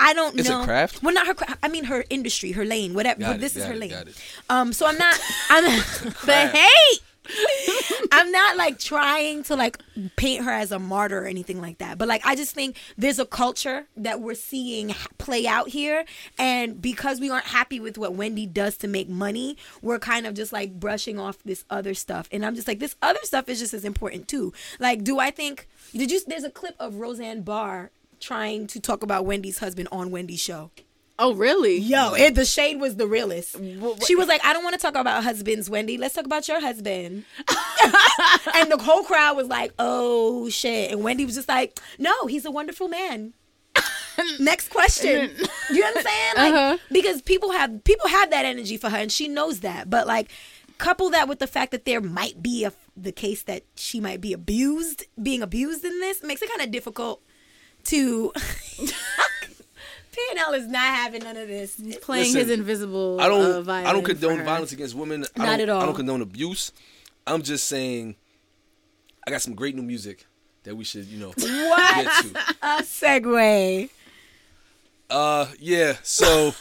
I 0.00 0.14
don't 0.14 0.38
It's 0.38 0.48
a 0.48 0.52
know. 0.52 0.64
craft? 0.64 1.02
Well, 1.02 1.12
not 1.12 1.26
her. 1.26 1.34
Craft, 1.34 1.58
I 1.60 1.66
mean, 1.66 1.82
her 1.82 2.04
industry, 2.08 2.52
her 2.52 2.64
lane, 2.64 2.94
whatever. 2.94 3.18
Got 3.18 3.26
but 3.30 3.36
it, 3.36 3.40
this 3.40 3.56
is 3.56 3.64
her 3.64 3.72
it, 3.72 3.80
lane. 3.80 3.92
Um, 4.48 4.72
so 4.72 4.86
I'm 4.86 4.96
not. 4.96 5.18
I'm 5.50 5.64
the 6.24 6.46
hate. 6.52 7.00
I'm 8.12 8.30
not 8.30 8.56
like 8.56 8.78
trying 8.78 9.42
to 9.44 9.56
like 9.56 9.78
paint 10.16 10.44
her 10.44 10.50
as 10.50 10.72
a 10.72 10.78
martyr 10.78 11.22
or 11.22 11.26
anything 11.26 11.60
like 11.60 11.78
that. 11.78 11.98
But 11.98 12.08
like 12.08 12.24
I 12.24 12.34
just 12.34 12.54
think 12.54 12.76
there's 12.96 13.18
a 13.18 13.26
culture 13.26 13.86
that 13.96 14.20
we're 14.20 14.34
seeing 14.34 14.94
play 15.18 15.46
out 15.46 15.68
here 15.68 16.04
and 16.38 16.80
because 16.80 17.20
we 17.20 17.30
aren't 17.30 17.46
happy 17.46 17.80
with 17.80 17.98
what 17.98 18.14
Wendy 18.14 18.46
does 18.46 18.76
to 18.78 18.88
make 18.88 19.08
money, 19.08 19.56
we're 19.82 19.98
kind 19.98 20.26
of 20.26 20.34
just 20.34 20.52
like 20.52 20.78
brushing 20.78 21.18
off 21.18 21.38
this 21.44 21.64
other 21.70 21.94
stuff. 21.94 22.28
And 22.32 22.44
I'm 22.44 22.54
just 22.54 22.68
like 22.68 22.78
this 22.78 22.96
other 23.02 23.20
stuff 23.22 23.48
is 23.48 23.58
just 23.58 23.74
as 23.74 23.84
important 23.84 24.28
too. 24.28 24.52
Like 24.78 25.04
do 25.04 25.18
I 25.18 25.30
think 25.30 25.68
did 25.92 26.10
you 26.10 26.20
there's 26.26 26.44
a 26.44 26.50
clip 26.50 26.74
of 26.78 26.96
Roseanne 26.96 27.42
Barr 27.42 27.90
trying 28.20 28.66
to 28.68 28.80
talk 28.80 29.02
about 29.02 29.24
Wendy's 29.24 29.58
husband 29.58 29.88
on 29.92 30.10
Wendy's 30.10 30.40
show. 30.40 30.70
Oh, 31.18 31.34
really? 31.34 31.78
Yo, 31.78 32.14
it, 32.14 32.34
the 32.34 32.44
shade 32.44 32.80
was 32.80 32.96
the 32.96 33.06
realest. 33.06 33.56
She 34.06 34.14
was 34.14 34.28
like, 34.28 34.44
I 34.44 34.52
don't 34.52 34.62
want 34.62 34.74
to 34.74 34.80
talk 34.80 34.94
about 34.94 35.24
husbands, 35.24 35.68
Wendy. 35.68 35.98
Let's 35.98 36.14
talk 36.14 36.24
about 36.24 36.48
your 36.48 36.60
husband. 36.60 37.24
and 38.54 38.70
the 38.70 38.78
whole 38.78 39.02
crowd 39.02 39.36
was 39.36 39.48
like, 39.48 39.72
oh 39.78 40.48
shit. 40.48 40.90
And 40.92 41.02
Wendy 41.02 41.24
was 41.24 41.34
just 41.34 41.48
like, 41.48 41.78
no, 41.98 42.26
he's 42.26 42.44
a 42.44 42.50
wonderful 42.50 42.88
man. 42.88 43.34
Next 44.40 44.68
question. 44.70 45.30
You 45.70 45.80
know 45.80 45.86
understand? 45.88 46.38
Like, 46.38 46.54
Uh-huh. 46.54 46.78
Because 46.90 47.22
people 47.22 47.52
have 47.52 47.84
people 47.84 48.08
have 48.08 48.30
that 48.30 48.44
energy 48.44 48.76
for 48.76 48.88
her, 48.90 48.96
and 48.96 49.12
she 49.12 49.28
knows 49.28 49.60
that. 49.60 49.88
But 49.90 50.06
like, 50.06 50.30
couple 50.78 51.10
that 51.10 51.28
with 51.28 51.40
the 51.40 51.46
fact 51.46 51.72
that 51.72 51.84
there 51.84 52.00
might 52.00 52.42
be 52.42 52.64
a 52.64 52.72
the 52.96 53.12
case 53.12 53.42
that 53.44 53.62
she 53.76 54.00
might 54.00 54.20
be 54.20 54.32
abused, 54.32 55.04
being 55.20 55.42
abused 55.42 55.84
in 55.84 56.00
this 56.00 56.22
makes 56.22 56.42
it 56.42 56.48
kind 56.48 56.62
of 56.62 56.70
difficult 56.70 57.22
to. 57.84 58.32
P&L 60.32 60.54
is 60.54 60.66
not 60.66 60.82
having 60.82 61.22
none 61.22 61.36
of 61.36 61.48
this. 61.48 61.76
He's 61.76 61.96
Playing 61.98 62.34
Listen, 62.34 62.40
his 62.40 62.50
invisible. 62.50 63.20
I 63.20 63.28
don't. 63.28 63.68
Uh, 63.68 63.72
I 63.72 63.92
don't 63.92 64.04
condone 64.04 64.44
violence 64.44 64.72
against 64.72 64.94
women. 64.94 65.24
I 65.36 65.38
Not 65.38 65.46
don't, 65.52 65.60
at 65.60 65.68
all. 65.68 65.82
I 65.82 65.86
don't 65.86 65.94
condone 65.94 66.22
abuse. 66.22 66.72
I'm 67.26 67.42
just 67.42 67.66
saying. 67.68 68.16
I 69.26 69.30
got 69.30 69.42
some 69.42 69.54
great 69.54 69.74
new 69.74 69.82
music 69.82 70.26
that 70.64 70.74
we 70.74 70.84
should, 70.84 71.04
you 71.06 71.18
know, 71.18 71.28
What 71.28 71.94
get 71.94 72.24
to. 72.24 72.38
a 72.62 72.82
segue. 72.82 73.90
Uh, 75.10 75.46
yeah. 75.58 75.96
So, 76.02 76.54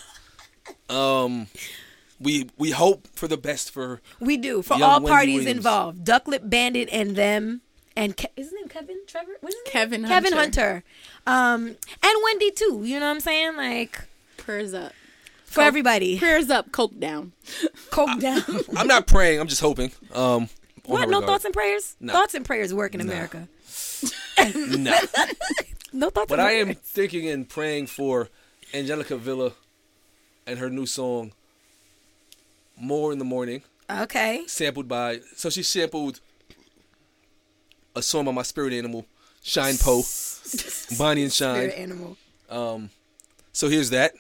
um, 0.89 1.47
we 2.20 2.49
we 2.58 2.72
hope 2.72 3.08
for 3.16 3.28
the 3.28 3.38
best 3.38 3.72
for 3.72 4.01
We 4.20 4.38
do 4.38 4.62
for 4.62 4.74
all 4.76 4.95
Wendy 4.99 5.08
parties 5.10 5.36
Williams. 5.39 5.58
involved. 5.58 6.05
Ducklip 6.05 6.49
Bandit 6.49 6.89
and 6.91 7.16
them 7.16 7.62
and 7.97 8.15
Ke- 8.15 8.31
is 8.37 8.45
his 8.45 8.53
name 8.53 8.69
Kevin 8.69 8.97
Trevor? 9.07 9.31
What's 9.41 9.55
his 9.55 9.65
name? 9.65 9.71
Kevin 9.73 10.05
Kevin 10.05 10.33
Hunter. 10.33 10.83
Hunter. 11.27 11.63
Um, 11.65 11.75
and 12.03 12.13
Wendy 12.23 12.51
too. 12.51 12.81
You 12.85 12.99
know 12.99 13.07
what 13.07 13.11
I'm 13.15 13.19
saying? 13.19 13.57
Like 13.57 14.01
Prayers 14.37 14.73
up. 14.73 14.93
for 15.43 15.61
everybody. 15.61 16.17
Prayers 16.19 16.49
up. 16.49 16.71
Coke 16.71 16.97
down. 16.99 17.33
Coke 17.91 18.19
down. 18.19 18.41
I'm 18.77 18.87
not 18.87 19.07
praying. 19.07 19.39
I'm 19.41 19.47
just 19.47 19.61
hoping. 19.61 19.91
Um, 20.13 20.47
what? 20.85 21.01
No 21.09 21.17
regard. 21.19 21.25
thoughts 21.25 21.45
and 21.45 21.53
prayers. 21.53 21.95
No. 21.99 22.13
Thoughts 22.13 22.33
and 22.33 22.45
prayers 22.45 22.73
work 22.73 22.93
in 22.95 23.01
America. 23.01 23.47
No. 24.55 24.97
No 25.93 26.09
thoughts. 26.11 26.29
But 26.29 26.39
and 26.39 26.47
I 26.47 26.51
am 26.51 26.73
thinking 26.75 27.27
and 27.29 27.47
praying 27.49 27.87
for 27.87 28.29
Angelica 28.73 29.17
Villa 29.17 29.53
and 30.45 30.59
her 30.59 30.69
new 30.69 30.85
song 30.85 31.31
"More 32.79 33.11
in 33.13 33.19
the 33.19 33.25
Morning," 33.25 33.63
Okay. 33.89 34.43
sampled 34.47 34.87
by. 34.87 35.21
So 35.35 35.49
she 35.49 35.63
sampled 35.63 36.19
a 37.97 38.01
song 38.01 38.25
by 38.25 38.31
my 38.31 38.43
spirit 38.43 38.73
animal, 38.73 39.05
Shine 39.43 39.77
Poe, 39.77 40.03
Bonnie 40.97 41.23
and 41.23 41.33
Shine. 41.33 41.55
Spirit 41.55 41.77
animal. 41.77 42.17
Um, 42.49 42.89
so 43.51 43.67
here's 43.69 43.89
that. 43.89 44.13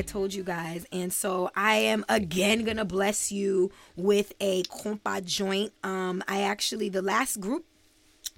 I 0.00 0.02
told 0.02 0.32
you 0.32 0.42
guys, 0.42 0.86
and 0.92 1.12
so 1.12 1.50
I 1.54 1.74
am 1.74 2.06
again 2.08 2.64
gonna 2.64 2.86
bless 2.86 3.30
you 3.30 3.70
with 3.96 4.32
a 4.40 4.62
compa 4.62 5.22
joint. 5.22 5.74
Um, 5.84 6.24
I 6.26 6.40
actually 6.40 6.88
the 6.88 7.02
last 7.02 7.38
group 7.38 7.66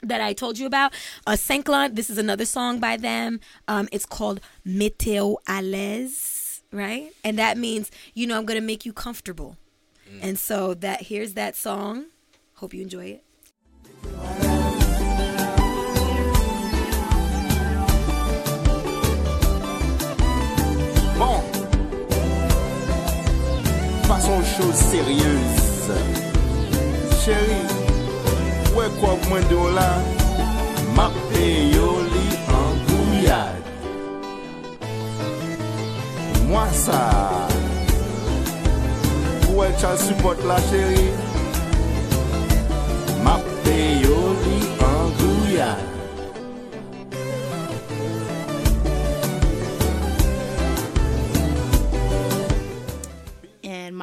that 0.03 0.21
I 0.21 0.33
told 0.33 0.59
you 0.59 0.67
about, 0.67 0.93
uh, 1.25 1.33
Sankla. 1.35 1.95
This 1.95 2.11
is 2.11 2.19
another 2.19 2.47
song 2.47 2.81
by 2.81 2.97
them. 2.97 3.39
Um, 3.69 3.89
it's 3.93 4.05
called 4.05 4.41
Meteo 4.67 5.37
l'aise, 5.49 6.63
right? 6.73 7.13
And 7.23 7.39
that 7.39 7.57
means 7.57 7.93
you 8.13 8.27
know 8.27 8.37
I'm 8.39 8.45
gonna 8.45 8.61
make 8.61 8.85
you 8.85 8.93
comfortable. 8.93 9.57
And 10.21 10.37
so 10.37 10.75
that 10.75 11.03
here's 11.03 11.35
that 11.35 11.55
song. 11.55 12.07
Hope 12.55 12.75
you 12.75 12.83
enjoy 12.83 13.21
it. 13.21 14.62
façon 24.15 24.43
chose 24.43 24.75
sérieuse. 24.75 25.93
Chéri, 27.25 27.63
ouais 28.77 28.91
quoi 29.01 29.17
moins 29.29 29.41
de 29.41 29.77
là, 29.77 29.93
ma 30.95 31.11
payoli 31.31 32.29
en 32.49 32.69
bouillade. 32.87 33.65
Moi 36.47 36.67
ça, 36.73 37.11
ouais 39.55 39.71
tu 39.79 39.87
as 39.87 39.97
support 39.97 40.35
la 40.47 40.57
chérie. 40.69 41.32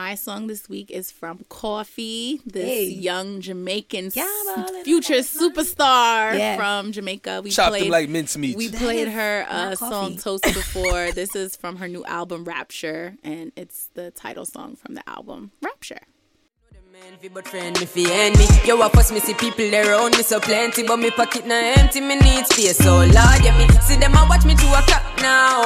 My 0.10 0.16
song 0.16 0.48
this 0.48 0.68
week 0.68 0.90
is 0.90 1.12
from 1.12 1.46
Koffee, 1.52 2.42
this 2.44 2.66
Hey. 2.66 2.86
young 2.86 3.42
Jamaican 3.42 4.10
Yeah, 4.16 4.26
well, 4.48 4.66
future 4.84 5.22
superstar 5.22 6.36
Yeah. 6.36 6.56
from 6.58 6.92
Jamaica. 6.92 7.42
We 7.44 7.52
Chop 7.52 7.70
played 7.70 7.84
them 7.84 7.90
like 7.92 8.10
mincemeat. 8.10 8.58
we 8.58 8.70
That 8.70 8.82
played 8.82 9.08
her 9.10 9.46
uh, 9.48 9.76
song 9.76 10.18
Toast 10.18 10.44
before. 10.62 11.12
this 11.12 11.36
is 11.36 11.56
from 11.56 11.76
her 11.76 11.88
new 11.88 12.04
album 12.06 12.44
Rapture, 12.44 13.18
and 13.24 13.52
it's 13.56 13.90
the 13.94 14.10
title 14.10 14.46
song 14.46 14.76
from 14.76 14.96
the 14.96 15.08
album 15.08 15.52
Rapture. 15.62 16.02
Envy 17.08 17.30
but 17.30 17.48
friend 17.48 17.80
me 17.80 17.86
fi 17.86 18.12
enemy. 18.12 18.46
Yo, 18.66 18.82
I 18.82 18.90
fuss 18.90 19.10
me 19.12 19.22
see 19.22 19.34
people 19.34 19.70
there 19.72 19.90
around 19.94 20.18
me 20.18 20.24
so 20.24 20.38
plenty, 20.40 20.84
but 20.84 20.98
me 20.98 21.10
pocket 21.12 21.46
na 21.48 21.56
empty. 21.56 22.02
Me 22.02 22.16
need 22.20 22.46
space, 22.48 22.76
so 22.78 22.98
Lord, 22.98 23.40
yeah 23.46 23.56
me 23.58 23.66
see 23.88 23.96
them 23.96 24.14
a 24.16 24.26
watch 24.28 24.44
me 24.44 24.54
to 24.56 24.68
a 24.74 24.82
clock 24.84 25.04
now. 25.22 25.60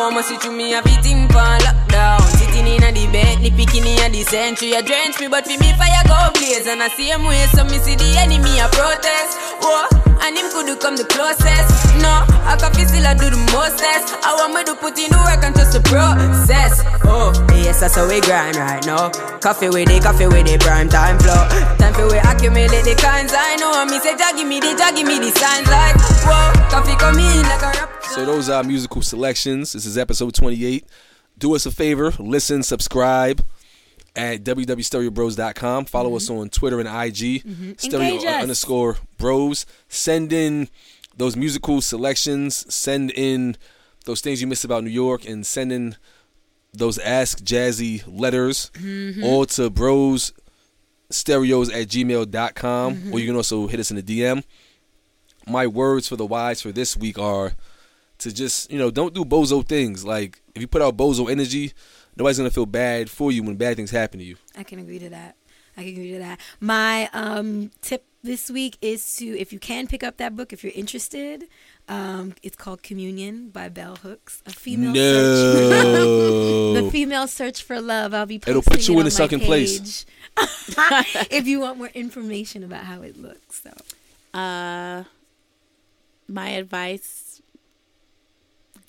Through 0.43 0.57
me 0.57 0.73
a 0.73 0.81
lockdown. 0.81 2.19
Sitting 2.35 2.67
in 2.67 2.83
a 2.83 2.91
the 2.91 3.51
picking 3.55 3.85
in 3.85 3.99
a 3.99 4.09
the 4.09 4.23
century. 4.23 4.75
Drench 4.83 5.19
me, 5.19 5.27
but 5.27 5.45
fi 5.45 5.55
me 5.57 5.71
fire 5.79 6.03
go 6.07 6.19
blaze 6.35 6.67
and 6.67 6.83
I 6.83 6.89
see 6.89 7.07
him 7.07 7.23
way, 7.23 7.45
so 7.55 7.63
me 7.63 7.79
see 7.79 7.95
the 7.95 8.07
enemy 8.19 8.59
a 8.59 8.67
protest. 8.71 9.39
Whoa, 9.63 9.87
and 10.23 10.35
him 10.35 10.51
could 10.51 10.67
come 10.79 10.97
the 10.97 11.05
closest. 11.05 11.67
No, 12.03 12.27
I 12.43 12.57
can 12.59 12.73
feel 12.73 12.87
still 12.87 13.07
I 13.07 13.13
do 13.13 13.29
the 13.29 13.39
mostest. 13.55 14.15
I 14.23 14.35
want 14.35 14.55
me 14.55 14.63
to 14.63 14.75
put 14.75 14.97
in 14.99 15.11
the 15.11 15.19
work 15.23 15.43
and 15.43 15.55
the 15.55 15.81
process. 15.87 16.83
Oh, 17.05 17.31
yes, 17.55 17.79
that's 17.79 17.95
how 17.95 18.07
we 18.07 18.19
grind 18.21 18.55
right 18.55 18.83
now. 18.85 19.11
Coffee 19.39 19.69
with 19.69 19.89
it, 19.89 20.03
Koffee 20.03 20.27
with 20.27 20.47
it, 20.47 20.61
prime 20.61 20.89
time 20.89 21.19
flow. 21.19 21.39
Time 21.77 21.93
for 21.93 22.07
we 22.11 22.17
accumulate 22.19 22.83
the 22.83 22.95
kinds 22.99 23.31
I 23.35 23.55
know. 23.59 23.85
Me 23.85 23.99
say, 23.99 24.15
give 24.15 24.47
me 24.47 24.59
the, 24.59 24.75
give 24.95 25.07
me 25.07 25.19
the 25.19 25.31
signs 25.35 25.67
like, 25.67 25.95
whoa, 26.27 26.51
Koffee 26.71 26.97
come 26.97 27.19
in 27.19 27.43
like 27.43 27.61
a 27.61 27.71
rap. 27.79 27.89
So 28.13 28.25
those 28.25 28.49
are 28.49 28.63
musical 28.63 29.01
selections. 29.01 29.42
This 29.43 29.85
is 29.85 29.97
episode 29.97 30.33
28. 30.33 30.85
Do 31.37 31.53
us 31.53 31.65
a 31.65 31.71
favor, 31.71 32.13
listen, 32.17 32.63
subscribe 32.63 33.45
at 34.15 34.43
www.stereobros.com. 34.43 35.85
Follow 35.85 36.15
us 36.15 36.29
mm-hmm. 36.29 36.39
on 36.39 36.49
Twitter 36.49 36.79
and 36.79 36.87
IG. 36.87 37.43
Mm-hmm. 37.43 37.71
Stereo 37.75 38.13
Engage 38.13 38.25
us. 38.25 38.41
underscore 38.41 38.97
bros. 39.17 39.65
Send 39.89 40.31
in 40.31 40.69
those 41.17 41.35
musical 41.35 41.81
selections. 41.81 42.73
Send 42.73 43.11
in 43.11 43.57
those 44.05 44.21
things 44.21 44.39
you 44.39 44.47
miss 44.47 44.63
about 44.63 44.85
New 44.85 44.89
York 44.89 45.27
and 45.27 45.45
send 45.45 45.73
in 45.73 45.97
those 46.73 46.97
Ask 46.99 47.39
Jazzy 47.39 48.01
letters 48.07 48.71
mm-hmm. 48.75 49.23
all 49.25 49.45
to 49.47 49.69
bros 49.69 50.31
stereos 51.09 51.69
at 51.69 51.89
gmail.com 51.89 53.11
or 53.11 53.19
you 53.19 53.27
can 53.27 53.35
also 53.35 53.67
hit 53.67 53.79
us 53.81 53.91
in 53.91 53.97
the 53.97 54.03
DM. 54.03 54.43
My 55.45 55.67
words 55.67 56.07
for 56.07 56.15
the 56.15 56.25
wise 56.25 56.61
for 56.61 56.71
this 56.71 56.95
week 56.95 57.19
are 57.19 57.53
to 58.23 58.33
just, 58.33 58.71
you 58.71 58.77
know, 58.77 58.91
don't 58.91 59.13
do 59.13 59.23
bozo 59.23 59.65
things. 59.65 60.03
Like, 60.05 60.41
if 60.55 60.61
you 60.61 60.67
put 60.67 60.81
out 60.81 60.97
bozo 60.97 61.31
energy, 61.31 61.73
nobody's 62.15 62.37
going 62.37 62.49
to 62.49 62.53
feel 62.53 62.65
bad 62.65 63.09
for 63.09 63.31
you 63.31 63.43
when 63.43 63.55
bad 63.55 63.75
things 63.75 63.91
happen 63.91 64.19
to 64.19 64.25
you. 64.25 64.37
I 64.57 64.63
can 64.63 64.79
agree 64.79 64.99
to 64.99 65.09
that. 65.09 65.35
I 65.77 65.81
can 65.81 65.91
agree 65.91 66.11
to 66.11 66.19
that. 66.19 66.39
My 66.59 67.09
um, 67.13 67.71
tip 67.81 68.05
this 68.23 68.49
week 68.49 68.77
is 68.81 69.17
to, 69.17 69.37
if 69.37 69.51
you 69.51 69.59
can 69.59 69.87
pick 69.87 70.03
up 70.03 70.17
that 70.17 70.35
book, 70.35 70.53
if 70.53 70.63
you're 70.63 70.73
interested, 70.75 71.45
um, 71.89 72.35
it's 72.41 72.55
called 72.55 72.81
Communion 72.81 73.49
by 73.49 73.69
Bell 73.69 73.97
Hooks, 73.97 74.41
a 74.45 74.51
female 74.51 74.93
search. 74.93 75.69
No. 75.69 76.73
the 76.81 76.91
female 76.91 77.27
search 77.27 77.63
for 77.63 77.81
love. 77.81 78.13
I'll 78.13 78.25
be 78.25 78.39
posting 78.39 78.51
It'll 78.51 78.61
put 78.61 78.87
you 78.87 78.95
it 78.95 78.99
in 78.99 79.05
the 79.05 79.11
second 79.11 79.39
my 79.41 79.45
place. 79.45 80.05
if 81.29 81.45
you 81.45 81.59
want 81.59 81.77
more 81.77 81.91
information 81.93 82.63
about 82.63 82.85
how 82.85 83.01
it 83.01 83.17
looks, 83.17 83.61
so 83.63 83.71
Uh, 84.37 85.03
my 86.27 86.49
advice: 86.49 87.41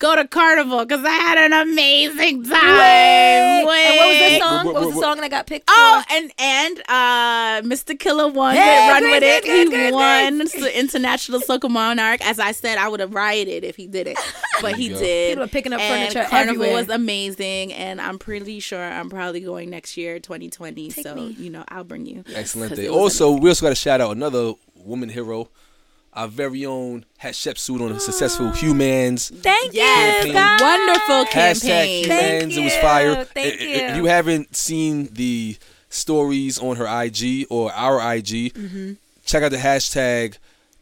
go 0.04 0.16
to 0.16 0.28
Carnival 0.28 0.84
because 0.84 1.04
I 1.04 1.10
had 1.12 1.38
an 1.38 1.52
amazing 1.68 2.44
time. 2.44 2.54
And 2.54 3.66
what 3.66 3.74
was 3.74 4.18
the 4.18 4.24
Wait. 4.24 4.40
song? 4.40 4.66
Wait, 4.66 4.74
What 4.74 4.84
was 4.86 4.94
the 4.94 5.00
song 5.00 5.20
that 5.20 5.30
got 5.30 5.46
picked? 5.46 5.64
Oh, 5.68 6.02
for? 6.06 6.14
and 6.14 6.32
and 6.38 6.78
uh, 6.88 7.62
Mr. 7.68 7.98
Killa 7.98 8.28
won 8.28 8.54
Hey, 8.54 8.88
Run 8.90 9.02
good, 9.02 9.10
with 9.10 9.22
It. 9.22 9.44
good, 9.44 9.70
good, 9.70 9.76
he 9.78 9.84
good, 9.84 9.94
won 9.94 10.38
good. 10.38 10.48
the 10.62 10.78
International 10.78 11.40
Soca 11.40 11.70
Monarch. 11.70 12.20
As 12.24 12.38
I 12.38 12.52
said, 12.52 12.78
I 12.78 12.88
would 12.88 13.00
have 13.00 13.14
rioted 13.14 13.64
if 13.64 13.76
he 13.76 13.86
didn't, 13.86 14.18
but 14.60 14.74
he 14.76 14.90
go. 14.90 14.98
did. 14.98 15.30
People 15.32 15.44
are 15.44 15.48
picking 15.48 15.72
up 15.72 15.80
and 15.80 16.12
furniture 16.12 16.28
Carnival 16.28 16.62
everywhere. 16.64 16.80
was 16.82 16.88
amazing, 16.90 17.72
and 17.72 18.00
I'm 18.00 18.18
pretty 18.18 18.60
sure 18.60 18.82
I'm 18.82 19.08
probably 19.10 19.40
going 19.40 19.70
next 19.70 19.96
year, 19.96 20.18
2020. 20.20 20.90
Take 20.90 21.02
so 21.06 21.14
me. 21.14 21.28
you 21.38 21.50
know, 21.50 21.64
I'll 21.68 21.84
bring 21.84 22.06
you. 22.06 22.24
Excellent. 22.34 22.76
Day. 22.76 22.86
it 22.86 22.90
was 22.90 22.98
Also, 23.20 23.32
we 23.32 23.48
also 23.48 23.64
got 23.66 23.70
to 23.70 23.74
shout 23.74 24.00
out 24.00 24.14
another 24.16 24.52
woman 24.76 25.08
hero, 25.08 25.48
our 26.14 26.28
very 26.28 26.64
own 26.64 27.04
Hatshepsut 27.22 27.80
on 27.80 27.92
a 27.92 28.00
successful 28.00 28.50
Huemans. 28.50 29.30
Thank 29.42 29.72
Yes, 29.74 30.26
you, 30.26 30.32
guys. 30.32 30.60
wonderful 30.60 31.24
Hashtag 31.24 31.60
campaign. 31.62 32.04
Huemans. 32.50 32.56
It 32.56 32.64
was 32.64 32.76
fire. 32.76 33.24
Thank 33.24 33.46
I- 33.46 33.64
I- 33.64 33.68
If 33.68 33.96
you. 33.96 34.02
you 34.02 34.08
haven't 34.08 34.54
seen 34.56 35.08
the 35.12 35.56
stories 35.88 36.58
on 36.58 36.76
her 36.76 36.86
IG 36.86 37.46
or 37.50 37.72
our 37.72 38.00
IG, 38.14 38.52
Mm-hmm. 38.54 38.92
check 39.24 39.42
out 39.42 39.50
the 39.50 39.58
hashtag 39.58 40.36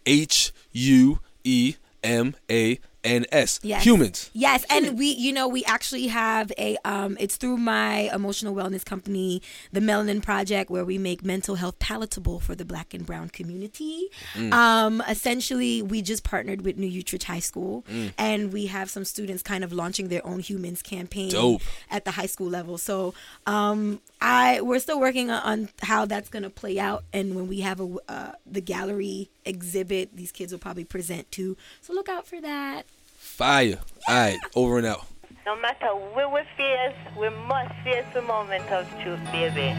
H 0.06 0.52
U 0.72 1.20
E 1.44 1.74
M 2.02 2.34
A 2.50 2.78
N 3.04 3.26
S. 3.32 3.60
Yes. 3.62 3.84
Huemans. 3.84 4.30
Yes, 4.32 4.64
and 4.70 4.98
we, 4.98 5.06
you 5.12 5.32
know, 5.32 5.48
we 5.48 5.64
actually 5.64 6.06
have 6.08 6.52
a. 6.58 6.76
Um, 6.84 7.16
it's 7.20 7.36
through 7.36 7.56
my 7.56 8.10
emotional 8.14 8.54
wellness 8.54 8.84
company, 8.84 9.42
the 9.72 9.80
Melanin 9.80 10.22
Project, 10.22 10.70
where 10.70 10.84
we 10.84 10.98
make 10.98 11.24
mental 11.24 11.56
health 11.56 11.78
palatable 11.78 12.40
for 12.40 12.54
the 12.54 12.64
Black 12.64 12.94
and 12.94 13.04
Brown 13.04 13.28
community. 13.28 14.08
Mm. 14.34 14.52
Um, 14.52 15.02
essentially, 15.08 15.82
we 15.82 16.02
just 16.02 16.22
partnered 16.24 16.62
with 16.62 16.76
New 16.76 16.86
Utrecht 16.86 17.24
High 17.24 17.40
School, 17.40 17.84
Mm. 17.90 18.12
and 18.18 18.52
we 18.52 18.66
have 18.66 18.90
some 18.90 19.04
students 19.04 19.42
kind 19.42 19.64
of 19.64 19.72
launching 19.72 20.08
their 20.08 20.24
own 20.26 20.40
Huemans 20.40 20.82
campaign 20.82 21.30
Dope. 21.30 21.62
at 21.90 22.04
the 22.04 22.12
high 22.12 22.26
school 22.26 22.48
level. 22.48 22.78
So, 22.78 23.14
um, 23.46 24.00
I 24.20 24.60
we're 24.60 24.78
still 24.78 25.00
working 25.00 25.30
on, 25.30 25.42
on 25.42 25.68
how 25.82 26.06
that's 26.06 26.28
gonna 26.28 26.50
play 26.50 26.78
out, 26.78 27.04
and 27.12 27.34
when 27.34 27.48
we 27.48 27.60
have 27.60 27.80
a 27.80 27.96
uh, 28.08 28.32
the 28.46 28.60
gallery 28.60 29.30
exhibit, 29.44 30.16
these 30.16 30.32
kids 30.32 30.52
will 30.52 30.58
probably 30.58 30.84
present 30.84 31.30
too. 31.30 31.56
So 31.80 31.92
look 31.92 32.08
out 32.08 32.26
for 32.26 32.40
that. 32.40 32.86
Fire. 33.06 33.78
All 34.08 34.14
right, 34.14 34.38
over 34.54 34.78
and 34.78 34.86
out. 34.86 35.06
No 35.44 35.56
matter 35.56 35.88
where 36.14 36.28
we 36.28 36.40
face, 36.56 36.94
we 37.18 37.28
must 37.28 37.74
face 37.82 38.04
the 38.14 38.22
moment 38.22 38.70
of 38.70 38.88
truth, 39.02 39.20
baby. 39.32 39.74